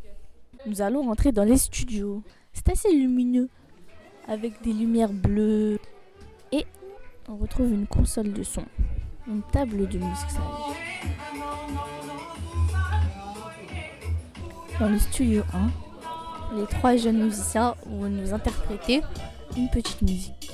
Nous 0.66 0.80
allons 0.80 1.02
rentrer 1.02 1.32
dans 1.32 1.44
les 1.44 1.58
studios. 1.58 2.22
C'est 2.52 2.68
assez 2.70 2.92
lumineux, 2.92 3.48
avec 4.26 4.62
des 4.62 4.72
lumières 4.72 5.12
bleues. 5.12 5.78
Et 6.52 6.64
on 7.28 7.36
retrouve 7.36 7.72
une 7.72 7.86
console 7.86 8.32
de 8.32 8.42
son, 8.42 8.64
une 9.26 9.42
table 9.52 9.88
de 9.88 9.98
mixage. 9.98 10.75
dans 14.80 14.88
le 14.88 14.98
studio 14.98 15.42
1. 16.52 16.58
Les 16.58 16.66
trois 16.66 16.96
jeunes 16.96 17.24
musiciens 17.24 17.74
vont 17.86 18.08
nous 18.08 18.32
interpréter 18.32 19.02
une 19.56 19.68
petite 19.70 20.02
musique. 20.02 20.50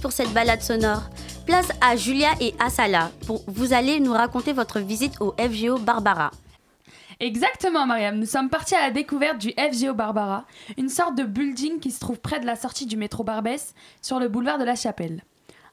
Pour 0.00 0.10
cette 0.10 0.32
balade 0.32 0.62
sonore. 0.62 1.02
Place 1.44 1.68
à 1.82 1.96
Julia 1.96 2.30
et 2.40 2.54
Asala. 2.58 3.10
Pour, 3.26 3.42
vous 3.46 3.74
allez 3.74 4.00
nous 4.00 4.14
raconter 4.14 4.54
votre 4.54 4.80
visite 4.80 5.20
au 5.20 5.34
FGO 5.38 5.76
Barbara. 5.76 6.30
Exactement, 7.20 7.84
Mariam. 7.84 8.18
Nous 8.18 8.24
sommes 8.24 8.48
partis 8.48 8.74
à 8.74 8.80
la 8.80 8.90
découverte 8.90 9.36
du 9.36 9.52
FGO 9.52 9.92
Barbara, 9.92 10.46
une 10.78 10.88
sorte 10.88 11.14
de 11.14 11.24
building 11.24 11.78
qui 11.78 11.90
se 11.90 12.00
trouve 12.00 12.18
près 12.18 12.40
de 12.40 12.46
la 12.46 12.56
sortie 12.56 12.86
du 12.86 12.96
métro 12.96 13.22
Barbès, 13.22 13.74
sur 14.00 14.18
le 14.18 14.28
boulevard 14.28 14.58
de 14.58 14.64
la 14.64 14.76
Chapelle. 14.76 15.22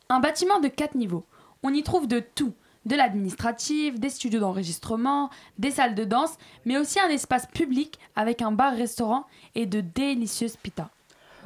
Un 0.10 0.20
bâtiment 0.20 0.60
de 0.60 0.68
4 0.68 0.96
niveaux. 0.96 1.24
On 1.64 1.74
y 1.74 1.82
trouve 1.82 2.10
de 2.10 2.20
tout 2.20 2.52
de 2.86 2.98
l'administratif, 2.98 4.02
des 4.02 4.10
studios 4.10 4.42
d'enregistrement, 4.42 5.30
des 5.58 5.72
salles 5.72 5.96
de 5.96 6.04
danse, 6.04 6.38
mais 6.66 6.78
aussi 6.78 7.00
un 7.00 7.08
espace 7.08 7.48
public 7.48 7.98
avec 8.18 8.42
un 8.42 8.52
bar-restaurant 8.52 9.24
et 9.56 9.66
de 9.66 9.80
délicieuses 9.80 10.58
pitas. 10.58 10.90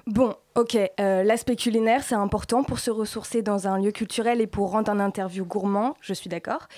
Bon, 0.08 0.34
ok, 0.56 0.78
euh, 1.02 1.24
l'aspect 1.24 1.58
culinaire, 1.58 2.02
c'est 2.02 2.16
important 2.16 2.64
pour 2.64 2.80
se 2.80 2.90
ressourcer 2.90 3.42
dans 3.42 3.68
un 3.68 3.78
lieu 3.78 3.92
culturel 3.92 4.40
et 4.40 4.48
pour 4.48 4.72
rendre 4.72 4.90
un 4.90 5.02
interview 5.02 5.44
gourmand, 5.44 5.96
je 6.00 6.14
suis 6.14 6.30
d'accord. 6.30 6.70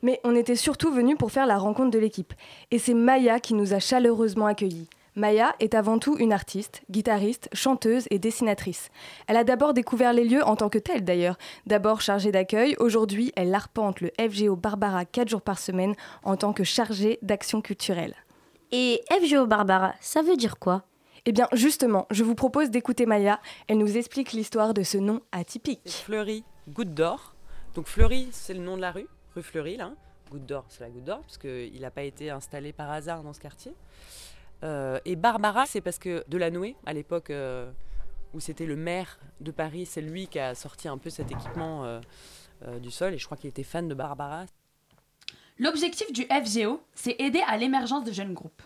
Mais 0.00 0.20
on 0.24 0.34
était 0.34 0.56
surtout 0.56 0.90
venus 0.90 1.18
pour 1.18 1.30
faire 1.30 1.44
la 1.44 1.58
rencontre 1.58 1.90
de 1.90 1.98
l'équipe. 1.98 2.32
Et 2.70 2.78
c'est 2.78 2.94
Maya 2.94 3.40
qui 3.40 3.52
nous 3.52 3.74
a 3.74 3.78
chaleureusement 3.78 4.46
accueillis. 4.46 4.88
Maya 5.16 5.54
est 5.60 5.74
avant 5.74 5.98
tout 5.98 6.16
une 6.16 6.32
artiste, 6.32 6.80
guitariste, 6.90 7.50
chanteuse 7.52 8.06
et 8.10 8.18
dessinatrice. 8.18 8.88
Elle 9.26 9.36
a 9.36 9.44
d'abord 9.44 9.74
découvert 9.74 10.14
les 10.14 10.24
lieux 10.24 10.42
en 10.44 10.56
tant 10.56 10.70
que 10.70 10.78
telle 10.78 11.04
d'ailleurs. 11.04 11.36
D'abord 11.66 12.00
chargée 12.00 12.32
d'accueil, 12.32 12.74
aujourd'hui 12.78 13.32
elle 13.36 13.54
arpente 13.54 14.00
le 14.00 14.12
FGO 14.18 14.56
Barbara 14.56 15.04
4 15.04 15.28
jours 15.28 15.42
par 15.42 15.58
semaine 15.58 15.94
en 16.24 16.38
tant 16.38 16.54
que 16.54 16.64
chargée 16.64 17.18
d'action 17.20 17.60
culturelle. 17.60 18.14
Et 18.72 19.02
FGO 19.10 19.46
Barbara, 19.46 19.92
ça 20.00 20.22
veut 20.22 20.36
dire 20.36 20.58
quoi? 20.58 20.87
Eh 21.30 21.32
bien 21.32 21.46
justement, 21.52 22.06
je 22.10 22.24
vous 22.24 22.34
propose 22.34 22.70
d'écouter 22.70 23.04
Maya. 23.04 23.38
Elle 23.66 23.76
nous 23.76 23.98
explique 23.98 24.32
l'histoire 24.32 24.72
de 24.72 24.82
ce 24.82 24.96
nom 24.96 25.20
atypique. 25.30 25.86
Fleury, 25.86 26.42
Goutte 26.70 26.94
d'Or. 26.94 27.34
Donc 27.74 27.86
Fleury, 27.86 28.30
c'est 28.32 28.54
le 28.54 28.60
nom 28.60 28.76
de 28.76 28.80
la 28.80 28.92
rue, 28.92 29.06
rue 29.36 29.42
Fleury 29.42 29.76
là. 29.76 29.92
Goutte 30.30 30.46
d'Or, 30.46 30.64
c'est 30.70 30.80
la 30.80 30.88
Goutte 30.88 31.04
d'Or, 31.04 31.20
parce 31.20 31.36
qu'il 31.36 31.78
n'a 31.82 31.90
pas 31.90 32.04
été 32.04 32.30
installé 32.30 32.72
par 32.72 32.90
hasard 32.90 33.22
dans 33.22 33.34
ce 33.34 33.40
quartier. 33.40 33.74
Euh, 34.64 35.00
et 35.04 35.16
Barbara, 35.16 35.66
c'est 35.66 35.82
parce 35.82 35.98
que 35.98 36.24
Delanoë, 36.28 36.76
à 36.86 36.94
l'époque 36.94 37.28
euh, 37.28 37.70
où 38.32 38.40
c'était 38.40 38.64
le 38.64 38.76
maire 38.76 39.18
de 39.40 39.50
Paris, 39.50 39.84
c'est 39.84 40.00
lui 40.00 40.28
qui 40.28 40.38
a 40.38 40.54
sorti 40.54 40.88
un 40.88 40.96
peu 40.96 41.10
cet 41.10 41.30
équipement 41.30 41.84
euh, 41.84 42.00
du 42.78 42.90
sol, 42.90 43.12
et 43.12 43.18
je 43.18 43.26
crois 43.26 43.36
qu'il 43.36 43.50
était 43.50 43.64
fan 43.64 43.86
de 43.86 43.92
Barbara. 43.94 44.46
L'objectif 45.58 46.10
du 46.10 46.22
FGO, 46.22 46.80
c'est 46.94 47.16
aider 47.18 47.42
à 47.46 47.58
l'émergence 47.58 48.04
de 48.04 48.12
jeunes 48.12 48.32
groupes. 48.32 48.62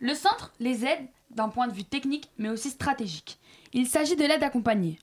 Le 0.00 0.14
centre 0.14 0.52
les 0.60 0.86
aide 0.86 1.06
d'un 1.30 1.50
point 1.50 1.68
de 1.68 1.74
vue 1.74 1.84
technique, 1.84 2.30
mais 2.38 2.48
aussi 2.48 2.70
stratégique. 2.70 3.38
Il 3.74 3.86
s'agit 3.86 4.16
de 4.16 4.24
l'aide 4.24 4.42
accompagnée. 4.42 4.98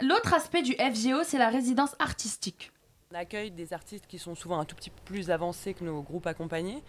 L'autre 0.00 0.32
aspect 0.34 0.62
du 0.62 0.74
FGO, 0.74 1.24
c'est 1.24 1.38
la 1.38 1.50
résidence 1.50 1.94
artistique. 1.98 2.70
On 3.10 3.16
accueille 3.16 3.50
des 3.50 3.72
artistes 3.72 4.06
qui 4.06 4.18
sont 4.18 4.34
souvent 4.36 4.60
un 4.60 4.64
tout 4.64 4.76
petit 4.76 4.90
peu 4.90 5.00
plus 5.04 5.30
avancés 5.30 5.74
que 5.74 5.84
nos 5.84 6.00
groupes 6.00 6.26
accompagnés 6.28 6.82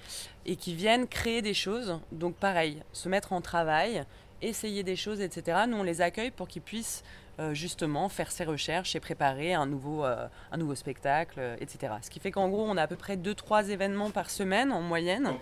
et 0.46 0.56
qui 0.56 0.76
viennent 0.76 1.08
créer 1.08 1.42
des 1.42 1.54
choses. 1.56 2.00
Donc 2.12 2.36
pareil, 2.36 2.82
se 2.94 3.10
mettre 3.10 3.34
en 3.34 3.42
travail, 3.42 4.06
essayer 4.42 4.84
des 4.84 4.96
choses, 4.96 5.20
etc. 5.20 5.64
Nous, 5.68 5.78
on 5.78 5.84
les 5.84 6.02
accueille 6.02 6.32
pour 6.32 6.48
qu'ils 6.48 6.62
puissent 6.62 7.04
euh, 7.40 7.56
justement 7.56 8.10
faire 8.10 8.32
ses 8.32 8.44
recherches 8.44 8.96
et 8.96 9.00
préparer 9.00 9.56
un 9.56 9.66
nouveau, 9.66 10.06
euh, 10.06 10.28
un 10.52 10.58
nouveau 10.58 10.76
spectacle, 10.76 11.40
euh, 11.40 11.56
etc. 11.60 11.96
Ce 12.04 12.12
qui 12.12 12.20
fait 12.20 12.30
qu'en 12.30 12.48
gros, 12.48 12.64
on 12.64 12.78
a 12.78 12.84
à 12.84 12.88
peu 12.88 12.96
près 12.96 13.18
2-3 13.18 13.70
événements 13.70 14.12
par 14.12 14.30
semaine 14.30 14.72
en 14.72 14.82
moyenne. 14.82 15.34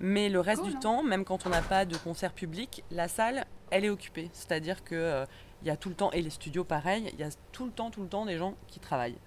Mais 0.00 0.28
le 0.28 0.38
reste 0.40 0.64
du 0.64 0.74
temps, 0.74 1.02
même 1.02 1.24
quand 1.24 1.46
on 1.46 1.48
n'a 1.48 1.62
pas 1.62 1.86
de 1.86 1.96
concert 1.96 2.34
public, 2.34 2.84
la 2.90 3.08
salle, 3.08 3.46
elle 3.70 3.86
est 3.86 3.88
occupée. 3.88 4.28
C'est-à-dire 4.34 4.84
qu'il 4.84 5.26
il 5.62 5.68
y 5.68 5.70
a 5.70 5.78
tout 5.78 5.88
le 5.88 5.94
temps, 5.94 6.12
et 6.12 6.20
les 6.20 6.28
studios 6.28 6.64
pareil, 6.64 7.08
il 7.14 7.18
y 7.18 7.22
a 7.22 7.30
tout 7.52 7.64
le 7.64 7.70
temps, 7.70 7.90
tout 7.90 8.02
le 8.02 8.08
temps 8.08 8.26
des 8.26 8.36
gens 8.36 8.54
qui 8.66 8.78
travaillent. 8.78 9.18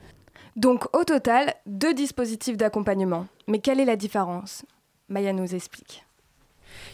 Donc 0.55 0.95
au 0.95 1.03
total, 1.05 1.55
deux 1.65 1.95
dispositifs 1.95 2.57
d'accompagnement. 2.57 3.25
Mais 3.47 3.57
quelle 3.57 3.79
est 3.79 3.85
la 3.85 3.95
différence? 3.95 4.65
Maya 5.09 5.33
nous 5.33 5.55
explique. 5.55 6.05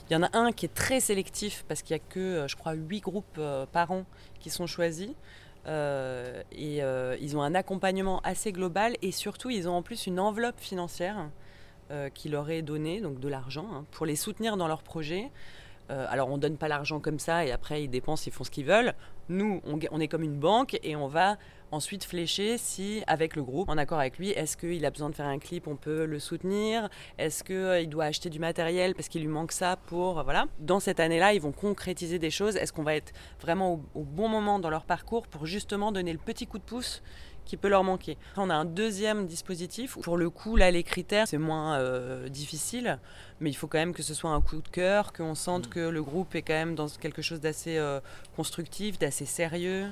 Il 0.09 0.13
y 0.13 0.15
en 0.15 0.23
a 0.23 0.29
un 0.37 0.51
qui 0.53 0.65
est 0.65 0.73
très 0.73 0.99
sélectif 0.99 1.65
parce 1.67 1.81
qu'il 1.81 1.95
n'y 1.95 2.01
a 2.01 2.05
que, 2.09 2.45
je 2.47 2.55
crois, 2.55 2.73
huit 2.73 3.01
groupes 3.01 3.39
par 3.71 3.91
an 3.91 4.05
qui 4.39 4.49
sont 4.49 4.67
choisis. 4.67 5.09
Euh, 5.67 6.41
et 6.51 6.79
ils 7.21 7.37
ont 7.37 7.41
un 7.41 7.53
accompagnement 7.53 8.21
assez 8.23 8.51
global 8.51 8.95
et 9.01 9.11
surtout 9.11 9.49
ils 9.49 9.67
ont 9.67 9.73
en 9.73 9.81
plus 9.81 10.07
une 10.07 10.19
enveloppe 10.19 10.59
financière 10.59 11.29
qui 12.13 12.29
leur 12.29 12.51
est 12.51 12.61
donnée, 12.61 13.01
donc 13.01 13.19
de 13.19 13.27
l'argent, 13.27 13.65
hein, 13.73 13.85
pour 13.89 14.05
les 14.05 14.15
soutenir 14.15 14.57
dans 14.57 14.67
leurs 14.67 14.83
projets. 14.83 15.31
alors 15.89 16.29
on 16.29 16.37
ne 16.37 16.41
donne 16.41 16.55
pas 16.55 16.67
l'argent 16.67 16.99
comme 16.99 17.17
ça 17.17 17.45
et 17.45 17.51
après 17.51 17.83
ils 17.83 17.89
dépensent, 17.89 18.25
ils 18.27 18.31
font 18.31 18.43
ce 18.43 18.51
qu'ils 18.51 18.65
veulent. 18.65 18.93
Nous, 19.27 19.61
on, 19.65 19.99
est 19.99 20.07
comme 20.07 20.23
une 20.23 20.39
banque 20.39 20.79
et 20.83 20.95
on 20.95 21.07
va 21.07 21.37
ensuite 21.71 22.03
flécher 22.03 22.57
si, 22.57 23.03
avec 23.07 23.35
le 23.35 23.43
groupe, 23.43 23.69
en 23.69 23.77
accord 23.77 23.99
avec 23.99 24.17
lui, 24.17 24.29
est-ce 24.29 24.57
qu'il 24.57 24.85
a 24.85 24.91
besoin 24.91 25.09
de 25.09 25.15
faire 25.15 25.27
un 25.27 25.39
clip, 25.39 25.67
on 25.67 25.75
peut 25.75 26.05
le 26.05 26.19
soutenir 26.19 26.89
Est-ce 27.17 27.43
qu'il 27.43 27.55
euh, 27.55 27.85
doit 27.85 28.05
acheter 28.05 28.29
du 28.29 28.39
matériel 28.39 28.95
parce 28.95 29.07
qu'il 29.07 29.21
lui 29.21 29.27
manque 29.27 29.51
ça 29.51 29.77
pour... 29.87 30.19
Euh, 30.19 30.23
voilà. 30.23 30.47
Dans 30.59 30.79
cette 30.79 30.99
année-là, 30.99 31.33
ils 31.33 31.41
vont 31.41 31.51
concrétiser 31.51 32.19
des 32.19 32.29
choses. 32.29 32.55
Est-ce 32.55 32.73
qu'on 32.73 32.83
va 32.83 32.95
être 32.95 33.13
vraiment 33.41 33.81
au, 33.93 34.03
bon 34.03 34.27
moment 34.27 34.59
dans 34.59 34.69
leur 34.69 34.85
parcours 34.85 35.27
pour 35.27 35.45
justement 35.45 35.91
donner 35.91 36.11
le 36.11 36.19
petit 36.19 36.47
coup 36.47 36.57
de 36.57 36.63
pouce 36.63 37.01
qui 37.45 37.57
peut 37.57 37.69
leur 37.69 37.83
manquer? 37.83 38.17
On 38.37 38.49
a 38.49 38.55
un 38.55 38.65
deuxième 38.65 39.27
dispositif. 39.27 39.97
Pour 40.01 40.17
le 40.17 40.29
coup, 40.29 40.55
là, 40.55 40.71
les 40.71 40.83
critères, 40.83 41.27
c'est 41.27 41.37
moins 41.37 41.77
euh, 41.77 42.29
difficile, 42.29 42.99
mais 43.39 43.49
il 43.49 43.55
faut 43.55 43.67
quand 43.67 43.79
même 43.79 43.93
que 43.93 44.03
ce 44.03 44.13
soit 44.13 44.31
un 44.31 44.41
coup 44.41 44.61
de 44.61 44.67
cœur, 44.67 45.13
qu'on 45.13 45.35
sente 45.35 45.67
mm. 45.67 45.69
que 45.69 45.79
le 45.79 46.03
groupe 46.03 46.35
est 46.35 46.41
quand 46.41 46.53
même 46.53 46.75
dans 46.75 46.87
quelque 46.87 47.21
chose 47.21 47.39
d'assez 47.39 47.79
constructif, 48.35 48.99
d'assez 48.99 49.25
sérieux. 49.25 49.87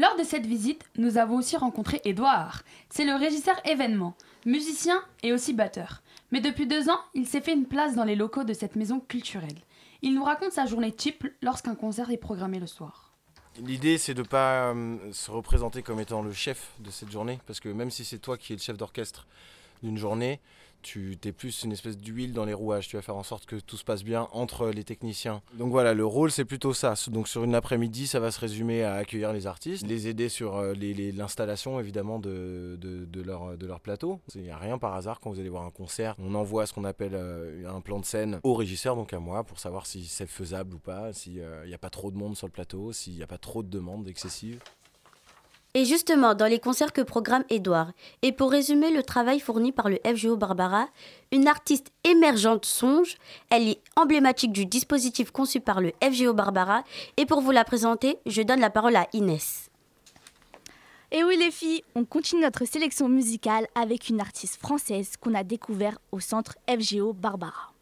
Lors 0.00 0.16
de 0.16 0.22
cette 0.22 0.46
visite, 0.46 0.84
nous 0.96 1.18
avons 1.18 1.38
aussi 1.38 1.56
rencontré 1.56 2.00
Edouard. 2.04 2.62
C'est 2.88 3.04
le 3.04 3.16
régisseur 3.16 3.56
événement, 3.66 4.16
musicien 4.46 5.02
et 5.24 5.32
aussi 5.32 5.52
batteur. 5.52 6.02
Mais 6.30 6.40
depuis 6.40 6.68
deux 6.68 6.88
ans, 6.88 7.00
il 7.14 7.26
s'est 7.26 7.40
fait 7.40 7.52
une 7.52 7.66
place 7.66 7.96
dans 7.96 8.04
les 8.04 8.14
locaux 8.14 8.44
de 8.44 8.52
cette 8.52 8.76
maison 8.76 9.00
culturelle. 9.00 9.58
Il 10.02 10.14
nous 10.14 10.22
raconte 10.22 10.52
sa 10.52 10.66
journée 10.66 10.92
type 10.92 11.26
lorsqu'un 11.42 11.74
concert 11.74 12.12
est 12.12 12.16
programmé 12.16 12.60
le 12.60 12.68
soir. 12.68 13.12
L'idée, 13.60 13.98
c'est 13.98 14.14
de 14.14 14.22
ne 14.22 14.26
pas 14.28 14.72
euh, 14.72 14.96
se 15.10 15.32
représenter 15.32 15.82
comme 15.82 15.98
étant 15.98 16.22
le 16.22 16.32
chef 16.32 16.74
de 16.78 16.92
cette 16.92 17.10
journée, 17.10 17.40
parce 17.48 17.58
que 17.58 17.68
même 17.68 17.90
si 17.90 18.04
c'est 18.04 18.18
toi 18.18 18.38
qui 18.38 18.52
es 18.52 18.56
le 18.56 18.62
chef 18.62 18.76
d'orchestre 18.76 19.26
d'une 19.82 19.98
journée, 19.98 20.40
tu 20.82 21.18
es 21.24 21.32
plus 21.32 21.64
une 21.64 21.72
espèce 21.72 21.96
d'huile 21.96 22.32
dans 22.32 22.44
les 22.44 22.54
rouages. 22.54 22.88
Tu 22.88 22.96
vas 22.96 23.02
faire 23.02 23.16
en 23.16 23.22
sorte 23.22 23.46
que 23.46 23.56
tout 23.56 23.76
se 23.76 23.84
passe 23.84 24.04
bien 24.04 24.28
entre 24.32 24.68
les 24.68 24.84
techniciens. 24.84 25.42
Donc 25.54 25.70
voilà, 25.70 25.94
le 25.94 26.04
rôle 26.04 26.30
c'est 26.30 26.44
plutôt 26.44 26.74
ça. 26.74 26.94
Donc 27.08 27.28
sur 27.28 27.44
une 27.44 27.54
après-midi, 27.54 28.06
ça 28.06 28.20
va 28.20 28.30
se 28.30 28.40
résumer 28.40 28.82
à 28.82 28.94
accueillir 28.94 29.32
les 29.32 29.46
artistes, 29.46 29.86
les 29.86 30.08
aider 30.08 30.28
sur 30.28 30.56
euh, 30.56 30.74
l'installation 30.74 31.80
évidemment 31.80 32.18
de, 32.18 32.78
de, 32.80 33.22
leur, 33.22 33.56
de 33.56 33.66
leur 33.66 33.80
plateau. 33.80 34.20
Il 34.34 34.42
n'y 34.42 34.50
a 34.50 34.58
rien 34.58 34.78
par 34.78 34.94
hasard 34.94 35.20
quand 35.20 35.30
vous 35.30 35.40
allez 35.40 35.48
voir 35.48 35.64
un 35.64 35.70
concert. 35.70 36.14
On 36.18 36.34
envoie 36.34 36.66
ce 36.66 36.72
qu'on 36.72 36.84
appelle 36.84 37.14
euh, 37.14 37.68
un 37.68 37.80
plan 37.80 37.98
de 37.98 38.04
scène 38.04 38.40
au 38.42 38.54
régisseur, 38.54 38.96
donc 38.96 39.12
à 39.12 39.18
moi, 39.18 39.44
pour 39.44 39.58
savoir 39.58 39.86
si 39.86 40.04
c'est 40.04 40.26
faisable 40.26 40.74
ou 40.74 40.78
pas, 40.78 41.12
s'il 41.12 41.40
euh, 41.40 41.66
n'y 41.66 41.74
a 41.74 41.78
pas 41.78 41.90
trop 41.90 42.10
de 42.10 42.16
monde 42.16 42.36
sur 42.36 42.46
le 42.46 42.52
plateau, 42.52 42.92
s'il 42.92 43.14
n'y 43.14 43.22
a 43.22 43.26
pas 43.26 43.38
trop 43.38 43.62
de 43.62 43.68
demandes 43.68 44.08
excessives. 44.08 44.60
Et 45.74 45.84
justement, 45.84 46.34
dans 46.34 46.46
les 46.46 46.58
concerts 46.58 46.92
que 46.92 47.02
programme 47.02 47.44
Edouard, 47.50 47.92
et 48.22 48.32
pour 48.32 48.50
résumer 48.50 48.90
le 48.90 49.02
travail 49.02 49.38
fourni 49.38 49.70
par 49.70 49.90
le 49.90 49.98
FGO 50.04 50.36
Barbara, 50.36 50.88
une 51.30 51.46
artiste 51.46 51.92
émergente 52.04 52.64
songe, 52.64 53.16
elle 53.50 53.68
est 53.68 53.80
emblématique 53.96 54.52
du 54.52 54.64
dispositif 54.64 55.30
conçu 55.30 55.60
par 55.60 55.80
le 55.80 55.92
FGO 56.02 56.32
Barbara, 56.32 56.84
et 57.18 57.26
pour 57.26 57.42
vous 57.42 57.50
la 57.50 57.64
présenter, 57.64 58.18
je 58.24 58.42
donne 58.42 58.60
la 58.60 58.70
parole 58.70 58.96
à 58.96 59.06
Inès. 59.12 59.68
Et 61.10 61.22
oui 61.22 61.36
les 61.38 61.50
filles, 61.50 61.82
on 61.94 62.04
continue 62.04 62.42
notre 62.42 62.66
sélection 62.66 63.08
musicale 63.08 63.66
avec 63.74 64.08
une 64.08 64.20
artiste 64.20 64.60
française 64.60 65.12
qu'on 65.18 65.34
a 65.34 65.44
découvert 65.44 65.98
au 66.12 66.20
centre 66.20 66.56
FGO 66.68 67.12
Barbara. 67.12 67.72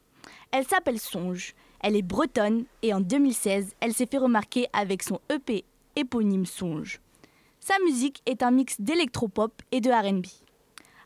Elle 0.52 0.66
s'appelle 0.66 1.00
Songe, 1.00 1.54
elle 1.80 1.96
est 1.96 2.02
bretonne 2.02 2.64
et 2.82 2.94
en 2.94 3.00
2016, 3.00 3.74
elle 3.80 3.94
s'est 3.94 4.06
fait 4.06 4.18
remarquer 4.18 4.68
avec 4.72 5.02
son 5.02 5.20
EP 5.28 5.64
éponyme 5.96 6.46
Songe. 6.46 7.00
Sa 7.66 7.74
musique 7.84 8.22
est 8.26 8.44
un 8.44 8.52
mix 8.52 8.76
d'électropop 8.80 9.60
et 9.72 9.80
de 9.80 9.90
RB. 9.90 10.26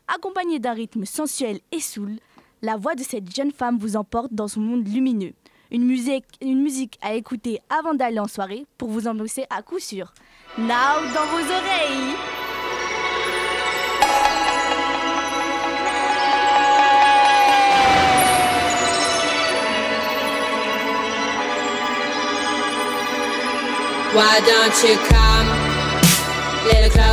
Accompagnée 0.07 0.59
d'un 0.59 0.73
rythme 0.73 1.05
sensuel 1.05 1.59
et 1.71 1.79
soul, 1.79 2.19
la 2.61 2.77
voix 2.77 2.93
de 2.93 3.01
cette 3.01 3.35
jeune 3.35 3.51
femme 3.51 3.79
vous 3.79 3.95
emporte 3.95 4.31
dans 4.31 4.47
son 4.47 4.59
monde 4.59 4.87
lumineux. 4.87 5.33
Une 5.71 5.85
musique, 5.85 6.25
une 6.39 6.61
musique 6.61 6.99
à 7.01 7.15
écouter 7.15 7.61
avant 7.67 7.95
d'aller 7.95 8.19
en 8.19 8.27
soirée 8.27 8.67
pour 8.77 8.89
vous 8.89 9.07
ambiancer 9.07 9.45
à 9.49 9.63
coup 9.63 9.79
sûr. 9.79 10.13
Now 10.59 11.01
dans 11.15 11.25
vos 11.31 11.51
oreilles 11.51 12.15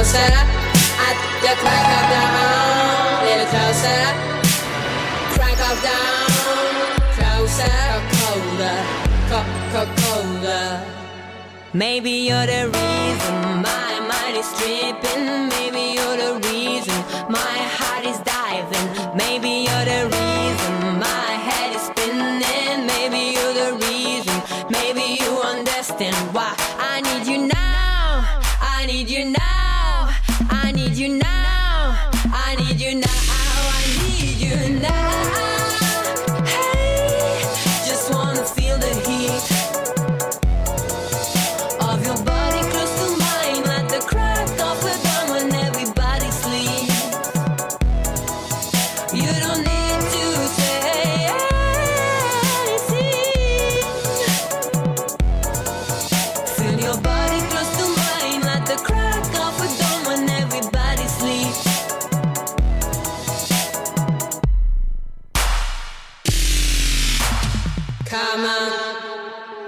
closer. 0.08 0.32
The 1.42 1.54
crack 1.60 1.88
of 1.96 2.04
dawn, 2.12 3.24
little 3.24 3.48
closer. 3.52 4.02
Crack 5.34 5.60
of 5.68 5.76
dawn, 5.84 6.28
closer, 7.16 7.78
colder, 10.00 10.82
Maybe 11.74 12.10
you're 12.10 12.46
the 12.46 12.70
reason 12.72 13.34
my 13.62 14.00
mind 14.08 14.36
is 14.36 14.48
tripping. 14.58 15.48
Maybe 15.48 15.94
you're 15.96 16.16
the 16.16 16.32
reason 16.48 16.96
my 17.28 17.58
heart 17.76 18.04
is 18.06 18.18
diving. 18.20 19.16
Maybe 19.16 19.67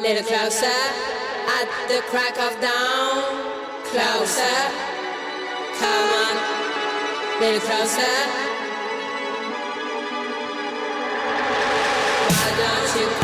Little 0.01 0.25
closer 0.25 0.65
at 0.65 1.69
the 1.89 2.01
crack 2.09 2.39
of 2.39 2.59
dawn. 2.59 3.23
Closer, 3.85 4.57
come 5.79 6.09
on. 6.25 6.35
Little 7.39 7.61
closer. 7.61 8.17
Why 12.31 12.51
don't 12.57 13.01
you? 13.01 13.20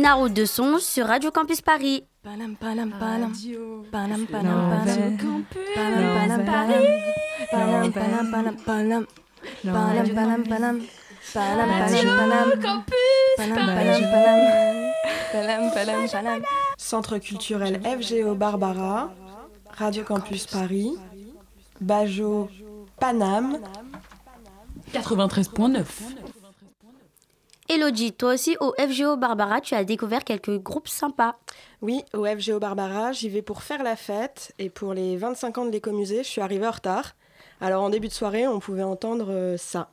De 0.00 0.46
son 0.46 0.78
sur 0.78 1.06
Radio 1.08 1.30
Campus 1.30 1.60
Paris. 1.60 2.04
Centre 16.78 17.18
culturel 17.18 17.80
FGO 17.84 18.34
Barbara, 18.34 19.10
Radio 19.76 20.04
Campus 20.04 20.46
Paris, 20.46 20.92
Bajo 21.78 22.48
Panam. 22.98 23.58
93.9. 24.94 26.19
Elodie, 27.72 28.12
toi 28.12 28.34
aussi 28.34 28.56
au 28.58 28.74
FGO 28.80 29.16
Barbara, 29.16 29.60
tu 29.60 29.76
as 29.76 29.84
découvert 29.84 30.24
quelques 30.24 30.58
groupes 30.58 30.88
sympas. 30.88 31.36
Oui, 31.82 32.02
au 32.14 32.24
FGO 32.26 32.58
Barbara, 32.58 33.12
j'y 33.12 33.28
vais 33.28 33.42
pour 33.42 33.62
faire 33.62 33.84
la 33.84 33.94
fête 33.94 34.52
et 34.58 34.68
pour 34.68 34.92
les 34.92 35.16
25 35.16 35.58
ans 35.58 35.66
de 35.66 35.70
l'écomusée, 35.70 36.24
je 36.24 36.28
suis 36.28 36.40
arrivée 36.40 36.66
en 36.66 36.72
retard. 36.72 37.14
Alors 37.60 37.84
en 37.84 37.90
début 37.90 38.08
de 38.08 38.12
soirée, 38.12 38.48
on 38.48 38.58
pouvait 38.58 38.82
entendre 38.82 39.26
euh, 39.30 39.56
ça. 39.56 39.92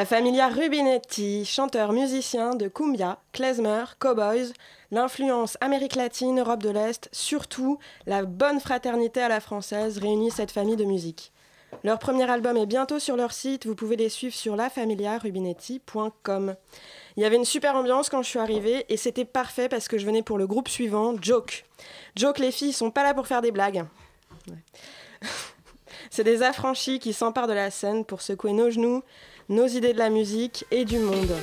La 0.00 0.06
familia 0.06 0.48
Rubinetti, 0.48 1.44
chanteur 1.44 1.92
musicien 1.92 2.54
de 2.54 2.68
cumbia, 2.68 3.18
klezmer, 3.32 3.84
cowboys, 3.98 4.54
l'influence 4.90 5.58
Amérique 5.60 5.94
latine, 5.94 6.40
Europe 6.40 6.62
de 6.62 6.70
l'Est, 6.70 7.10
surtout 7.12 7.78
la 8.06 8.24
bonne 8.24 8.60
fraternité 8.60 9.20
à 9.20 9.28
la 9.28 9.40
française 9.40 9.98
réunit 9.98 10.30
cette 10.30 10.52
famille 10.52 10.76
de 10.76 10.86
musique. 10.86 11.32
Leur 11.84 11.98
premier 11.98 12.30
album 12.30 12.56
est 12.56 12.64
bientôt 12.64 12.98
sur 12.98 13.14
leur 13.14 13.32
site, 13.32 13.66
vous 13.66 13.74
pouvez 13.74 13.96
les 13.96 14.08
suivre 14.08 14.34
sur 14.34 14.56
lafamiliarubinetti.com. 14.56 16.56
Il 17.18 17.22
y 17.22 17.26
avait 17.26 17.36
une 17.36 17.44
super 17.44 17.76
ambiance 17.76 18.08
quand 18.08 18.22
je 18.22 18.28
suis 18.30 18.38
arrivée 18.38 18.86
et 18.88 18.96
c'était 18.96 19.26
parfait 19.26 19.68
parce 19.68 19.86
que 19.86 19.98
je 19.98 20.06
venais 20.06 20.22
pour 20.22 20.38
le 20.38 20.46
groupe 20.46 20.70
suivant, 20.70 21.14
Joke. 21.20 21.66
Joke, 22.16 22.38
les 22.38 22.52
filles 22.52 22.72
sont 22.72 22.90
pas 22.90 23.02
là 23.02 23.12
pour 23.12 23.26
faire 23.26 23.42
des 23.42 23.52
blagues. 23.52 23.84
Ouais. 24.48 24.64
C'est 26.08 26.24
des 26.24 26.42
affranchis 26.42 27.00
qui 27.00 27.12
s'emparent 27.12 27.48
de 27.48 27.52
la 27.52 27.70
scène 27.70 28.06
pour 28.06 28.22
secouer 28.22 28.52
nos 28.52 28.70
genoux, 28.70 29.02
nos 29.50 29.66
idées 29.66 29.92
de 29.92 29.98
la 29.98 30.10
musique 30.10 30.64
et 30.70 30.84
du 30.84 31.00
monde. 31.00 31.34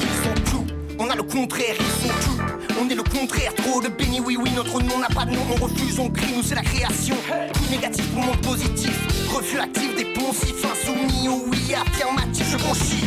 Ils 0.00 0.06
sont 0.22 0.34
tout, 0.44 0.64
on 1.00 1.10
a 1.10 1.16
le 1.16 1.24
contraire, 1.24 1.74
ils 1.80 1.84
sont 1.84 2.14
tout. 2.20 2.40
On 2.80 2.88
est 2.88 2.94
le 2.94 3.02
contraire, 3.02 3.52
trop 3.56 3.80
de 3.80 3.88
béni, 3.88 4.20
oui, 4.20 4.36
oui, 4.40 4.50
notre 4.54 4.80
nom 4.80 4.98
n'a 5.00 5.08
pas 5.08 5.24
de 5.24 5.32
nom, 5.32 5.42
on 5.50 5.64
refuse, 5.64 5.98
on 5.98 6.10
crie, 6.10 6.32
nous 6.36 6.44
c'est 6.44 6.54
la 6.54 6.62
création. 6.62 7.16
Tout 7.54 7.70
négatif 7.72 8.08
pour 8.12 8.22
monde 8.22 8.40
positif, 8.40 8.96
refus 9.34 9.58
actif 9.58 9.96
des 9.96 10.04
poncifs, 10.14 10.64
insoumis 10.64 11.28
au 11.28 11.44
oui, 11.48 11.74
affirmatif, 11.74 12.46
je 12.50 12.56
conchis, 12.56 13.04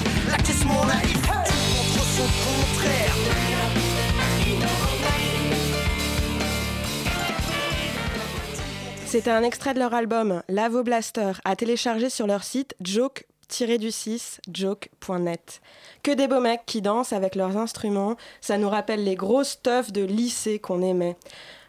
C'était 9.06 9.32
un 9.32 9.44
extrait 9.44 9.74
de 9.74 9.80
leur 9.80 9.94
album 9.94 10.42
Lavo 10.50 10.84
Blaster 10.84 11.32
à 11.46 11.56
télécharger 11.56 12.10
sur 12.10 12.28
leur 12.28 12.44
site 12.44 12.76
joke-du6 12.84 14.40
joke.net. 14.52 15.62
Que 16.04 16.12
des 16.12 16.28
beaux 16.28 16.42
mecs 16.42 16.66
qui 16.66 16.82
dansent 16.82 17.14
avec 17.14 17.36
leurs 17.36 17.56
instruments, 17.56 18.18
ça 18.42 18.58
nous 18.58 18.70
rappelle 18.70 19.04
les 19.04 19.16
grosses 19.16 19.62
teufs 19.62 19.94
de 19.94 20.04
lycée 20.04 20.60
qu'on 20.60 20.82
aimait. 20.82 21.16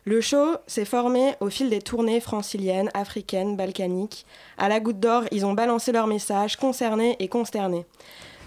Le 0.04 0.20
show 0.20 0.56
s'est 0.66 0.84
formé 0.84 1.34
au 1.40 1.50
fil 1.50 1.68
des 1.68 1.82
tournées 1.82 2.20
franciliennes, 2.20 2.90
africaines, 2.94 3.56
balkaniques. 3.56 4.24
À 4.56 4.68
la 4.68 4.80
goutte 4.80 5.00
d'or, 5.00 5.24
ils 5.30 5.44
ont 5.44 5.52
balancé 5.52 5.92
leur 5.92 6.06
message, 6.06 6.56
concernés 6.56 7.16
et 7.18 7.28
consternés. 7.28 7.86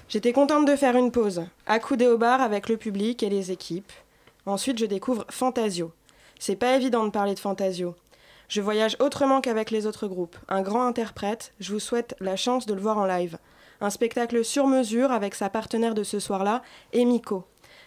J'étais 0.09 0.33
contente 0.33 0.65
de 0.65 0.75
faire 0.75 0.95
une 0.95 1.11
pause, 1.11 1.43
accoudée 1.67 2.07
au 2.07 2.17
bar 2.17 2.41
avec 2.41 2.67
le 2.67 2.77
public 2.77 3.21
et 3.21 3.29
les 3.29 3.51
équipes. 3.51 3.91
Ensuite, 4.47 4.79
je 4.79 4.87
découvre 4.87 5.23
Fantasio. 5.29 5.91
C'est 6.39 6.55
pas 6.55 6.75
évident 6.75 7.05
de 7.05 7.11
parler 7.11 7.35
de 7.35 7.39
Fantasio. 7.39 7.93
Je 8.47 8.59
voyage 8.59 8.97
autrement 8.99 9.39
qu'avec 9.39 9.69
les 9.69 9.85
autres 9.85 10.07
groupes. 10.07 10.35
Un 10.47 10.63
grand 10.63 10.83
interprète, 10.87 11.53
je 11.59 11.71
vous 11.71 11.79
souhaite 11.79 12.15
la 12.19 12.35
chance 12.35 12.65
de 12.65 12.73
le 12.73 12.81
voir 12.81 12.97
en 12.97 13.05
live. 13.05 13.37
Un 13.81 13.91
spectacle 13.91 14.43
sur 14.43 14.65
mesure 14.65 15.11
avec 15.11 15.35
sa 15.35 15.47
partenaire 15.47 15.93
de 15.93 16.01
ce 16.01 16.19
soir-là, 16.19 16.63
Emiko. 16.91 17.43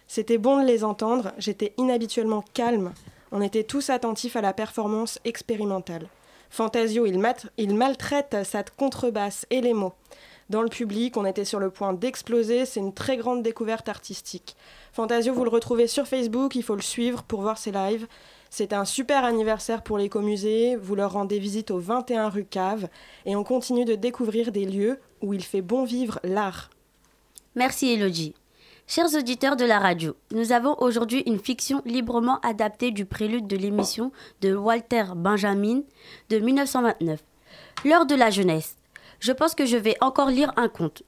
C'était 0.07 0.39
bon 0.39 0.63
de 0.63 0.67
les 0.67 0.85
entendre, 0.85 1.33
j'étais 1.39 1.75
inhabituellement 1.77 2.45
calme. 2.55 2.93
On 3.33 3.43
était 3.43 3.65
tous 3.65 3.91
attentifs 3.91 4.37
à 4.37 4.43
la 4.43 4.53
performance 4.53 5.19
expérimentale. 5.25 6.07
Fantasio, 6.51 7.05
il, 7.07 7.75
maltraite 7.75 8.37
sa 8.45 8.63
contrebasse 8.63 9.45
et 9.51 9.61
les 9.61 9.73
mots. 9.73 9.95
Dans 10.51 10.63
le 10.63 10.69
public, 10.69 11.17
on 11.17 11.25
était 11.25 11.45
sur 11.45 11.61
le 11.61 11.71
point 11.71 11.93
d'exploser, 11.93 12.67
c'est 12.67 12.81
une 12.81 12.93
très 12.93 13.17
grande 13.17 13.43
découverte 13.43 13.89
artistique. 13.89 14.57
Fantasio, 14.93 15.33
vous 15.33 15.45
le 15.45 15.51
retrouvez 15.51 15.87
sur 15.87 16.07
Facebook, 16.07 16.55
il 16.55 16.63
faut 16.63 16.75
le 16.75 16.83
suivre 16.83 17.23
pour 17.23 17.43
voir 17.43 17.59
ses 17.59 17.73
lives. 17.73 18.07
C'est 18.51 18.75
un 18.75 18.85
super 18.85 19.25
anniversaire 19.25 19.83
pour 19.83 19.97
l'écomusée, 19.97 20.77
vous 20.77 20.95
leur 20.95 21.13
rendez 21.13 21.39
visite 21.39 21.71
au 21.71 21.79
21 21.79 22.29
rue 22.29 22.45
Cave 22.45 22.89
et 23.25 23.35
on 23.35 23.45
continue 23.45 23.87
de 23.87 23.95
découvrir 23.95 24.53
des 24.53 24.67
lieux 24.67 25.01
où 25.23 25.33
il 25.33 25.43
fait 25.43 25.63
bon 25.63 25.85
vivre 25.85 26.21
l'art. 26.23 26.69
Merci 27.55 27.93
Elodie. 27.93 28.35
Chers 28.87 29.15
auditeurs 29.15 29.57
de 29.57 29.65
la 29.65 29.79
radio, 29.79 30.17
nous 30.33 30.53
avons 30.53 30.77
aujourd'hui 30.81 31.23
une 31.25 31.39
fiction 31.39 31.81
librement 31.87 32.41
adaptée 32.41 32.91
du 32.91 33.07
prélude 33.07 33.47
de 33.47 33.57
l'émission 33.57 34.13
de 34.43 34.55
Walter 34.55 35.05
Benjamin 35.17 35.81
de 36.29 36.39
1929. 36.39 37.23
L'heure 37.87 38.05
de 38.05 38.15
la 38.15 38.29
jeunesse. 38.29 38.77
Je 39.23 39.31
pense 39.31 39.55
que 39.55 39.67
je 39.67 39.77
vais 39.77 39.97
encore 40.01 40.31
lire 40.31 40.53
un 40.57 40.69
conte. 40.69 41.05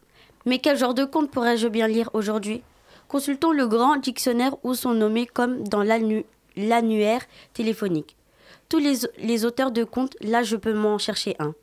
Mais 0.47 0.61
quel 0.61 0.77
genre 0.79 0.95
de 0.95 1.05
conte 1.05 1.33
pourrais-je 1.33 1.67
bien 1.67 1.89
lire 1.89 2.11
aujourd'hui? 2.13 2.63
Consultons 3.09 3.51
le 3.51 3.67
grand 3.67 3.97
dictionnaire 3.97 4.55
où 4.63 4.75
sont 4.75 4.95
nommés 4.95 5.27
comme 5.27 5.67
dans 5.67 5.83
l'annu- 5.83 6.25
l'annuaire 6.57 7.23
téléphonique. 7.55 8.15
Tous 8.69 8.79
les, 8.79 9.45
auteurs 9.45 9.73
de 9.73 9.83
contes, 9.83 10.17
là 10.21 10.45
je 10.45 10.55
peux 10.55 10.73
m'en 10.75 10.97
chercher 10.97 11.35
un. 11.41 11.55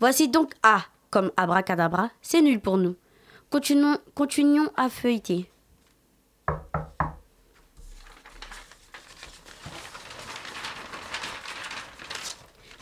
Voici 0.00 0.28
donc 0.28 0.54
A 0.62 0.84
comme 1.10 1.32
abracadabra, 1.36 2.10
c'est 2.22 2.40
nul 2.40 2.60
pour 2.60 2.78
nous. 2.78 2.96
Continuons 3.50 4.70
à 4.74 4.88
feuilleter. 4.88 5.50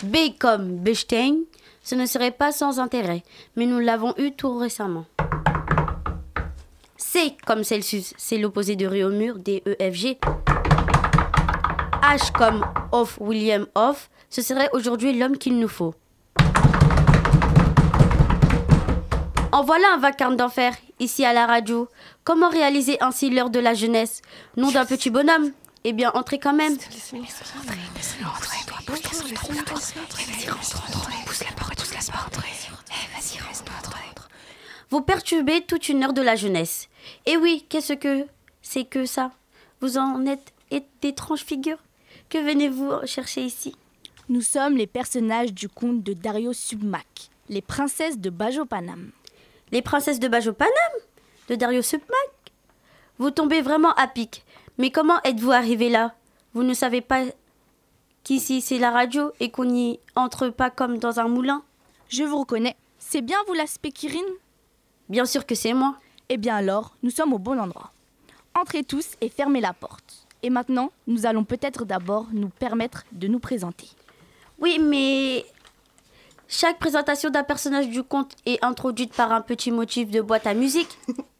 B 0.04 0.36
comme 0.38 0.76
Bechstein, 0.76 1.38
ce 1.82 1.94
ne 1.94 2.06
serait 2.06 2.30
pas 2.30 2.52
sans 2.52 2.80
intérêt, 2.80 3.22
mais 3.56 3.66
nous 3.66 3.78
l'avons 3.78 4.14
eu 4.18 4.32
tout 4.32 4.56
récemment. 4.56 5.06
C 6.96 7.36
comme 7.46 7.64
Celsius, 7.64 8.12
c'est 8.16 8.38
l'opposé 8.38 8.76
de 8.76 8.86
Réaumur, 8.86 9.38
D-E-F-G. 9.38 10.18
H 12.02 12.32
comme 12.32 12.64
Off, 12.92 13.18
William 13.20 13.66
Off, 13.74 14.10
ce 14.28 14.42
serait 14.42 14.68
aujourd'hui 14.72 15.16
l'homme 15.18 15.38
qu'il 15.38 15.58
nous 15.58 15.68
faut. 15.68 15.94
En 19.52 19.64
voilà 19.64 19.94
un 19.94 19.98
vacarme 19.98 20.36
d'enfer, 20.36 20.74
ici 21.00 21.24
à 21.24 21.32
la 21.32 21.46
radio. 21.46 21.88
Comment 22.24 22.50
réaliser 22.50 22.98
ainsi 23.00 23.30
l'heure 23.30 23.48
de 23.48 23.60
la 23.60 23.72
jeunesse? 23.72 24.20
Nom 24.56 24.70
d'un 24.70 24.84
petit 24.84 25.08
bonhomme 25.08 25.52
Eh 25.88 25.92
bien, 25.92 26.10
entrez 26.14 26.40
quand 26.40 26.52
même. 26.52 26.76
Vous 34.90 35.00
perturbez 35.00 35.60
toute 35.60 35.88
une 35.88 36.02
heure 36.02 36.12
de 36.12 36.22
la 36.22 36.34
jeunesse. 36.34 36.88
Et 37.24 37.36
oui, 37.36 37.64
qu'est-ce 37.68 37.92
que 37.92 38.26
c'est 38.62 38.84
que 38.84 39.06
ça? 39.06 39.30
Vous 39.80 39.96
en 39.96 40.26
êtes 40.26 40.52
et- 40.72 40.82
d'étranges 41.02 41.44
figures. 41.44 41.78
Que 42.30 42.38
venez-vous 42.38 43.06
chercher 43.06 43.42
ici? 43.42 43.76
Nous 44.28 44.42
sommes 44.42 44.76
les 44.76 44.88
personnages 44.88 45.52
du 45.52 45.68
conte 45.68 46.02
de 46.02 46.14
Dario 46.14 46.52
Submac, 46.52 47.30
les 47.48 47.62
princesses 47.62 48.18
de 48.18 48.30
Bajopanam. 48.30 49.12
Les 49.70 49.82
princesses 49.82 50.18
de 50.18 50.26
Bajopanam? 50.26 50.72
De 51.48 51.54
Dario 51.54 51.80
Submac? 51.80 52.32
Vous 53.18 53.30
tombez 53.30 53.62
vraiment 53.62 53.94
à 53.94 54.08
pic. 54.08 54.42
Mais 54.78 54.90
comment 54.90 55.22
êtes-vous 55.22 55.52
arrivé 55.52 55.88
là? 55.88 56.14
Vous 56.52 56.62
ne 56.62 56.74
savez 56.74 57.00
pas 57.00 57.24
qu'ici 58.24 58.60
c'est 58.60 58.78
la 58.78 58.90
radio 58.90 59.32
et 59.40 59.50
qu'on 59.50 59.64
n'y 59.64 60.00
entre 60.14 60.48
pas 60.48 60.70
comme 60.70 60.98
dans 60.98 61.18
un 61.18 61.28
moulin? 61.28 61.62
Je 62.08 62.24
vous 62.24 62.38
reconnais. 62.38 62.76
C'est 62.98 63.22
bien 63.22 63.38
vous 63.46 63.54
la 63.54 63.66
Spékirine? 63.66 64.22
Bien 65.08 65.24
sûr 65.24 65.46
que 65.46 65.54
c'est 65.54 65.72
moi. 65.72 65.96
Eh 66.28 66.36
bien 66.36 66.56
alors, 66.56 66.94
nous 67.02 67.10
sommes 67.10 67.32
au 67.32 67.38
bon 67.38 67.58
endroit. 67.58 67.92
Entrez 68.54 68.82
tous 68.82 69.12
et 69.20 69.28
fermez 69.28 69.60
la 69.60 69.72
porte. 69.72 70.26
Et 70.42 70.50
maintenant, 70.50 70.92
nous 71.06 71.26
allons 71.26 71.44
peut-être 71.44 71.84
d'abord 71.84 72.26
nous 72.32 72.48
permettre 72.48 73.04
de 73.12 73.28
nous 73.28 73.38
présenter. 73.38 73.88
Oui, 74.58 74.78
mais 74.78 75.44
chaque 76.48 76.78
présentation 76.78 77.30
d'un 77.30 77.44
personnage 77.44 77.88
du 77.88 78.02
conte 78.02 78.36
est 78.44 78.62
introduite 78.64 79.14
par 79.14 79.32
un 79.32 79.40
petit 79.40 79.70
motif 79.70 80.10
de 80.10 80.20
boîte 80.20 80.46
à 80.46 80.54
musique. 80.54 80.98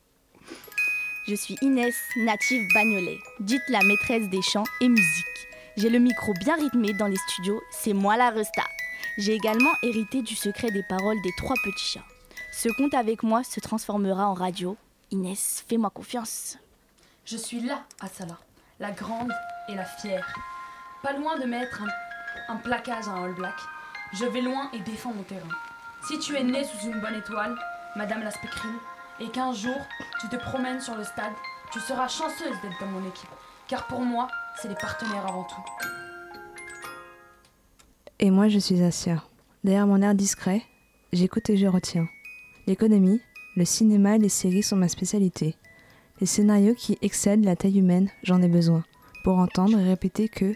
Je 1.28 1.34
suis 1.34 1.56
Inès, 1.60 1.96
native 2.16 2.68
Bagnolet, 2.72 3.18
dite 3.40 3.68
la 3.68 3.82
maîtresse 3.82 4.28
des 4.28 4.42
chants 4.42 4.62
et 4.80 4.88
musique. 4.88 5.48
J'ai 5.76 5.90
le 5.90 5.98
micro 5.98 6.32
bien 6.34 6.54
rythmé 6.54 6.92
dans 6.92 7.08
les 7.08 7.16
studios, 7.16 7.60
c'est 7.72 7.94
moi 7.94 8.16
la 8.16 8.30
resta. 8.30 8.62
J'ai 9.18 9.34
également 9.34 9.72
hérité 9.82 10.22
du 10.22 10.36
secret 10.36 10.70
des 10.70 10.84
paroles 10.88 11.20
des 11.22 11.32
trois 11.36 11.56
petits 11.64 11.84
chats. 11.84 12.04
Ce 12.52 12.68
conte 12.68 12.94
avec 12.94 13.24
moi 13.24 13.42
se 13.42 13.58
transformera 13.58 14.28
en 14.28 14.34
radio. 14.34 14.76
Inès, 15.10 15.64
fais-moi 15.68 15.90
confiance. 15.90 16.58
Je 17.24 17.36
suis 17.36 17.60
là, 17.60 17.82
Asala, 18.00 18.38
la 18.78 18.92
grande 18.92 19.32
et 19.68 19.74
la 19.74 19.84
fière. 19.84 20.32
Pas 21.02 21.14
loin 21.14 21.40
de 21.40 21.46
mettre 21.46 21.82
un, 22.48 22.56
plaquage 22.56 23.08
à 23.08 23.10
un 23.10 23.24
All 23.24 23.34
Black. 23.34 23.58
Je 24.12 24.26
vais 24.26 24.42
loin 24.42 24.70
et 24.72 24.78
défends 24.78 25.12
mon 25.12 25.24
terrain. 25.24 25.48
Si 26.06 26.20
tu 26.20 26.36
es 26.36 26.44
née 26.44 26.62
sous 26.62 26.86
une 26.86 27.00
bonne 27.00 27.16
étoile, 27.16 27.56
Madame 27.96 28.22
la 28.22 28.30
Spécrine, 28.30 28.78
et 29.20 29.28
qu'un 29.28 29.52
jour 29.52 29.76
tu 30.20 30.28
te 30.28 30.36
promènes 30.36 30.80
sur 30.80 30.96
le 30.96 31.04
stade, 31.04 31.32
tu 31.72 31.80
seras 31.80 32.08
chanceuse 32.08 32.60
d'être 32.62 32.80
dans 32.80 32.86
mon 32.86 33.06
équipe. 33.08 33.28
Car 33.68 33.86
pour 33.86 34.00
moi, 34.00 34.28
c'est 34.60 34.68
les 34.68 34.74
partenaires 34.74 35.26
avant 35.26 35.44
tout. 35.44 35.62
Et 38.18 38.30
moi, 38.30 38.48
je 38.48 38.58
suis 38.58 38.82
Asia. 38.82 39.22
Derrière 39.64 39.86
mon 39.86 40.00
air 40.00 40.14
discret, 40.14 40.62
j'écoute 41.12 41.50
et 41.50 41.56
je 41.56 41.66
retiens. 41.66 42.08
L'économie, 42.66 43.20
le 43.56 43.64
cinéma 43.64 44.16
et 44.16 44.18
les 44.18 44.28
séries 44.28 44.62
sont 44.62 44.76
ma 44.76 44.88
spécialité. 44.88 45.56
Les 46.20 46.26
scénarios 46.26 46.74
qui 46.74 46.96
excèdent 47.02 47.44
la 47.44 47.56
taille 47.56 47.78
humaine, 47.78 48.08
j'en 48.22 48.40
ai 48.40 48.48
besoin. 48.48 48.84
Pour 49.24 49.38
entendre 49.38 49.78
et 49.78 49.84
répéter 49.84 50.28
que, 50.28 50.54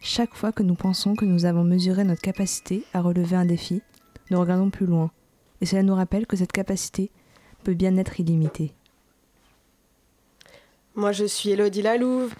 chaque 0.00 0.34
fois 0.34 0.52
que 0.52 0.62
nous 0.62 0.74
pensons 0.74 1.14
que 1.14 1.24
nous 1.24 1.44
avons 1.44 1.64
mesuré 1.64 2.04
notre 2.04 2.20
capacité 2.20 2.84
à 2.92 3.00
relever 3.00 3.36
un 3.36 3.46
défi, 3.46 3.82
nous 4.30 4.40
regardons 4.40 4.70
plus 4.70 4.86
loin. 4.86 5.10
Et 5.60 5.66
cela 5.66 5.82
nous 5.82 5.94
rappelle 5.94 6.26
que 6.26 6.36
cette 6.36 6.52
capacité 6.52 7.10
peut 7.64 7.74
bien 7.74 7.96
être 7.96 8.18
illimitée. 8.20 8.72
Moi, 10.94 11.12
je 11.12 11.24
suis 11.24 11.50
Elodie 11.50 11.82
Lalouve, 11.82 12.34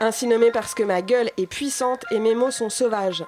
ainsi 0.00 0.26
nommée 0.26 0.50
parce 0.52 0.74
que 0.74 0.82
ma 0.82 1.02
gueule 1.02 1.30
est 1.38 1.46
puissante 1.46 2.04
et 2.10 2.18
mes 2.20 2.34
mots 2.34 2.50
sont 2.50 2.70
sauvages. 2.70 3.24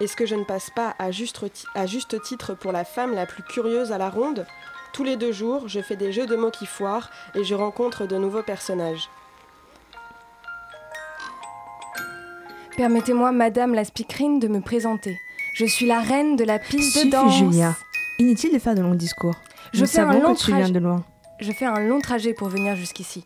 Est-ce 0.00 0.16
que 0.16 0.26
je 0.26 0.34
ne 0.34 0.44
passe 0.44 0.70
pas 0.74 0.94
à 0.98 1.10
juste, 1.12 1.52
ti- 1.52 1.66
à 1.74 1.86
juste 1.86 2.20
titre 2.22 2.54
pour 2.54 2.72
la 2.72 2.84
femme 2.84 3.14
la 3.14 3.26
plus 3.26 3.42
curieuse 3.44 3.92
à 3.92 3.98
la 3.98 4.10
ronde? 4.10 4.46
Tous 4.92 5.04
les 5.04 5.16
deux 5.16 5.32
jours, 5.32 5.68
je 5.68 5.80
fais 5.80 5.96
des 5.96 6.10
jeux 6.12 6.26
de 6.26 6.34
mots 6.36 6.50
qui 6.50 6.66
foirent 6.66 7.10
et 7.34 7.44
je 7.44 7.54
rencontre 7.54 8.06
de 8.06 8.16
nouveaux 8.16 8.42
personnages. 8.42 9.08
Permettez-moi, 12.76 13.32
Madame 13.32 13.74
la 13.74 13.84
Speakerine, 13.84 14.40
de 14.40 14.48
me 14.48 14.60
présenter. 14.60 15.18
Je 15.54 15.66
suis 15.66 15.86
la 15.86 16.00
reine 16.00 16.36
de 16.36 16.44
la 16.44 16.58
piste 16.58 17.04
de 17.04 17.10
danse. 17.10 17.36
Julia. 17.36 17.74
Inutile 18.18 18.52
de 18.52 18.58
faire 18.58 18.74
de 18.74 18.80
longs 18.82 18.94
discours. 18.94 19.34
Je 19.72 19.80
Nous 19.82 19.86
fais 19.86 20.00
un 20.00 20.18
long 20.18 20.34
que 20.34 20.38
tu 20.40 20.46
viens 20.50 20.58
trajet- 20.60 20.72
de 20.72 20.78
loin. 20.78 21.04
Je 21.40 21.52
fais 21.52 21.64
un 21.64 21.80
long 21.80 22.00
trajet 22.00 22.34
pour 22.34 22.48
venir 22.48 22.76
jusqu'ici. 22.76 23.24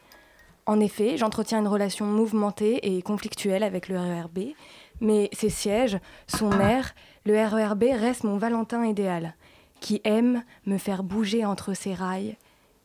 En 0.65 0.81
effet, 0.81 1.17
j'entretiens 1.17 1.61
une 1.61 1.69
relation 1.69 2.07
mouvementée 2.07 2.97
et 2.97 3.03
conflictuelle 3.03 3.63
avec 3.63 3.89
le 3.89 3.99
RERB, 3.99 4.55
mais 5.01 5.29
ses 5.33 5.51
sièges, 5.51 5.99
son 6.27 6.51
air, 6.61 6.95
le 7.25 7.35
RERB 7.35 7.85
reste 7.93 8.25
mon 8.25 8.37
Valentin 8.39 8.85
idéal, 8.85 9.35
qui 9.81 10.01
aime 10.05 10.43
me 10.67 10.79
faire 10.79 11.03
bouger 11.03 11.45
entre 11.45 11.75
ses 11.75 11.95
rails, 11.95 12.37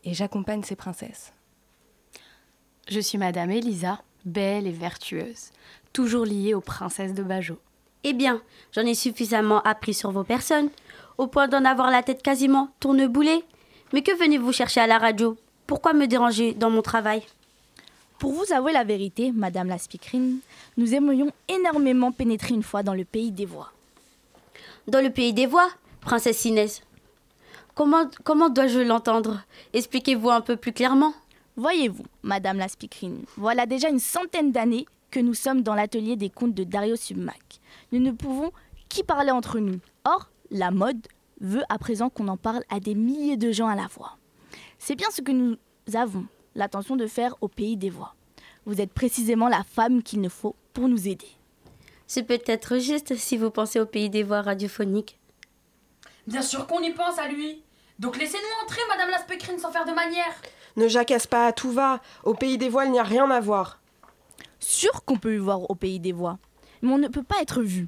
et 0.03 0.14
j'accompagne 0.14 0.64
ses 0.64 0.76
princesses. 0.76 1.34
Je 2.89 2.99
suis 2.99 3.18
Madame 3.18 3.51
Elisa, 3.51 4.01
belle 4.26 4.68
et 4.68 4.72
vertueuse, 4.72 5.51
toujours 5.93 6.26
liée 6.26 6.53
aux 6.53 6.62
princesses 6.62 7.14
de 7.14 7.24
Bajo. 7.24 7.57
Eh 8.03 8.14
bien, 8.14 8.41
j'en 8.74 8.82
ai 8.82 8.95
suffisamment 8.95 9.62
appris 9.62 9.93
sur 9.93 10.12
vos 10.12 10.24
personnes, 10.24 10.70
au 11.18 11.28
point 11.28 11.47
d'en 11.47 11.66
avoir 11.66 11.89
la 11.91 12.03
tête 12.03 12.22
quasiment 12.24 12.70
tourneboulée. 12.80 13.43
Mais 13.93 14.01
que 14.01 14.17
venez-vous 14.17 14.53
chercher 14.53 14.79
à 14.79 14.87
la 14.87 14.97
radio? 14.97 15.37
Pourquoi 15.67 15.91
me 15.93 16.07
déranger 16.07 16.53
dans 16.53 16.69
mon 16.69 16.81
travail? 16.81 17.23
Pour 18.19 18.31
vous 18.31 18.53
avouer 18.53 18.71
la 18.71 18.85
vérité, 18.85 19.31
Madame 19.33 19.67
la 19.67 19.77
Speakerine, 19.77 20.39
nous 20.77 20.93
aimerions 20.93 21.31
énormément 21.49 22.13
pénétrer 22.13 22.53
une 22.53 22.63
fois 22.63 22.83
dans 22.83 22.93
le 22.93 23.03
pays 23.03 23.31
des 23.31 23.45
voix. 23.45 23.71
Dans 24.87 25.01
le 25.01 25.09
pays 25.09 25.33
des 25.33 25.45
voix, 25.45 25.69
princesse 25.99 26.45
Inès? 26.45 26.81
Comment, 27.75 28.09
comment 28.23 28.49
dois-je 28.49 28.79
l'entendre? 28.79 29.43
Expliquez-vous 29.73 30.29
un 30.29 30.41
peu 30.41 30.55
plus 30.55 30.71
clairement. 30.71 31.13
Voyez-vous, 31.57 32.05
Madame 32.23 32.59
la 32.59 32.69
Speakerine, 32.69 33.25
voilà 33.35 33.65
déjà 33.65 33.89
une 33.89 33.99
centaine 33.99 34.53
d'années 34.53 34.85
que 35.09 35.19
nous 35.19 35.33
sommes 35.33 35.63
dans 35.63 35.75
l'atelier 35.75 36.15
des 36.15 36.29
contes 36.29 36.53
de 36.53 36.63
Dario 36.63 36.95
Submac. 36.95 37.59
Nous 37.91 37.99
ne 37.99 38.11
pouvons 38.11 38.51
qu'y 38.87 39.03
parler 39.03 39.31
entre 39.31 39.59
nous. 39.59 39.79
Or, 40.05 40.29
la 40.49 40.71
mode 40.71 41.05
veut 41.41 41.63
à 41.67 41.77
présent 41.77 42.09
qu'on 42.09 42.27
en 42.29 42.37
parle 42.37 42.63
à 42.69 42.79
des 42.79 42.95
milliers 42.95 43.37
de 43.37 43.51
gens 43.51 43.67
à 43.67 43.75
la 43.75 43.89
fois. 43.89 44.17
C'est 44.79 44.95
bien 44.95 45.09
ce 45.11 45.21
que 45.21 45.31
nous 45.31 45.57
avons 45.93 46.25
l'intention 46.55 46.95
de 46.95 47.07
faire 47.07 47.35
au 47.41 47.47
pays 47.47 47.75
des 47.75 47.89
voix. 47.89 48.15
Vous 48.65 48.79
êtes 48.79 48.93
précisément 48.93 49.49
la 49.49 49.63
femme 49.63 50.03
qu'il 50.03 50.21
nous 50.21 50.29
faut 50.29 50.55
pour 50.73 50.87
nous 50.87 51.07
aider. 51.07 51.27
C'est 52.07 52.23
peut-être 52.23 52.77
juste 52.77 53.15
si 53.15 53.37
vous 53.37 53.51
pensez 53.51 53.79
au 53.79 53.85
pays 53.85 54.09
des 54.09 54.23
voix 54.23 54.41
radiophoniques. 54.41 55.19
Bien 56.27 56.41
sûr 56.41 56.67
qu'on 56.67 56.81
y 56.81 56.91
pense 56.91 57.17
à 57.17 57.27
lui. 57.27 57.63
Donc 57.99 58.17
laissez-nous 58.17 58.63
entrer, 58.63 58.81
Madame 58.89 59.09
la 59.09 59.19
Spécrine, 59.19 59.59
sans 59.59 59.71
faire 59.71 59.85
de 59.85 59.93
manière. 59.93 60.33
Ne 60.75 60.87
jacasse 60.87 61.27
pas 61.27 61.47
à 61.47 61.53
tout 61.53 61.71
va, 61.71 62.01
au 62.23 62.33
pays 62.33 62.57
des 62.57 62.69
voiles, 62.69 62.87
il 62.87 62.93
n'y 62.93 62.99
a 62.99 63.03
rien 63.03 63.29
à 63.29 63.39
voir. 63.39 63.79
Sûr 64.59 65.03
qu'on 65.05 65.17
peut 65.17 65.35
y 65.35 65.37
voir 65.37 65.69
au 65.69 65.75
pays 65.75 65.99
des 65.99 66.11
voix, 66.11 66.37
mais 66.81 66.91
on 66.91 66.97
ne 66.97 67.07
peut 67.07 67.23
pas 67.23 67.41
être 67.41 67.61
vu. 67.61 67.87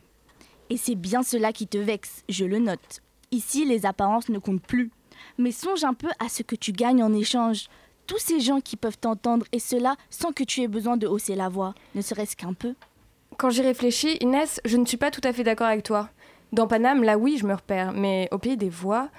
Et 0.69 0.77
c'est 0.77 0.95
bien 0.95 1.23
cela 1.23 1.53
qui 1.53 1.67
te 1.67 1.77
vexe, 1.77 2.23
je 2.29 2.45
le 2.45 2.59
note. 2.59 3.01
Ici, 3.33 3.65
les 3.65 3.87
apparences 3.87 4.29
ne 4.29 4.37
comptent 4.37 4.61
plus. 4.61 4.91
Mais 5.39 5.51
songe 5.51 5.83
un 5.83 5.95
peu 5.95 6.09
à 6.19 6.29
ce 6.29 6.43
que 6.43 6.55
tu 6.55 6.71
gagnes 6.71 7.03
en 7.03 7.11
échange. 7.11 7.65
Tous 8.05 8.19
ces 8.19 8.39
gens 8.39 8.61
qui 8.61 8.75
peuvent 8.75 8.99
t'entendre, 8.99 9.47
et 9.51 9.57
cela 9.57 9.95
sans 10.11 10.31
que 10.31 10.43
tu 10.43 10.61
aies 10.61 10.67
besoin 10.67 10.97
de 10.97 11.07
hausser 11.07 11.33
la 11.33 11.49
voix, 11.49 11.73
ne 11.95 12.01
serait-ce 12.01 12.35
qu'un 12.35 12.53
peu. 12.53 12.75
Quand 13.37 13.49
j'y 13.49 13.63
réfléchis, 13.63 14.17
Inès, 14.21 14.61
je 14.65 14.77
ne 14.77 14.85
suis 14.85 14.97
pas 14.97 15.09
tout 15.09 15.21
à 15.23 15.33
fait 15.33 15.43
d'accord 15.43 15.65
avec 15.65 15.83
toi. 15.83 16.09
Dans 16.51 16.67
Paname, 16.67 17.03
là 17.03 17.17
oui, 17.17 17.37
je 17.39 17.47
me 17.47 17.55
repère, 17.55 17.91
mais 17.91 18.29
au 18.31 18.37
pays 18.37 18.55
des 18.55 18.69
voix, 18.69 19.09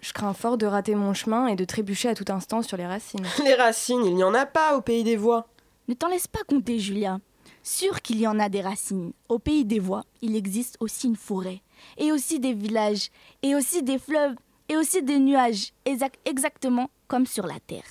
je 0.00 0.14
crains 0.14 0.32
fort 0.32 0.56
de 0.56 0.64
rater 0.64 0.94
mon 0.94 1.12
chemin 1.12 1.46
et 1.46 1.56
de 1.56 1.66
trébucher 1.66 2.08
à 2.08 2.14
tout 2.14 2.32
instant 2.32 2.62
sur 2.62 2.78
les 2.78 2.86
racines. 2.86 3.26
Les 3.44 3.54
racines, 3.54 4.06
il 4.06 4.14
n'y 4.14 4.24
en 4.24 4.32
a 4.32 4.46
pas 4.46 4.74
au 4.74 4.80
pays 4.80 5.04
des 5.04 5.16
voix. 5.16 5.48
Ne 5.88 5.92
t'en 5.92 6.08
laisse 6.08 6.28
pas 6.28 6.44
compter, 6.48 6.78
Julia. 6.78 7.18
Sûr 7.62 8.00
qu'il 8.00 8.18
y 8.18 8.26
en 8.26 8.40
a 8.40 8.48
des 8.48 8.62
racines. 8.62 9.12
Au 9.28 9.38
pays 9.38 9.66
des 9.66 9.80
voix, 9.80 10.06
il 10.22 10.34
existe 10.34 10.78
aussi 10.80 11.08
une 11.08 11.16
forêt, 11.16 11.60
et 11.98 12.12
aussi 12.12 12.40
des 12.40 12.54
villages, 12.54 13.10
et 13.42 13.54
aussi 13.54 13.82
des 13.82 13.98
fleuves, 13.98 14.34
et 14.68 14.76
aussi 14.76 15.02
des 15.02 15.18
nuages, 15.18 15.72
exact- 15.84 16.18
exactement 16.24 16.90
comme 17.08 17.26
sur 17.26 17.46
la 17.46 17.58
Terre. 17.60 17.84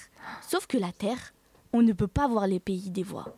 Sauf 0.48 0.66
que 0.68 0.78
la 0.78 0.92
Terre, 0.92 1.34
on 1.74 1.82
ne 1.82 1.94
peut 1.94 2.08
pas 2.08 2.28
voir 2.28 2.48
les 2.48 2.60
pays 2.60 2.90
des 2.90 3.04
voix. 3.04 3.36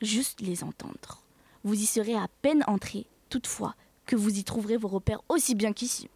Juste 0.00 0.40
les 0.40 0.64
entendre. 0.64 1.20
Vous 1.64 1.74
y 1.74 1.86
serez 1.86 2.14
à 2.14 2.26
peine 2.40 2.64
entré, 2.66 3.06
toutefois, 3.28 3.74
que 4.06 4.16
vous 4.16 4.36
y 4.38 4.44
trouverez 4.44 4.76
vos 4.76 4.88
repères 4.88 5.22
aussi 5.28 5.54
bien 5.54 5.72
qu'ici. 5.72 6.08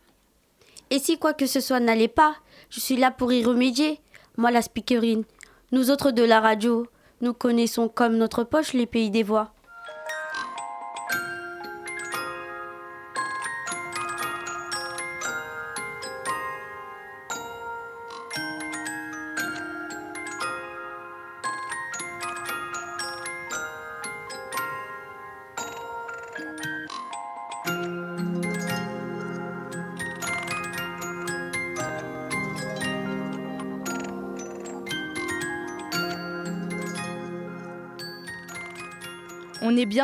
Et 0.91 0.99
si 0.99 1.19
quoi 1.19 1.35
que 1.35 1.47
ce 1.47 1.61
soit 1.61 1.81
n'allait 1.81 2.09
pas, 2.09 2.37
je 2.71 2.81
suis 2.81 2.97
là 2.97 3.11
pour 3.11 3.33
y 3.33 3.45
remédier. 3.45 4.01
Moi, 4.37 4.51
la 4.51 4.63
speakerine. 4.63 5.25
Nous 5.73 5.91
autres 5.91 6.11
de 6.11 6.23
la 6.23 6.41
radio, 6.41 6.87
nous 7.21 7.33
connaissons 7.33 7.89
comme 7.89 8.17
notre 8.17 8.45
poche 8.45 8.73
les 8.73 8.87
pays 8.87 9.11
des 9.11 9.23
voix. 9.23 9.53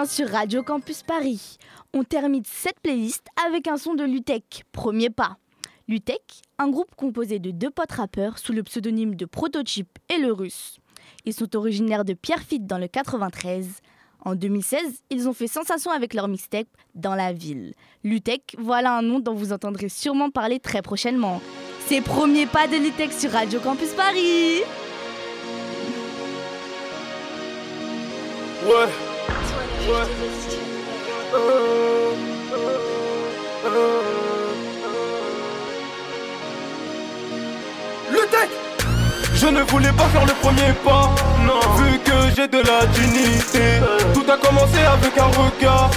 Sur 0.06 0.28
Radio 0.28 0.62
Campus 0.62 1.02
Paris. 1.02 1.58
On 1.92 2.02
termine 2.02 2.42
cette 2.44 2.80
playlist 2.80 3.26
avec 3.46 3.68
un 3.68 3.76
son 3.76 3.94
de 3.94 4.04
Lutech, 4.04 4.64
Premier 4.72 5.10
pas. 5.10 5.36
Lutech, 5.86 6.42
un 6.58 6.68
groupe 6.68 6.94
composé 6.96 7.38
de 7.38 7.50
deux 7.50 7.70
potes 7.70 7.92
rappeurs 7.92 8.38
sous 8.38 8.52
le 8.52 8.62
pseudonyme 8.62 9.14
de 9.14 9.24
Prototype 9.26 9.98
et 10.12 10.18
le 10.18 10.32
Russe. 10.32 10.78
Ils 11.24 11.34
sont 11.34 11.54
originaires 11.56 12.04
de 12.04 12.14
Pierrefitte 12.14 12.66
dans 12.66 12.78
le 12.78 12.88
93. 12.88 13.80
En 14.24 14.34
2016, 14.34 14.80
ils 15.10 15.28
ont 15.28 15.32
fait 15.34 15.46
sensation 15.46 15.90
avec 15.90 16.14
leur 16.14 16.28
mixtape 16.28 16.68
Dans 16.94 17.14
la 17.14 17.32
ville. 17.32 17.74
Lutech, 18.02 18.56
voilà 18.58 18.96
un 18.96 19.02
nom 19.02 19.20
dont 19.20 19.34
vous 19.34 19.52
entendrez 19.52 19.88
sûrement 19.88 20.30
parler 20.30 20.58
très 20.58 20.82
prochainement. 20.82 21.40
C'est 21.86 22.00
Premier 22.00 22.46
pas 22.46 22.66
de 22.66 22.76
Lutech 22.76 23.12
sur 23.12 23.30
Radio 23.30 23.60
Campus 23.60 23.90
Paris. 23.90 24.62
Ouais. 28.64 29.11
Euh, 29.84 30.04
euh, 33.64 34.00
Le 38.10 38.18
tech 38.30 38.48
Je 39.34 39.46
ne 39.46 39.62
voulais 39.62 39.90
pas 39.92 40.04
faire 40.04 40.24
le 40.24 40.32
premier 40.34 40.72
pas 40.84 41.10
Non. 41.44 41.58
Vu 41.78 41.98
que 41.98 42.12
j'ai 42.36 42.46
de 42.46 42.58
la 42.58 42.86
dignité. 42.86 43.80
Tout 44.14 44.24
a 44.30 44.36
commencé 44.36 44.78
avec 44.78 45.18
un 45.18 45.26
regard 45.26 45.90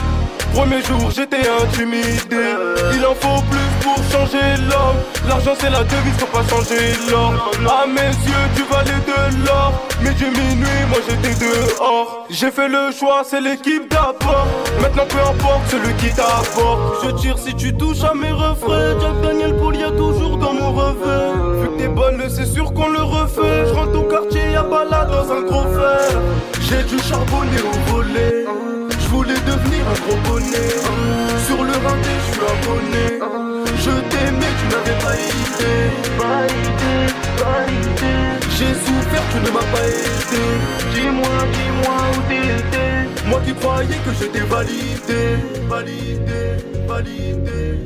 Premier 0.56 0.82
jour 0.84 1.12
j'étais 1.12 1.50
intimidé. 1.50 2.56
Il 2.96 3.06
en 3.06 3.14
faut 3.14 3.44
plus 3.52 3.70
pour 3.82 3.98
changer 4.10 4.56
l'homme. 4.70 4.96
L'argent 5.28 5.52
c'est 5.60 5.70
la 5.70 5.84
devise, 5.84 6.14
faut 6.18 6.28
pas 6.28 6.48
changer 6.50 6.94
l'or 7.12 7.52
À 7.70 7.86
mes 7.86 8.08
yeux 8.08 8.46
tu 8.56 8.64
valais 8.64 9.02
de 9.06 9.46
l'or. 9.46 9.74
Midi 10.02 10.24
minuit, 10.24 10.86
moi 10.88 11.00
j'étais 11.06 11.36
dehors. 11.44 12.26
J'ai 12.30 12.52
fait 12.52 12.70
le 12.70 12.90
choix, 12.98 13.24
c'est 13.30 13.42
l'équipe 13.42 13.90
d'abord. 13.92 14.48
Maintenant 14.82 15.04
peu 15.10 15.20
importe 15.20 15.68
celui 15.70 15.94
qui 15.96 16.16
t'apporte. 16.16 17.04
Je 17.04 17.12
tire 17.22 17.38
si 17.38 17.54
tu 17.54 17.76
touches 17.76 18.04
à 18.04 18.14
mes 18.14 18.32
refrains. 18.32 18.98
Jack 19.02 19.22
Daniel 19.22 19.58
Paul, 19.58 19.76
y'a 19.76 19.92
toujours 19.92 20.38
dans 20.38 20.54
mon 20.54 20.72
revers. 20.72 21.36
Vu 21.60 21.68
que 21.68 21.82
t'es 21.82 21.90
bonne, 21.90 22.24
c'est 22.30 22.46
sûr 22.46 22.74
qu'on 22.74 22.88
le 22.88 23.04
refait. 23.04 23.66
Je 23.68 23.74
rentre 23.74 24.00
au 24.00 24.04
quartier, 24.04 24.54
y'a 24.54 24.64
balade 24.64 25.12
dans 25.12 25.34
un 25.34 25.42
gros 25.42 25.64
fer. 25.64 26.22
J'ai 26.62 26.84
du 26.84 26.98
charbonner 27.04 27.60
au 27.62 27.92
volet 27.92 28.46
voulais 29.26 29.40
devenir 29.40 29.84
un 29.88 30.00
gros 30.06 30.20
bonnet. 30.30 30.70
Sur 31.46 31.64
le 31.64 31.72
rinté, 31.72 32.14
je 32.22 32.32
suis 32.32 32.46
abonné 32.54 33.06
Je 33.78 33.94
t'aimais, 34.10 34.54
tu 34.60 34.66
n'avais 34.72 34.98
pas 35.04 35.16
idée 35.16 35.86
J'ai 38.58 38.74
souffert, 38.86 39.26
tu 39.32 39.38
ne 39.46 39.52
m'as 39.52 39.68
pas 39.74 39.86
aidé. 39.88 40.44
Dis-moi, 40.94 41.38
dis-moi 41.54 41.98
où 42.12 42.22
t'étais. 42.30 43.28
Moi 43.28 43.40
qui 43.46 43.54
croyais 43.54 44.00
que 44.06 44.12
j'étais 44.20 44.46
validé 44.46 45.22
Validé, 45.68 46.44
validé 46.88 47.80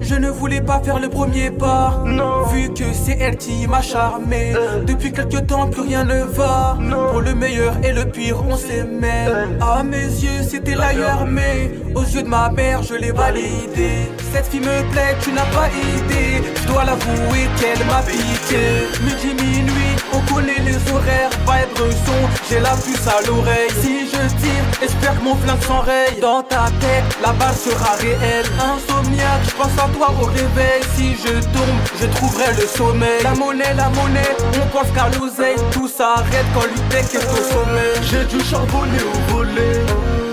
je 0.00 0.14
ne 0.14 0.28
voulais 0.30 0.60
pas 0.60 0.80
faire 0.80 0.98
le 0.98 1.08
premier 1.08 1.50
pas. 1.50 2.02
Non. 2.04 2.44
Vu 2.52 2.72
que 2.72 2.84
c'est 2.92 3.18
elle 3.20 3.36
qui 3.36 3.66
m'a 3.66 3.82
charmé. 3.82 4.54
Depuis 4.86 5.12
quelques 5.12 5.46
temps, 5.46 5.68
plus 5.68 5.82
rien 5.82 6.04
ne 6.04 6.22
va. 6.24 6.76
Pour 7.10 7.20
le 7.20 7.34
meilleur 7.34 7.74
et 7.82 7.92
le 7.92 8.04
pire, 8.04 8.42
on 8.48 8.56
s'aimait. 8.56 9.26
À 9.60 9.82
mes 9.82 10.04
yeux, 10.04 10.42
c'était 10.48 10.74
l'ailleurs, 10.74 11.26
mais 11.26 11.70
aux 11.94 12.02
yeux 12.02 12.22
de 12.22 12.28
ma 12.28 12.50
mère, 12.50 12.82
je 12.82 12.94
l'ai 12.94 13.12
validé. 13.12 14.12
Cette 14.32 14.46
fille 14.46 14.60
me 14.60 14.90
plaît, 14.92 15.16
tu 15.20 15.32
n'as 15.32 15.46
pas 15.46 15.68
idée. 15.68 16.42
Je 16.62 16.66
dois 16.66 16.84
l'avouer 16.84 17.48
qu'elle 17.58 17.84
m'a 17.86 18.02
piqué. 18.02 18.88
Midi, 19.02 19.42
minuit, 19.42 19.96
on 20.12 20.20
connaît 20.32 20.60
les 20.64 20.92
horaires. 20.92 21.30
Vibre 21.46 21.90
son, 22.04 22.48
j'ai 22.48 22.60
la 22.60 22.70
puce 22.70 23.06
à 23.06 23.26
l'oreille. 23.26 23.70
Si 23.80 24.06
je 24.06 24.28
tire, 24.40 24.82
espère 24.82 25.18
que 25.18 25.24
mon 25.24 25.34
flingue 25.36 25.62
s'enraye. 25.62 26.20
Dans 26.20 26.42
ta 26.42 26.66
tête, 26.80 27.04
la 27.22 27.32
balle 27.32 27.54
sera 27.54 27.94
réelle. 27.96 28.44
Insomniaque, 28.58 29.44
je 29.44 29.54
pense 29.54 29.78
à 29.78 29.88
toi 29.96 30.12
au 30.20 30.26
réveil. 30.26 30.82
Si 30.96 31.16
je 31.16 31.40
tombe, 31.54 31.78
je 32.00 32.06
trouverai 32.06 32.52
le 32.60 32.66
sommeil. 32.66 33.22
La 33.22 33.34
monnaie, 33.34 33.74
la 33.76 33.88
monnaie, 33.90 34.36
on 34.60 34.66
pense 34.68 34.90
qu'à 34.94 35.08
l'oseille. 35.16 35.56
Tout 35.70 35.88
s'arrête 35.88 36.46
quand 36.54 36.64
l'UTEC 36.64 37.14
est 37.14 37.30
au 37.30 37.42
sommet. 37.52 37.92
J'ai 38.02 38.24
du 38.24 38.44
charbonner 38.44 39.02
au 39.14 39.32
volet. 39.32 39.82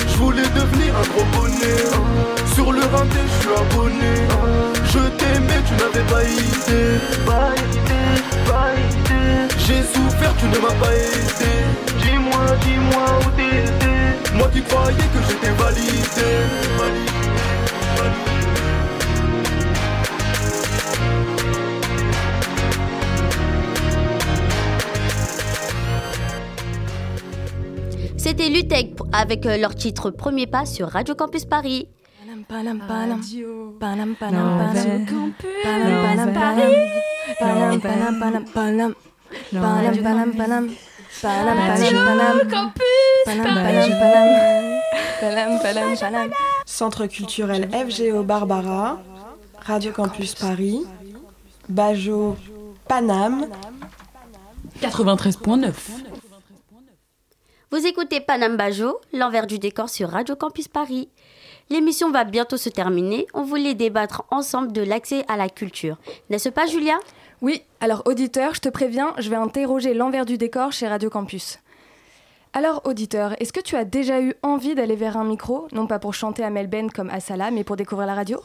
Je 0.08 0.18
voulais 0.18 0.50
devenir 0.56 0.96
un 0.96 1.08
gros 1.14 1.26
bonnet. 1.36 1.84
Sur 2.54 2.72
le 2.72 2.82
rinté, 2.82 3.20
je 3.28 3.42
suis 3.42 3.56
abonné. 3.56 4.14
Je 4.86 5.00
t'aimais, 5.18 5.62
tu 5.68 5.74
n'avais 5.74 6.06
pas 6.12 6.24
idée. 6.24 7.00
J'ai 9.68 9.82
souffert, 9.82 10.34
tu 10.38 10.46
ne 10.46 10.60
m'as 10.60 10.74
pas 10.74 10.94
aidé. 10.94 11.54
Dis-moi, 12.02 12.46
dis-moi 12.62 13.06
où 13.22 13.30
t'étais. 13.32 14.34
Moi 14.36 14.48
qui 14.54 14.62
croyais 14.62 14.96
que 14.96 15.20
j'étais 15.28 15.54
validé. 15.58 17.25
C'était 28.18 28.50
Lutech 28.50 28.96
avec 29.14 29.46
euh, 29.46 29.58
leur 29.58 29.76
titre 29.76 30.10
Premier 30.10 30.48
pas 30.48 30.66
sur 30.66 30.90
Radio 30.90 31.14
Campus 31.14 31.46
Paris. 31.46 31.88
Panam, 32.50 32.84
panam. 32.84 33.22
Panam, 33.80 34.16
Centre 46.66 47.06
culturel 47.06 47.70
FGO 47.72 48.24
Barbara, 48.24 49.00
Radio 49.60 49.92
Campus 49.92 50.34
Paris, 50.36 50.82
Bajo 51.70 52.36
Paname. 52.88 53.48
93.9. 54.82 55.72
Vous 57.72 57.86
écoutez 57.86 58.20
Panam 58.20 58.58
Bajo, 58.58 59.00
l'envers 59.14 59.48
du 59.48 59.60
décor 59.60 59.90
sur 59.90 60.10
Radio 60.10 60.36
Campus 60.36 60.68
Paris. 60.68 61.10
L'émission 61.70 62.12
va 62.12 62.24
bientôt 62.24 62.58
se 62.58 62.70
terminer. 62.70 63.28
On 63.34 63.44
voulait 63.44 63.74
débattre 63.74 64.24
ensemble 64.32 64.72
de 64.72 64.82
l'accès 64.82 65.24
à 65.28 65.38
la 65.38 65.50
culture. 65.50 65.98
N'est-ce 66.30 66.50
pas, 66.50 66.66
Julia? 66.66 66.98
Oui, 67.42 67.62
alors 67.80 68.04
auditeur, 68.06 68.56
je 68.56 68.62
te 68.62 68.70
préviens, 68.70 69.14
je 69.18 69.30
vais 69.30 69.36
interroger 69.36 69.94
l'envers 69.94 70.26
du 70.26 70.38
décor 70.38 70.72
chez 70.72 70.88
Radio 70.88 71.10
Campus. 71.10 71.60
Alors 72.58 72.84
auditeur, 72.86 73.36
est-ce 73.42 73.52
que 73.52 73.60
tu 73.60 73.76
as 73.76 73.84
déjà 73.84 74.22
eu 74.22 74.34
envie 74.42 74.76
d'aller 74.76 74.96
vers 74.96 75.18
un 75.18 75.26
micro, 75.26 75.68
non 75.74 75.88
pas 75.88 76.00
pour 76.00 76.14
chanter 76.14 76.42
à 76.42 76.50
Melbourne 76.50 76.90
comme 76.90 77.10
à 77.10 77.20
Salah, 77.20 77.52
mais 77.52 77.66
pour 77.66 77.76
découvrir 77.76 78.08
la 78.08 78.16
radio? 78.16 78.40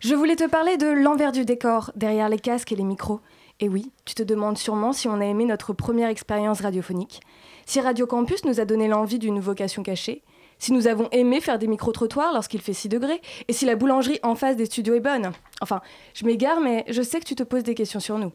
Je 0.00 0.12
voulais 0.16 0.34
te 0.34 0.48
parler 0.48 0.76
de 0.76 0.88
l'envers 0.88 1.30
du 1.30 1.44
décor, 1.44 1.92
derrière 1.94 2.28
les 2.28 2.40
casques 2.40 2.72
et 2.72 2.74
les 2.74 2.82
micros. 2.82 3.20
Et 3.60 3.68
oui, 3.68 3.92
tu 4.04 4.16
te 4.16 4.24
demandes 4.24 4.58
sûrement 4.58 4.92
si 4.92 5.06
on 5.06 5.20
a 5.20 5.24
aimé 5.24 5.44
notre 5.44 5.72
première 5.72 6.08
expérience 6.08 6.62
radiophonique, 6.62 7.20
si 7.64 7.80
Radio 7.80 8.08
Campus 8.08 8.44
nous 8.44 8.58
a 8.58 8.64
donné 8.64 8.88
l'envie 8.88 9.20
d'une 9.20 9.38
vocation 9.38 9.84
cachée, 9.84 10.24
si 10.58 10.72
nous 10.72 10.88
avons 10.88 11.08
aimé 11.12 11.40
faire 11.40 11.60
des 11.60 11.68
micro-trottoirs 11.68 12.32
lorsqu'il 12.32 12.60
fait 12.60 12.72
6 12.72 12.88
degrés, 12.88 13.22
et 13.46 13.52
si 13.52 13.66
la 13.66 13.76
boulangerie 13.76 14.18
en 14.24 14.34
face 14.34 14.56
des 14.56 14.66
studios 14.66 14.94
est 14.94 15.00
bonne. 15.00 15.30
Enfin, 15.60 15.80
je 16.12 16.26
m'égare, 16.26 16.58
mais 16.58 16.84
je 16.88 17.02
sais 17.02 17.20
que 17.20 17.24
tu 17.24 17.36
te 17.36 17.44
poses 17.44 17.62
des 17.62 17.76
questions 17.76 18.00
sur 18.00 18.18
nous. 18.18 18.32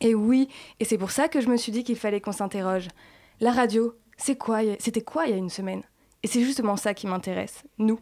Et 0.00 0.14
oui, 0.14 0.48
et 0.78 0.84
c'est 0.84 0.96
pour 0.96 1.10
ça 1.10 1.26
que 1.26 1.40
je 1.40 1.48
me 1.48 1.56
suis 1.56 1.72
dit 1.72 1.82
qu'il 1.82 1.96
fallait 1.96 2.20
qu'on 2.20 2.30
s'interroge. 2.30 2.86
La 3.40 3.52
radio, 3.52 3.94
c'est 4.16 4.36
quoi 4.36 4.60
C'était 4.78 5.02
quoi 5.02 5.26
il 5.26 5.30
y 5.30 5.34
a 5.34 5.36
une 5.36 5.50
semaine? 5.50 5.82
Et 6.22 6.26
c'est 6.26 6.42
justement 6.42 6.76
ça 6.76 6.94
qui 6.94 7.06
m'intéresse, 7.06 7.62
nous. 7.78 8.00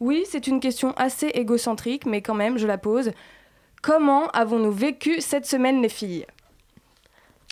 Oui, 0.00 0.24
c'est 0.28 0.48
une 0.48 0.58
question 0.58 0.92
assez 0.96 1.28
égocentrique, 1.28 2.06
mais 2.06 2.22
quand 2.22 2.34
même, 2.34 2.58
je 2.58 2.66
la 2.66 2.78
pose. 2.78 3.12
Comment 3.82 4.28
avons-nous 4.30 4.72
vécu 4.72 5.20
cette 5.20 5.46
semaine, 5.46 5.80
les 5.80 5.88
filles? 5.88 6.26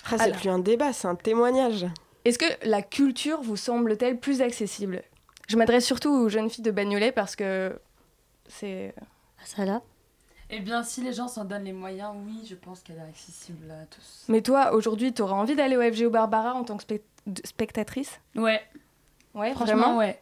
Ah, 0.09 0.17
c'est 0.17 0.31
plus 0.33 0.49
un 0.49 0.59
débat, 0.59 0.91
c'est 0.93 1.07
un 1.07 1.15
témoignage. 1.15 1.85
Est-ce 2.25 2.37
que 2.37 2.67
la 2.67 2.81
culture 2.81 3.41
vous 3.41 3.55
semble-t-elle 3.55 4.19
plus 4.19 4.41
accessible? 4.41 5.01
Je 5.47 5.55
m'adresse 5.57 5.85
surtout 5.85 6.09
aux 6.09 6.29
jeunes 6.29 6.49
filles 6.49 6.63
de 6.63 6.71
Bagnolet 6.71 7.11
parce 7.11 7.35
que 7.35 7.79
c'est. 8.47 8.93
Ça 9.43 9.65
là 9.65 9.81
Eh 10.49 10.59
bien, 10.59 10.83
si 10.83 11.01
les 11.01 11.13
gens 11.13 11.27
s'en 11.27 11.45
donnent 11.45 11.63
les 11.63 11.73
moyens, 11.73 12.13
oui, 12.25 12.45
je 12.47 12.55
pense 12.55 12.81
qu'elle 12.81 12.97
est 12.97 13.09
accessible 13.09 13.69
à 13.71 13.85
tous. 13.85 14.25
Mais 14.27 14.41
toi, 14.41 14.73
aujourd'hui, 14.73 15.13
t'auras 15.13 15.35
envie 15.35 15.55
d'aller 15.55 15.77
au 15.77 15.81
FGO 15.93 16.09
Barbara 16.09 16.53
en 16.53 16.63
tant 16.63 16.77
que 16.77 16.83
spect- 16.83 17.05
de- 17.27 17.41
spectatrice 17.45 18.19
Ouais. 18.35 18.61
Ouais, 19.33 19.53
Franchement, 19.53 19.75
vraiment 19.77 19.97
ouais. 19.97 20.19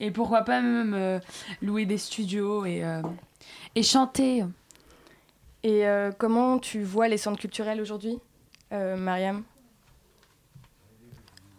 Et 0.00 0.10
pourquoi 0.10 0.42
pas 0.42 0.60
même 0.60 0.92
euh, 0.94 1.20
louer 1.62 1.86
des 1.86 1.98
studios 1.98 2.64
et, 2.66 2.84
euh, 2.84 3.00
et 3.74 3.82
chanter. 3.82 4.44
Et 5.62 5.86
euh, 5.86 6.10
comment 6.18 6.58
tu 6.58 6.82
vois 6.82 7.08
les 7.08 7.16
centres 7.16 7.38
culturels 7.40 7.80
aujourd'hui, 7.80 8.18
euh, 8.72 8.96
Mariam? 8.96 9.44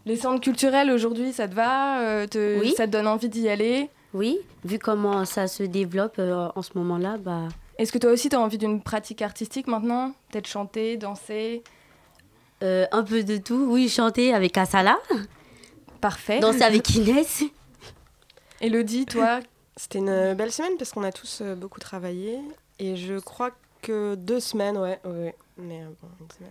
Les 0.06 0.18
centres 0.18 0.42
culturels 0.42 0.92
aujourd'hui, 0.92 1.34
ça 1.34 1.48
te 1.48 1.56
va 1.56 2.02
euh, 2.02 2.28
te- 2.28 2.60
Oui. 2.60 2.74
Ça 2.78 2.86
te 2.86 2.92
donne 2.92 3.08
envie 3.08 3.30
d'y 3.30 3.50
aller? 3.50 3.90
Oui, 4.14 4.38
vu 4.64 4.78
comment 4.80 5.26
ça 5.26 5.48
se 5.48 5.64
développe 5.64 6.20
euh, 6.20 6.48
en 6.56 6.62
ce 6.62 6.72
moment-là, 6.78 7.18
bah. 7.18 7.48
Est-ce 7.78 7.92
que 7.92 7.98
toi 7.98 8.12
aussi, 8.12 8.30
tu 8.30 8.36
as 8.36 8.40
envie 8.40 8.58
d'une 8.58 8.82
pratique 8.82 9.22
artistique 9.22 9.68
maintenant? 9.68 10.14
Peut-être 10.32 10.48
chanter, 10.48 10.96
danser? 10.98 11.64
Euh, 12.64 12.86
un 12.92 13.04
peu 13.04 13.24
de 13.24 13.38
tout. 13.38 13.68
Oui, 13.70 13.90
chanter 13.90 14.34
avec 14.34 14.58
Asala. 14.58 14.98
Parfait. 16.02 16.40
Danser 16.40 16.64
avec 16.64 16.90
Inès. 16.96 17.44
Elodie, 18.62 19.06
toi 19.06 19.40
C'était 19.76 20.00
une 20.00 20.34
belle 20.34 20.52
semaine 20.52 20.78
parce 20.78 20.92
qu'on 20.92 21.04
a 21.04 21.12
tous 21.12 21.40
euh, 21.42 21.56
beaucoup 21.56 21.80
travaillé. 21.80 22.40
Et 22.80 22.96
je 22.96 23.20
crois 23.20 23.52
que 23.86 24.16
deux 24.16 24.40
semaines, 24.40 24.78
ouais. 24.78 25.00
ouais. 25.06 25.36
Mais 25.58 25.82
euh, 25.82 25.86
bon. 26.02 26.08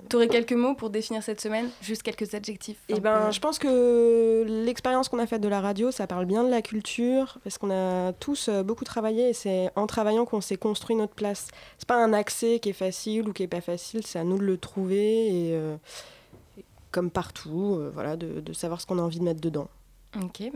Tu 0.09 0.17
aurais 0.17 0.29
quelques 0.29 0.53
mots 0.55 0.75
pour 0.75 0.89
définir 0.89 1.23
cette 1.23 1.41
semaine 1.41 1.69
Juste 1.83 2.03
quelques 2.03 2.33
adjectifs 2.35 2.79
Eh 2.89 2.95
un 2.95 2.99
ben, 3.01 3.27
peu. 3.27 3.33
je 3.33 3.41
pense 3.41 3.59
que 3.59 4.45
l'expérience 4.65 5.09
qu'on 5.11 5.19
a 5.19 5.27
faite 5.27 5.43
de 5.43 5.49
la 5.49 5.61
radio, 5.61 5.91
ça 5.91 6.07
parle 6.07 6.25
bien 6.25 6.43
de 6.43 6.49
la 6.51 6.63
culture, 6.63 7.39
parce 7.45 7.59
qu'on 7.59 7.71
a 7.71 8.13
tous 8.15 8.49
euh, 8.49 8.63
beaucoup 8.63 8.85
travaillé 8.85 9.29
et 9.29 9.33
c'est 9.35 9.71
en 9.77 9.87
travaillant 9.87 10.25
qu'on 10.25 10.41
s'est 10.41 10.57
construit 10.57 10.97
notre 10.97 11.13
place. 11.15 11.49
C'est 11.79 11.89
pas 11.89 12.03
un 12.03 12.13
accès 12.15 12.61
qui 12.61 12.71
est 12.71 12.73
facile 12.73 13.29
ou 13.29 13.33
qui 13.35 13.43
est 13.43 13.49
pas 13.49 13.61
facile, 13.61 14.07
c'est 14.07 14.19
à 14.19 14.25
nous 14.25 14.39
de 14.39 14.45
le 14.45 14.57
trouver 14.57 15.27
et 15.27 15.55
euh, 15.55 15.77
comme 16.91 17.11
partout, 17.11 17.77
euh, 17.79 17.91
voilà, 17.93 18.17
de, 18.17 18.41
de 18.41 18.53
savoir 18.55 18.81
ce 18.81 18.87
qu'on 18.87 18.99
a 18.99 19.03
envie 19.03 19.19
de 19.19 19.25
mettre 19.25 19.41
dedans. 19.41 19.69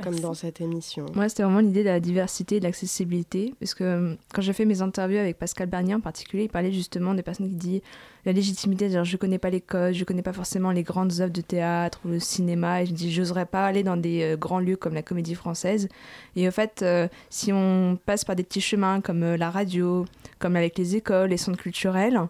Comme 0.02 0.20
dans 0.20 0.34
cette 0.34 0.60
émission. 0.60 1.06
Moi, 1.14 1.28
c'était 1.28 1.42
vraiment 1.42 1.60
l'idée 1.60 1.82
de 1.82 1.88
la 1.88 2.00
diversité 2.00 2.56
et 2.56 2.60
de 2.60 2.64
l'accessibilité. 2.64 3.54
Parce 3.58 3.74
que 3.74 3.84
euh, 3.84 4.14
quand 4.32 4.42
j'ai 4.42 4.52
fait 4.52 4.64
mes 4.64 4.82
interviews 4.82 5.18
avec 5.18 5.38
Pascal 5.38 5.68
Bernier 5.68 5.94
en 5.94 6.00
particulier, 6.00 6.44
il 6.44 6.48
parlait 6.48 6.72
justement 6.72 7.14
des 7.14 7.22
personnes 7.22 7.48
qui 7.48 7.54
disent 7.54 7.80
la 8.24 8.32
légitimité, 8.32 8.90
genre 8.90 9.04
je 9.04 9.16
connais 9.16 9.38
pas 9.38 9.50
les 9.50 9.60
codes, 9.60 9.94
je 9.94 10.04
connais 10.04 10.22
pas 10.22 10.32
forcément 10.32 10.70
les 10.70 10.82
grandes 10.82 11.20
œuvres 11.20 11.32
de 11.32 11.40
théâtre 11.40 12.00
ou 12.04 12.08
le 12.08 12.20
cinéma. 12.20 12.82
Et 12.82 12.86
je 12.86 12.92
me 12.92 12.96
dis, 12.96 13.12
j'oserais 13.12 13.46
pas 13.46 13.64
aller 13.64 13.82
dans 13.82 13.96
des 13.96 14.22
euh, 14.22 14.36
grands 14.36 14.60
lieux 14.60 14.76
comme 14.76 14.94
la 14.94 15.02
comédie 15.02 15.34
française. 15.34 15.88
Et 16.36 16.46
en 16.46 16.50
fait, 16.50 16.82
euh, 16.82 17.08
si 17.30 17.52
on 17.52 17.98
passe 18.04 18.24
par 18.24 18.36
des 18.36 18.44
petits 18.44 18.60
chemins 18.60 19.00
comme 19.00 19.22
euh, 19.22 19.36
la 19.36 19.50
radio, 19.50 20.04
comme 20.38 20.56
avec 20.56 20.76
les 20.78 20.96
écoles, 20.96 21.30
les 21.30 21.36
centres 21.36 21.58
culturels, 21.58 22.20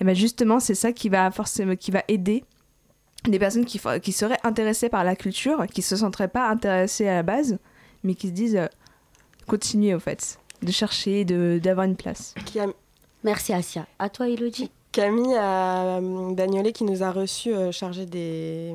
et 0.00 0.04
ben 0.04 0.14
justement, 0.14 0.58
c'est 0.58 0.74
ça 0.74 0.92
qui 0.92 1.08
va, 1.08 1.30
forcément, 1.30 1.76
qui 1.76 1.90
va 1.90 2.02
aider 2.08 2.44
des 3.30 3.38
personnes 3.38 3.64
qui, 3.64 3.78
seraient 3.78 4.38
intéressées 4.44 4.88
par 4.88 5.04
la 5.04 5.16
culture, 5.16 5.66
qui 5.66 5.82
se 5.82 5.96
sentiraient 5.96 6.28
pas 6.28 6.48
intéressées 6.48 7.08
à 7.08 7.14
la 7.14 7.22
base, 7.22 7.58
mais 8.02 8.14
qui 8.14 8.28
se 8.28 8.32
disent 8.32 8.56
euh, 8.56 8.66
continuer 9.46 9.94
au 9.94 10.00
fait, 10.00 10.38
de 10.62 10.72
chercher, 10.72 11.24
de 11.24 11.60
d'avoir 11.62 11.86
une 11.86 11.96
place. 11.96 12.34
Merci 13.24 13.52
Asia. 13.52 13.86
À 13.98 14.08
toi 14.08 14.28
Elodie. 14.28 14.70
Camille 14.92 15.34
a, 15.34 15.98
euh, 15.98 16.32
Bagnolet 16.32 16.72
qui 16.72 16.84
nous 16.84 17.02
a 17.02 17.10
reçus 17.10 17.52
euh, 17.52 17.70
chargés 17.70 18.06
des, 18.06 18.74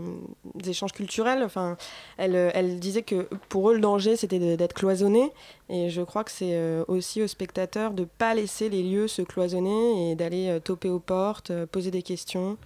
des 0.54 0.70
échanges 0.70 0.92
culturels. 0.92 1.42
Enfin, 1.42 1.78
elle, 2.18 2.36
euh, 2.36 2.52
elle 2.54 2.80
disait 2.80 3.02
que 3.02 3.28
pour 3.50 3.72
eux, 3.72 3.74
le 3.74 3.80
danger, 3.80 4.16
c'était 4.16 4.56
d'être 4.56 4.74
cloisonné. 4.74 5.32
Et 5.72 5.90
je 5.90 6.02
crois 6.02 6.26
que 6.26 6.32
c'est 6.32 6.54
euh, 6.54 6.84
aussi 6.90 7.24
aux 7.24 7.28
spectateurs 7.28 7.92
de 7.92 8.02
ne 8.02 8.06
pas 8.06 8.36
laisser 8.36 8.68
les 8.68 8.84
lieux 8.84 9.08
se 9.08 9.22
cloisonner 9.22 10.12
et 10.12 10.16
d'aller 10.16 10.50
euh, 10.50 10.60
toper 10.60 10.90
aux 10.90 11.00
portes, 11.00 11.50
euh, 11.52 11.66
poser 11.66 11.92
des 11.92 12.04
questions. 12.04 12.58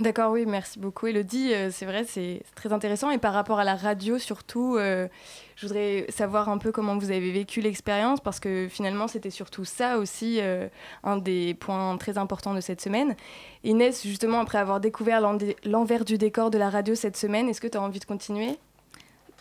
D'accord, 0.00 0.32
oui, 0.32 0.46
merci 0.46 0.78
beaucoup 0.78 1.08
Elodie. 1.08 1.52
Euh, 1.52 1.70
c'est 1.70 1.84
vrai, 1.84 2.04
c'est 2.04 2.42
très 2.54 2.72
intéressant. 2.72 3.10
Et 3.10 3.18
par 3.18 3.34
rapport 3.34 3.58
à 3.58 3.64
la 3.64 3.74
radio, 3.74 4.18
surtout, 4.18 4.76
euh, 4.76 5.08
je 5.56 5.66
voudrais 5.66 6.06
savoir 6.08 6.48
un 6.48 6.56
peu 6.56 6.72
comment 6.72 6.96
vous 6.96 7.10
avez 7.10 7.30
vécu 7.30 7.60
l'expérience, 7.60 8.18
parce 8.18 8.40
que 8.40 8.66
finalement, 8.70 9.08
c'était 9.08 9.28
surtout 9.28 9.66
ça 9.66 9.98
aussi, 9.98 10.38
euh, 10.40 10.68
un 11.04 11.18
des 11.18 11.52
points 11.52 11.98
très 11.98 12.16
importants 12.16 12.54
de 12.54 12.62
cette 12.62 12.80
semaine. 12.80 13.14
Inès, 13.62 14.02
justement, 14.02 14.40
après 14.40 14.56
avoir 14.56 14.80
découvert 14.80 15.20
l'envers 15.66 16.06
du 16.06 16.16
décor 16.16 16.50
de 16.50 16.56
la 16.56 16.70
radio 16.70 16.94
cette 16.94 17.18
semaine, 17.18 17.50
est-ce 17.50 17.60
que 17.60 17.68
tu 17.68 17.76
as 17.76 17.82
envie 17.82 18.00
de 18.00 18.06
continuer? 18.06 18.56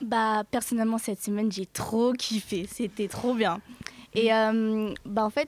Bah, 0.02 0.44
personnellement, 0.52 0.98
cette 0.98 1.24
semaine, 1.24 1.50
j'ai 1.50 1.68
trop 1.68 2.12
kiffé. 2.12 2.68
C'était 2.70 3.08
trop 3.08 3.34
bien. 3.34 3.62
Et 4.14 4.30
bah, 5.06 5.24
en 5.24 5.30
fait, 5.30 5.48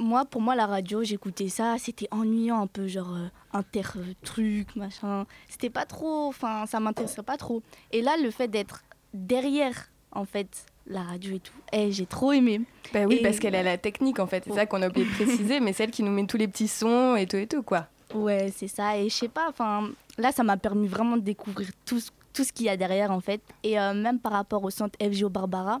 moi, 0.00 0.24
pour 0.24 0.40
moi, 0.40 0.54
la 0.54 0.66
radio, 0.66 1.02
j'écoutais 1.04 1.48
ça, 1.48 1.76
c'était 1.78 2.08
ennuyant 2.10 2.60
un 2.62 2.66
peu, 2.66 2.88
genre 2.88 3.14
euh, 3.14 3.28
inter 3.52 3.82
euh, 3.96 4.04
truc, 4.24 4.74
machin. 4.74 5.26
C'était 5.48 5.70
pas 5.70 5.84
trop, 5.86 6.26
enfin, 6.28 6.66
ça 6.66 6.80
m'intéressait 6.80 7.22
pas 7.22 7.36
trop. 7.36 7.62
Et 7.92 8.00
là, 8.02 8.16
le 8.22 8.30
fait 8.30 8.48
d'être 8.48 8.82
derrière, 9.14 9.90
en 10.12 10.24
fait, 10.24 10.48
la 10.86 11.02
radio 11.02 11.34
et 11.36 11.38
tout, 11.40 11.52
eh, 11.72 11.92
j'ai 11.92 12.06
trop 12.06 12.32
aimé. 12.32 12.62
Bah 12.92 13.04
oui, 13.06 13.16
Et- 13.16 13.22
parce 13.22 13.38
qu'elle 13.38 13.54
a 13.54 13.62
la 13.62 13.78
technique 13.78 14.18
en 14.18 14.26
fait, 14.26 14.42
c'est 14.44 14.54
ça 14.54 14.66
qu'on 14.66 14.82
a 14.82 14.88
oublié 14.88 15.06
de 15.06 15.12
préciser, 15.12 15.60
mais 15.60 15.72
celle 15.72 15.90
qui 15.90 16.02
nous 16.02 16.10
met 16.10 16.26
tous 16.26 16.36
les 16.38 16.48
petits 16.48 16.66
sons 16.68 17.14
et 17.16 17.26
tout 17.26 17.36
et 17.36 17.46
tout 17.46 17.62
quoi. 17.62 17.86
Ouais, 18.14 18.52
c'est 18.56 18.66
ça. 18.66 18.96
Et 18.98 19.08
je 19.08 19.14
sais 19.14 19.28
pas, 19.28 19.48
enfin, 19.48 19.88
là, 20.18 20.32
ça 20.32 20.42
m'a 20.42 20.56
permis 20.56 20.88
vraiment 20.88 21.16
de 21.16 21.22
découvrir 21.22 21.68
tout, 21.84 22.00
ce- 22.00 22.10
tout 22.32 22.42
ce 22.42 22.52
qu'il 22.52 22.66
y 22.66 22.68
a 22.68 22.76
derrière, 22.76 23.12
en 23.12 23.20
fait. 23.20 23.40
Et 23.62 23.78
euh, 23.78 23.94
même 23.94 24.18
par 24.18 24.32
rapport 24.32 24.64
au 24.64 24.70
centre 24.70 24.98
FGO 25.00 25.28
Barbara, 25.28 25.80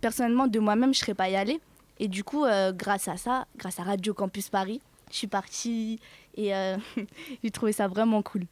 personnellement, 0.00 0.46
de 0.46 0.58
moi-même, 0.60 0.94
je 0.94 1.00
serais 1.00 1.14
pas 1.14 1.28
y 1.28 1.34
allée. 1.36 1.60
Et 1.98 2.08
du 2.08 2.24
coup, 2.24 2.44
euh, 2.44 2.72
grâce 2.72 3.08
à 3.08 3.16
ça, 3.16 3.46
grâce 3.56 3.80
à 3.80 3.82
Radio 3.82 4.14
Campus 4.14 4.48
Paris, 4.48 4.80
je 5.10 5.16
suis 5.16 5.26
partie 5.26 6.00
et 6.36 6.54
euh, 6.54 6.76
j'ai 7.42 7.50
trouvé 7.50 7.72
ça 7.72 7.88
vraiment 7.88 8.22
cool. 8.22 8.46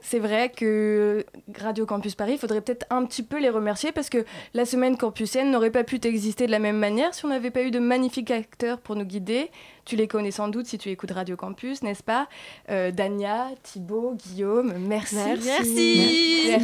C'est 0.00 0.18
vrai 0.18 0.50
que 0.50 1.24
Radio 1.58 1.84
Campus 1.84 2.14
Paris, 2.14 2.32
il 2.34 2.38
faudrait 2.38 2.60
peut-être 2.60 2.86
un 2.90 3.04
petit 3.04 3.22
peu 3.22 3.40
les 3.40 3.48
remercier 3.48 3.90
parce 3.90 4.08
que 4.08 4.24
la 4.54 4.64
semaine 4.64 4.96
campusienne 4.96 5.50
n'aurait 5.50 5.72
pas 5.72 5.82
pu 5.82 5.98
exister 6.04 6.46
de 6.46 6.52
la 6.52 6.60
même 6.60 6.78
manière 6.78 7.14
si 7.14 7.24
on 7.24 7.28
n'avait 7.28 7.50
pas 7.50 7.62
eu 7.62 7.70
de 7.70 7.80
magnifiques 7.80 8.30
acteurs 8.30 8.78
pour 8.78 8.94
nous 8.94 9.04
guider. 9.04 9.50
Tu 9.84 9.96
les 9.96 10.06
connais 10.06 10.30
sans 10.30 10.48
doute 10.48 10.66
si 10.66 10.78
tu 10.78 10.88
écoutes 10.90 11.10
Radio 11.10 11.36
Campus, 11.36 11.82
n'est-ce 11.82 12.04
pas? 12.04 12.28
Euh, 12.70 12.92
Dania, 12.92 13.48
Thibaut, 13.62 14.14
Guillaume, 14.14 14.74
merci. 14.78 15.16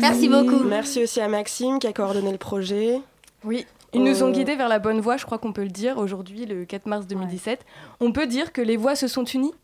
Merci 0.00 0.28
beaucoup. 0.28 0.62
Merci 0.64 1.02
aussi 1.02 1.20
à 1.20 1.28
Maxime 1.28 1.78
qui 1.80 1.86
a 1.88 1.92
coordonné 1.92 2.30
le 2.30 2.38
projet. 2.38 3.00
Oui, 3.42 3.66
ils 3.94 4.02
nous 4.02 4.22
ont 4.22 4.28
Euh, 4.28 4.32
guidés 4.32 4.56
vers 4.56 4.68
la 4.68 4.78
bonne 4.78 5.00
voie, 5.00 5.16
je 5.16 5.24
crois 5.24 5.38
qu'on 5.38 5.52
peut 5.52 5.62
le 5.62 5.68
dire, 5.70 5.98
aujourd'hui, 5.98 6.46
le 6.46 6.64
4 6.64 6.86
mars 6.86 7.06
2017. 7.06 7.64
On 8.00 8.12
peut 8.12 8.26
dire 8.26 8.52
que 8.52 8.60
les 8.60 8.76
voix 8.76 8.94
se 8.96 9.08
sont 9.08 9.24
unies 9.24 9.54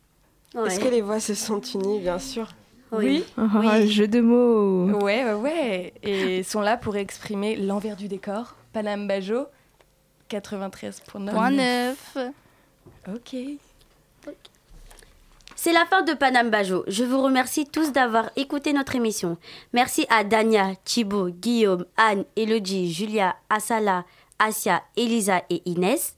Est-ce 0.66 0.80
que 0.80 0.88
les 0.88 1.00
voix 1.02 1.20
se 1.20 1.34
sont 1.34 1.60
unies, 1.60 2.00
bien 2.00 2.18
sûr? 2.18 2.48
Oui. 2.92 3.24
Ah, 3.36 3.86
Jeu 3.86 4.08
de 4.08 4.20
mots. 4.20 4.86
Ouais, 5.00 5.24
ouais, 5.24 5.34
ouais. 5.34 5.94
Et 6.02 6.42
sont 6.42 6.60
là 6.60 6.76
pour 6.76 6.96
exprimer 6.96 7.54
l'envers 7.56 7.94
du 7.96 8.08
décor. 8.08 8.56
Panam 8.72 9.06
Bajo, 9.06 9.46
93.9. 10.28 11.30
Point 11.30 11.50
neuf. 11.50 12.16
Ok. 13.08 13.36
C'est 15.62 15.74
la 15.74 15.84
fin 15.84 16.00
de 16.00 16.14
Panam 16.14 16.48
Bajo. 16.48 16.84
Je 16.86 17.04
vous 17.04 17.20
remercie 17.20 17.66
tous 17.66 17.92
d'avoir 17.92 18.30
écouté 18.34 18.72
notre 18.72 18.96
émission. 18.96 19.36
Merci 19.74 20.06
à 20.08 20.24
Dania, 20.24 20.70
Thibaut, 20.86 21.28
Guillaume, 21.28 21.84
Anne, 21.98 22.24
Elodie, 22.34 22.90
Julia, 22.90 23.36
Asala, 23.50 24.06
Asia, 24.38 24.82
Elisa 24.96 25.42
et 25.50 25.60
Inès. 25.66 26.16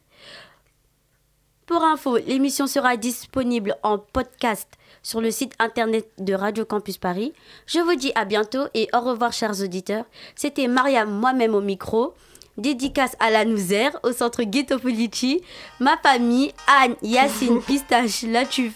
Pour 1.67 1.83
info, 1.83 2.19
l'émission 2.19 2.69
sera 2.69 2.97
disponible 2.97 3.75
en 3.83 3.99
podcast 3.99 4.69
sur 5.03 5.21
le 5.21 5.33
site 5.33 5.55
internet 5.59 6.09
de 6.19 6.35
Radio 6.35 6.65
Campus 6.65 6.99
Paris. 6.99 7.33
Je 7.67 7.81
vous 7.81 7.97
dis 7.97 8.13
à 8.15 8.25
bientôt 8.25 8.67
et 8.75 8.89
au 8.95 9.01
revoir 9.01 9.33
chers 9.33 9.61
auditeurs. 9.61 10.05
C'était 10.37 10.69
Mariam 10.69 11.11
moi-même 11.11 11.57
au 11.57 11.61
micro. 11.61 12.15
Dédicace 12.59 13.17
à 13.19 13.31
la 13.31 13.45
Nouzère, 13.47 13.93
au 14.03 14.13
centre 14.13 14.43
Ghetto 14.43 14.79
Polici, 14.79 15.43
ma 15.81 15.97
famille, 15.97 16.53
Anne, 16.67 16.95
Yacine, 17.03 17.63
Pistache, 17.67 18.23
Latuf 18.25 18.73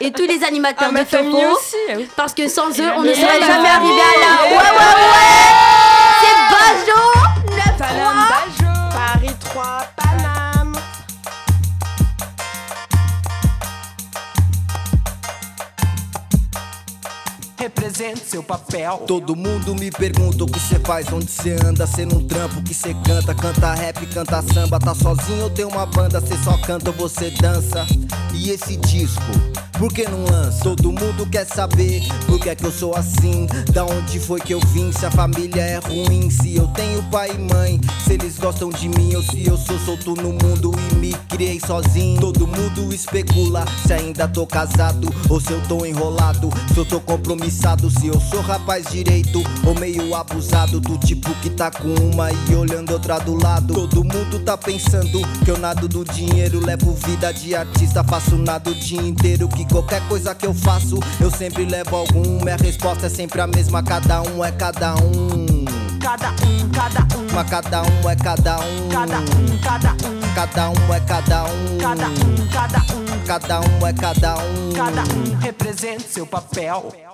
et 0.00 0.10
tous 0.12 0.24
les 0.26 0.42
animateurs 0.44 0.90
Ah, 0.94 1.04
de 1.04 1.04
Topo. 1.04 1.38
ah. 1.90 1.94
Parce 2.16 2.32
que 2.32 2.48
sans 2.48 2.70
eux, 2.80 2.90
on 2.96 3.02
ne 3.02 3.12
serait 3.12 3.40
jamais 3.40 3.68
arrivé 3.68 4.00
à 4.00 4.20
la. 4.20 4.48
Et 4.48 4.52
Ouais, 4.52 4.56
ouais, 4.56 4.94
ouais! 5.12 5.48
C'est 6.20 6.38
Bajo! 6.50 7.02
Le 7.54 7.78
Panam 7.78 8.28
Bajo 8.28 8.72
Paris 8.92 9.34
3, 9.40 9.80
Panam 9.96 10.74
Seu 18.26 18.42
papel. 18.42 19.04
Todo 19.06 19.34
mundo 19.34 19.74
me 19.74 19.90
pergunta 19.90 20.44
o 20.44 20.46
que 20.46 20.60
cê 20.60 20.78
faz, 20.78 21.10
onde 21.10 21.30
cê 21.30 21.56
anda, 21.64 21.86
cê 21.86 22.04
não 22.04 22.22
trampa, 22.22 22.58
o 22.58 22.62
que 22.62 22.74
cê 22.74 22.94
canta, 23.02 23.34
canta 23.34 23.72
rap, 23.72 24.04
canta 24.08 24.42
samba, 24.42 24.78
tá 24.78 24.94
sozinho 24.94 25.44
ou 25.44 25.50
tem 25.50 25.64
uma 25.64 25.86
banda, 25.86 26.20
cê 26.20 26.36
só 26.44 26.58
canta 26.58 26.92
você 26.92 27.30
dança. 27.30 27.86
E 28.34 28.50
esse 28.50 28.76
disco, 28.76 29.32
por 29.78 29.92
que 29.92 30.06
não 30.08 30.24
lança? 30.24 30.62
Todo 30.62 30.92
mundo 30.92 31.26
quer 31.30 31.46
saber 31.46 32.02
por 32.26 32.38
que 32.38 32.50
é 32.50 32.54
que 32.54 32.64
eu 32.64 32.70
sou 32.70 32.94
assim, 32.94 33.46
da 33.72 33.84
onde 33.84 34.20
foi 34.20 34.40
que 34.40 34.52
eu 34.52 34.60
vim, 34.60 34.92
se 34.92 35.06
a 35.06 35.10
família 35.10 35.62
é 35.62 35.78
ruim, 35.78 36.30
se 36.30 36.56
eu 36.56 36.68
tenho 36.68 37.02
pai 37.04 37.30
e 37.30 37.38
mãe, 37.38 37.80
se 38.04 38.12
eles 38.12 38.38
gostam 38.38 38.70
de 38.70 38.88
mim 38.88 39.14
ou 39.14 39.22
se 39.22 39.46
eu 39.46 39.56
sou 39.56 39.78
solto 39.78 40.14
no 40.14 40.32
mundo 40.32 40.72
e 40.92 40.94
me 40.96 41.14
criei 41.28 41.58
sozinho. 41.58 42.20
Todo 42.20 42.46
mundo 42.46 42.92
especula 42.92 43.64
se 43.86 43.92
ainda 43.92 44.28
tô 44.28 44.46
casado 44.46 45.08
ou 45.28 45.40
se 45.40 45.52
eu 45.52 45.60
tô 45.62 45.86
enrolado, 45.86 46.50
se 46.72 46.78
eu 46.78 46.84
tô 46.84 47.00
compromissado, 47.00 47.77
se 47.86 48.08
eu 48.08 48.20
sou 48.20 48.40
rapaz 48.40 48.86
direito 48.90 49.42
ou 49.64 49.74
meio 49.78 50.14
abusado 50.14 50.80
do 50.80 50.98
tipo 50.98 51.32
que 51.36 51.48
tá 51.48 51.70
com 51.70 51.94
uma 52.12 52.30
e 52.32 52.54
olhando 52.54 52.92
outra 52.92 53.18
do 53.18 53.34
lado. 53.34 53.74
Todo 53.74 54.02
mundo 54.02 54.40
tá 54.40 54.56
pensando 54.56 55.20
que 55.44 55.50
eu 55.50 55.56
nado 55.58 55.86
do 55.86 56.04
dinheiro, 56.04 56.64
levo 56.64 56.92
vida 56.94 57.32
de 57.32 57.54
artista, 57.54 58.02
faço 58.02 58.36
nada 58.36 58.70
o 58.70 58.74
dia 58.74 59.00
inteiro. 59.00 59.48
Que 59.48 59.64
qualquer 59.66 60.06
coisa 60.08 60.34
que 60.34 60.46
eu 60.46 60.52
faço, 60.52 60.98
eu 61.20 61.30
sempre 61.30 61.64
levo 61.64 61.94
algum. 61.94 62.42
Minha 62.42 62.56
resposta 62.56 63.06
é 63.06 63.08
sempre 63.08 63.40
a 63.40 63.46
mesma, 63.46 63.82
cada 63.82 64.22
um 64.22 64.44
é 64.44 64.50
cada 64.50 64.94
um. 64.96 65.64
cada 66.00 66.30
um, 66.30 66.68
cada 66.70 67.00
um. 67.16 67.26
Mas 67.32 67.50
cada 67.50 67.82
um 67.82 68.10
é 68.10 68.16
cada 68.16 68.58
um. 68.58 68.88
Cada 68.88 69.20
um, 69.20 69.58
cada 69.62 69.92
um. 69.92 70.18
Cada 70.34 70.70
um 70.70 70.94
é 70.94 71.00
cada 71.00 71.44
um. 71.44 71.78
Cada 71.78 72.08
um, 72.08 72.48
cada 72.48 72.94
um. 72.94 73.08
Cada 73.26 73.60
um 73.60 73.86
é 73.86 73.92
cada 73.92 74.34
um. 74.36 74.72
Cada 74.72 75.02
um 75.02 75.38
representa 75.38 76.04
seu 76.08 76.26
papel. 76.26 77.07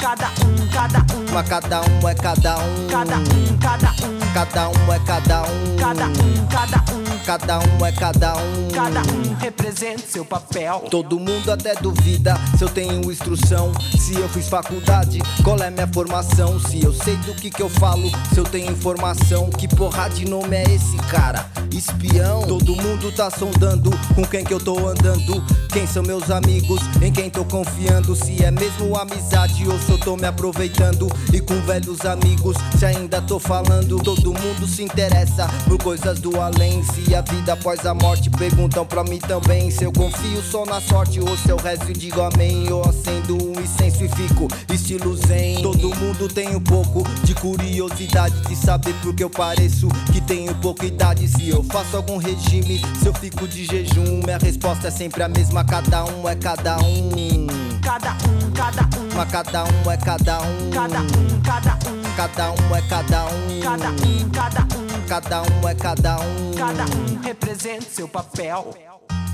Cada 0.00 0.28
um, 0.28 0.66
cada 0.72 0.98
um. 1.14 1.26
Mas 1.30 1.46
cada 1.46 1.80
um 1.82 2.08
é 2.08 2.14
cada 2.14 2.58
um. 2.58 2.86
Cada 2.88 3.16
um, 3.18 3.58
cada 3.58 3.90
um. 4.06 4.20
Cada 4.32 4.68
um 4.70 4.92
é 4.92 4.98
cada 5.00 5.42
um. 5.42 5.76
Cada 5.76 6.06
um, 6.06 6.46
cada 6.48 6.94
um. 6.94 7.00
Cada 7.26 7.58
um 7.58 7.86
é 7.86 7.92
cada 7.92 8.36
um. 8.36 8.68
Cada 8.72 9.00
um 9.02 9.34
representa 9.38 10.02
seu 10.06 10.24
papel. 10.24 10.86
Todo 10.90 11.20
mundo 11.20 11.52
até 11.52 11.74
duvida 11.74 12.34
se 12.56 12.64
eu 12.64 12.68
tenho 12.68 13.10
instrução, 13.12 13.72
se 13.98 14.18
eu 14.18 14.28
fiz 14.28 14.48
faculdade, 14.48 15.18
qual 15.44 15.58
é 15.58 15.70
minha 15.70 15.86
formação, 15.86 16.58
se 16.58 16.82
eu 16.82 16.92
sei 16.92 17.16
do 17.16 17.34
que 17.34 17.50
que 17.50 17.62
eu 17.62 17.68
falo, 17.68 18.10
se 18.32 18.38
eu 18.38 18.44
tenho 18.44 18.72
informação, 18.72 19.50
que 19.50 19.68
porra 19.68 20.08
de 20.08 20.24
nome 20.24 20.56
é 20.56 20.62
esse 20.62 20.96
cara? 21.10 21.46
Espião. 21.72 22.42
Todo 22.46 22.74
mundo 22.74 23.12
tá 23.12 23.30
sondando 23.30 23.90
com 24.14 24.24
quem 24.24 24.44
que 24.44 24.52
eu 24.52 24.60
tô 24.60 24.88
andando, 24.88 25.44
quem 25.72 25.86
são 25.86 26.02
meus 26.02 26.30
amigos, 26.30 26.80
em 27.02 27.12
quem 27.12 27.30
tô 27.30 27.44
confiando, 27.44 28.16
se 28.16 28.42
é 28.42 28.50
mesmo 28.50 28.96
amizade 28.96 29.68
ou 29.68 29.78
se 29.78 29.89
eu 29.92 29.98
tô 29.98 30.16
me 30.16 30.26
aproveitando 30.26 31.08
e 31.32 31.40
com 31.40 31.60
velhos 31.62 32.00
amigos, 32.02 32.56
se 32.78 32.84
ainda 32.84 33.20
tô 33.20 33.38
falando, 33.38 33.98
todo 33.98 34.32
mundo 34.32 34.66
se 34.66 34.82
interessa 34.82 35.48
por 35.66 35.82
coisas 35.82 36.20
do 36.20 36.40
além, 36.40 36.82
se 36.82 37.14
a 37.14 37.20
vida 37.20 37.52
após 37.52 37.84
a 37.86 37.94
morte 37.94 38.30
perguntam 38.30 38.84
pra 38.86 39.04
mim 39.04 39.18
também 39.18 39.70
se 39.70 39.84
eu 39.84 39.92
confio 39.92 40.42
só 40.42 40.64
na 40.66 40.80
sorte 40.80 41.20
ou 41.20 41.36
se 41.36 41.48
eu 41.50 41.56
rezo 41.56 41.90
e 41.90 41.92
digo 41.92 42.20
amém. 42.20 42.66
Eu 42.66 42.82
acendo 42.82 43.36
um 43.36 43.60
incenso 43.60 44.04
e 44.04 44.08
fico 44.08 44.48
estilo 44.72 45.16
zen. 45.16 45.62
Todo 45.62 45.94
mundo 45.96 46.28
tem 46.28 46.54
um 46.54 46.60
pouco 46.60 47.02
de 47.24 47.34
curiosidade 47.34 48.40
de 48.42 48.56
saber 48.56 48.94
por 49.02 49.14
que 49.14 49.24
eu 49.24 49.30
pareço 49.30 49.88
que 50.12 50.20
tenho 50.20 50.54
pouca 50.56 50.86
idade. 50.86 51.26
Se 51.28 51.48
eu 51.48 51.62
faço 51.64 51.96
algum 51.96 52.16
regime, 52.16 52.80
se 53.00 53.06
eu 53.06 53.14
fico 53.14 53.46
de 53.46 53.64
jejum, 53.64 54.20
minha 54.24 54.38
resposta 54.38 54.88
é 54.88 54.90
sempre 54.90 55.22
a 55.22 55.28
mesma. 55.28 55.64
Cada 55.64 56.04
um 56.04 56.28
é 56.28 56.34
cada 56.34 56.78
um. 56.78 57.79
Cada 57.82 58.12
um, 58.12 58.50
cada 58.52 58.82
um. 58.82 59.08
Mas 59.14 59.30
cada 59.30 59.64
um 59.64 59.90
é 59.90 59.96
cada 59.96 60.40
um. 60.40 60.70
Cada 60.70 61.00
um, 61.00 61.40
cada 61.42 61.74
um. 61.88 62.02
Cada 62.16 62.52
um 62.52 62.76
é 62.76 62.82
cada 62.82 63.26
um. 63.26 63.60
Cada 63.60 63.90
um, 63.90 64.30
cada 64.30 64.62
um. 64.62 65.06
Cada 65.08 65.42
um 65.42 65.68
é 65.68 65.74
cada 65.74 66.20
um. 66.20 66.54
Cada 66.56 66.84
um 66.84 67.20
representa 67.22 67.86
seu 67.90 68.08
papel. 68.08 68.74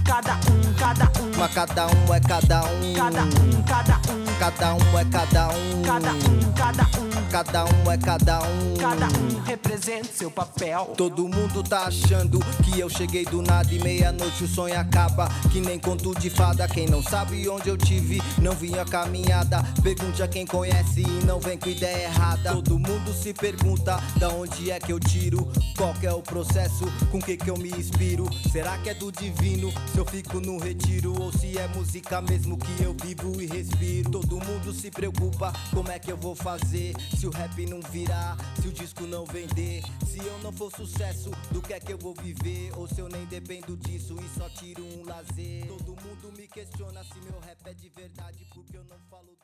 Cada 0.07 0.35
um, 0.35 0.75
cada 0.79 1.05
um. 1.21 1.33
Mas 1.37 1.53
cada 1.53 1.87
um 1.87 2.15
é 2.15 2.21
cada 2.21 2.65
um. 2.65 2.95
Cada 2.95 3.23
um, 3.25 3.63
cada 3.65 3.97
um. 4.13 4.27
Cada 4.39 4.75
um 4.75 4.99
é 4.99 5.05
cada 5.05 5.49
um. 5.49 5.83
Cada 5.83 6.13
um, 6.13 6.53
cada 6.55 6.85
um. 6.85 7.07
Cada 7.31 7.65
um 7.65 7.91
é 7.91 7.99
cada 7.99 8.43
um. 8.43 8.77
Cada 8.77 9.07
um 9.07 9.41
representa 9.45 10.09
seu 10.13 10.31
papel. 10.31 10.95
Todo 10.97 11.29
mundo 11.29 11.63
tá 11.63 11.87
achando 11.87 12.39
que 12.63 12.79
eu 12.79 12.89
cheguei 12.89 13.25
do 13.25 13.43
nada 13.43 13.73
e 13.75 13.79
meia-noite 13.83 14.45
o 14.45 14.49
sonho 14.49 14.79
acaba. 14.79 15.29
Que 15.51 15.61
nem 15.61 15.79
conto 15.79 16.15
de 16.15 16.31
fada. 16.31 16.69
Quem 16.69 16.87
não 16.87 17.03
sabe 17.03 17.49
onde 17.49 17.69
eu 17.69 17.77
tive, 17.77 18.23
não 18.41 18.53
vinha 18.53 18.85
caminhada. 18.85 19.63
Pergunte 19.83 20.23
a 20.23 20.29
quem 20.29 20.47
conhece 20.47 21.01
e 21.01 21.25
não 21.25 21.41
vem 21.41 21.59
com 21.59 21.69
ideia 21.69 22.05
errada. 22.05 22.53
Todo 22.53 22.79
mundo 22.79 23.13
se 23.13 23.35
pergunta 23.35 24.01
da 24.19 24.29
onde 24.29 24.71
é 24.71 24.79
que 24.79 24.93
eu 24.93 25.01
tiro. 25.01 25.51
Qual 25.77 25.93
que 25.95 26.07
é 26.07 26.13
o 26.13 26.23
processo, 26.23 26.85
com 27.11 27.21
que 27.21 27.37
que 27.37 27.51
eu 27.51 27.57
me 27.57 27.71
inspiro? 27.71 28.29
Será 28.53 28.79
que 28.79 28.91
é 28.91 28.95
do 28.95 29.11
divino? 29.11 29.73
Se 29.97 30.01
eu 30.01 30.05
fico 30.05 30.41
no 30.41 30.59
retiro 30.59 31.19
ou 31.23 31.33
se 31.33 31.57
é 31.57 31.67
música 31.69 32.21
mesmo 32.21 32.59
que 32.59 32.83
eu 32.83 32.93
vivo 32.93 33.41
e 33.41 33.47
respiro. 33.47 34.11
Todo 34.11 34.45
mundo 34.45 34.71
se 34.71 34.91
preocupa 34.91 35.55
como 35.73 35.91
é 35.91 35.99
que 35.99 36.13
eu 36.13 36.19
vou 36.19 36.35
fazer. 36.35 36.95
Se 37.19 37.27
o 37.27 37.31
rap 37.31 37.65
não 37.65 37.81
virar, 37.81 38.37
se 38.61 38.69
o 38.69 38.73
disco 38.73 39.05
não 39.07 39.25
vender, 39.25 39.83
se 40.07 40.19
eu 40.19 40.39
não 40.41 40.53
for 40.53 40.71
sucesso, 40.71 41.31
do 41.51 41.63
que 41.63 41.73
é 41.73 41.81
que 41.81 41.95
eu 41.95 41.97
vou 41.97 42.13
viver? 42.13 42.77
Ou 42.77 42.87
se 42.87 43.01
eu 43.01 43.09
nem 43.09 43.25
dependo 43.25 43.75
disso 43.75 44.15
e 44.21 44.39
só 44.39 44.51
tiro 44.51 44.85
um 44.85 45.07
lazer. 45.07 45.67
Todo 45.67 45.97
mundo 46.03 46.31
me 46.37 46.47
questiona 46.47 47.03
se 47.03 47.19
meu 47.21 47.41
rap 47.41 47.59
é 47.65 47.73
de 47.73 47.89
verdade, 47.89 48.47
porque 48.53 48.77
eu 48.77 48.85
não 48.85 48.99
falo. 49.09 49.36